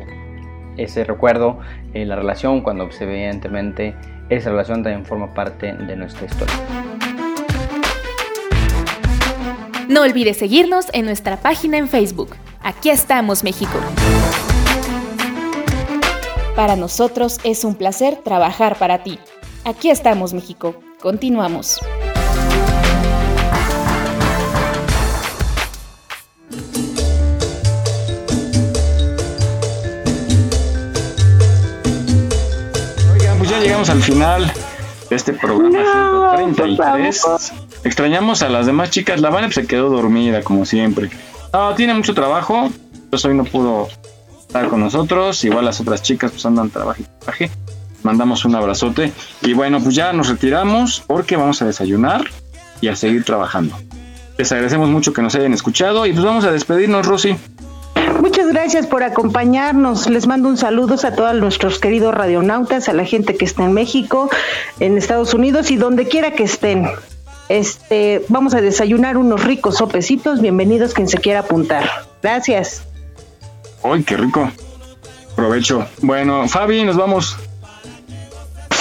[0.78, 1.60] ese recuerdo
[1.94, 3.94] en la relación, cuando pues, evidentemente
[4.30, 6.56] esa relación también forma parte de nuestra historia.
[9.90, 12.38] No olvides seguirnos en nuestra página en Facebook.
[12.62, 13.78] Aquí estamos, México.
[16.56, 19.20] Para nosotros es un placer trabajar para ti.
[19.66, 20.76] Aquí estamos, México.
[21.02, 21.80] Continuamos.
[33.14, 34.52] Oigan, pues ya llegamos al final
[35.10, 37.54] de este programa No, 133.
[37.86, 39.22] Extrañamos a las demás chicas.
[39.22, 41.10] La Vane se quedó dormida, como siempre.
[41.54, 42.70] No, tiene mucho trabajo.
[43.10, 43.88] Pues hoy no pudo
[44.42, 45.42] estar con nosotros.
[45.46, 47.50] Igual las otras chicas pues andan trabajo y trabaje.
[48.04, 49.12] Mandamos un abrazote.
[49.42, 52.26] Y bueno, pues ya nos retiramos porque vamos a desayunar
[52.82, 53.76] y a seguir trabajando.
[54.38, 57.36] Les agradecemos mucho que nos hayan escuchado y pues vamos a despedirnos, Rosy.
[58.22, 60.10] Muchas gracias por acompañarnos.
[60.10, 63.74] Les mando un saludo a todos nuestros queridos radionautas, a la gente que está en
[63.74, 64.30] México,
[64.80, 66.88] en Estados Unidos y donde quiera que estén.
[67.50, 70.42] Este, vamos a desayunar unos ricos sopecitos.
[70.42, 71.90] Bienvenidos quien se quiera apuntar.
[72.22, 72.84] Gracias.
[73.84, 74.50] ¡Ay, qué rico!
[75.36, 75.86] Provecho.
[76.02, 77.38] Bueno, Fabi, nos vamos.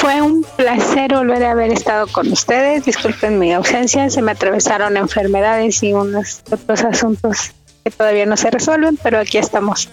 [0.02, 2.84] Fue un placer volver a haber estado con ustedes.
[2.84, 7.52] Disculpen mi ausencia, se me atravesaron enfermedades y unos otros asuntos
[7.84, 9.88] que todavía no se resuelven, pero aquí estamos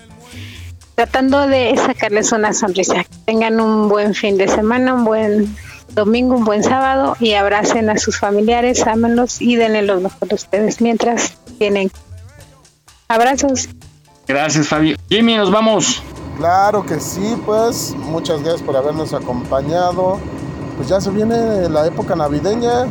[0.95, 3.03] tratando de sacarles una sonrisa.
[3.03, 5.55] Que tengan un buen fin de semana, un buen
[5.89, 10.33] domingo, un buen sábado y abracen a sus familiares, ámenlos y denle lo mejor a
[10.33, 11.91] ustedes mientras tienen.
[13.07, 13.69] Abrazos.
[14.27, 14.95] Gracias, Fabi.
[15.07, 16.01] Jimmy, nos vamos.
[16.39, 20.19] Claro que sí, pues muchas gracias por habernos acompañado.
[20.77, 22.85] Pues ya se viene la época navideña,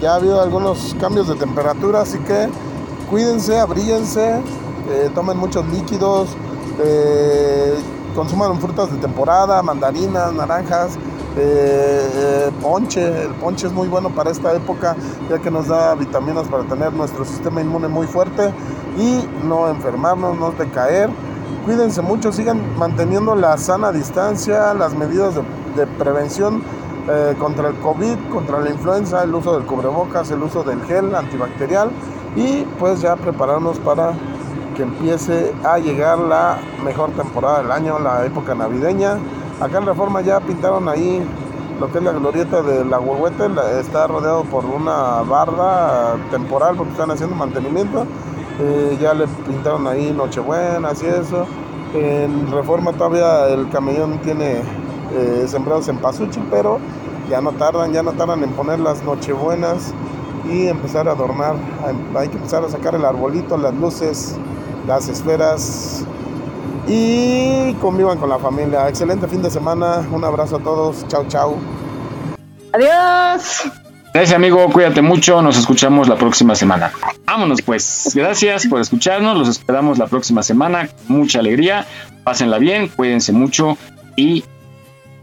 [0.00, 2.48] ya ha habido algunos cambios de temperatura, así que
[3.10, 4.40] cuídense, abríense,
[4.90, 6.28] eh, tomen muchos líquidos,
[6.84, 7.74] eh,
[8.14, 10.96] consuman frutas de temporada, mandarinas, naranjas,
[11.36, 13.24] eh, ponche.
[13.24, 14.94] El ponche es muy bueno para esta época,
[15.28, 18.52] ya que nos da vitaminas para tener nuestro sistema inmune muy fuerte
[18.96, 21.10] y no enfermarnos, no decaer.
[21.64, 25.42] Cuídense mucho, sigan manteniendo la sana distancia, las medidas de,
[25.76, 26.62] de prevención
[27.38, 31.90] contra el COVID, contra la influenza, el uso del cubrebocas, el uso del gel antibacterial
[32.34, 34.12] y pues ya prepararnos para
[34.74, 39.18] que empiece a llegar la mejor temporada del año, la época navideña.
[39.60, 41.22] Acá en Reforma ya pintaron ahí
[41.78, 43.48] lo que es la glorieta de la Huehuete,
[43.78, 48.06] está rodeado por una barda temporal porque están haciendo mantenimiento.
[48.60, 51.46] Eh, ya le pintaron ahí Nochebuena y eso.
[51.94, 54.62] En Reforma todavía el camellón tiene
[55.12, 56.78] eh, sembrados en pasuchi, pero
[57.28, 59.92] ya no tardan, ya no tardan en poner las Nochebuenas
[60.50, 61.56] y empezar a adornar.
[62.16, 64.36] Hay que empezar a sacar el arbolito, las luces,
[64.86, 66.04] las esferas
[66.86, 68.88] y convivan con la familia.
[68.88, 70.06] Excelente fin de semana.
[70.12, 71.06] Un abrazo a todos.
[71.08, 71.56] Chao, chao.
[72.72, 73.83] Adiós.
[74.14, 76.92] Gracias amigo, cuídate mucho, nos escuchamos la próxima semana.
[77.26, 81.84] Vámonos pues, gracias por escucharnos, los esperamos la próxima semana, mucha alegría,
[82.22, 83.76] pásenla bien, cuídense mucho
[84.14, 84.44] y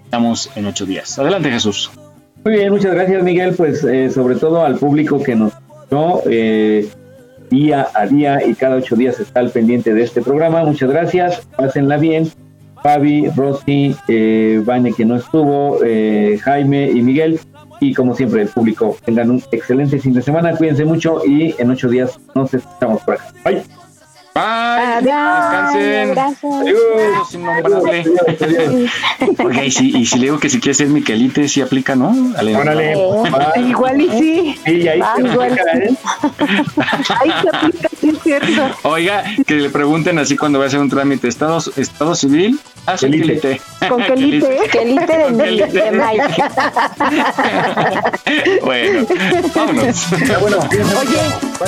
[0.03, 1.17] estamos en ocho días.
[1.17, 1.89] Adelante Jesús.
[2.43, 6.89] Muy bien, muchas gracias Miguel, pues eh, sobre todo al público que nos escuchó eh,
[7.49, 10.65] día a día y cada ocho días está al pendiente de este programa.
[10.65, 12.29] Muchas gracias, pásenla bien.
[12.83, 14.63] Fabi, Rosy, eh,
[14.97, 17.39] que no estuvo, eh, Jaime y Miguel.
[17.81, 21.71] Y como siempre, el público, tengan un excelente fin de semana, cuídense mucho y en
[21.71, 23.33] ocho días nos escuchamos por acá.
[23.43, 23.80] Bye.
[24.33, 25.01] Bye.
[25.01, 26.11] Descansen.
[26.11, 26.53] Gracias.
[26.53, 28.03] Adiós, innombrable.
[29.43, 32.15] Oiga, y si, y si le digo que si quiere ser Miquelite, sí aplica, ¿no?
[32.37, 32.93] Ale, Órale.
[33.57, 34.55] Igual y sí.
[34.65, 35.95] Sí, ahí Ah, se aplica, ¿eh?
[37.19, 38.69] Ahí se aplica, sí es cierto.
[38.83, 42.59] Oiga, que le pregunten así cuando va a hacer un trámite, ¿estado, estado civil?
[42.85, 43.59] Ah, sí, Quelite.
[43.89, 44.59] Con quelite.
[44.71, 46.43] Quelite de, de Mike.
[48.63, 49.05] Bueno,
[49.53, 50.05] vámonos.
[50.39, 51.19] bueno, Oye,
[51.59, 51.67] Por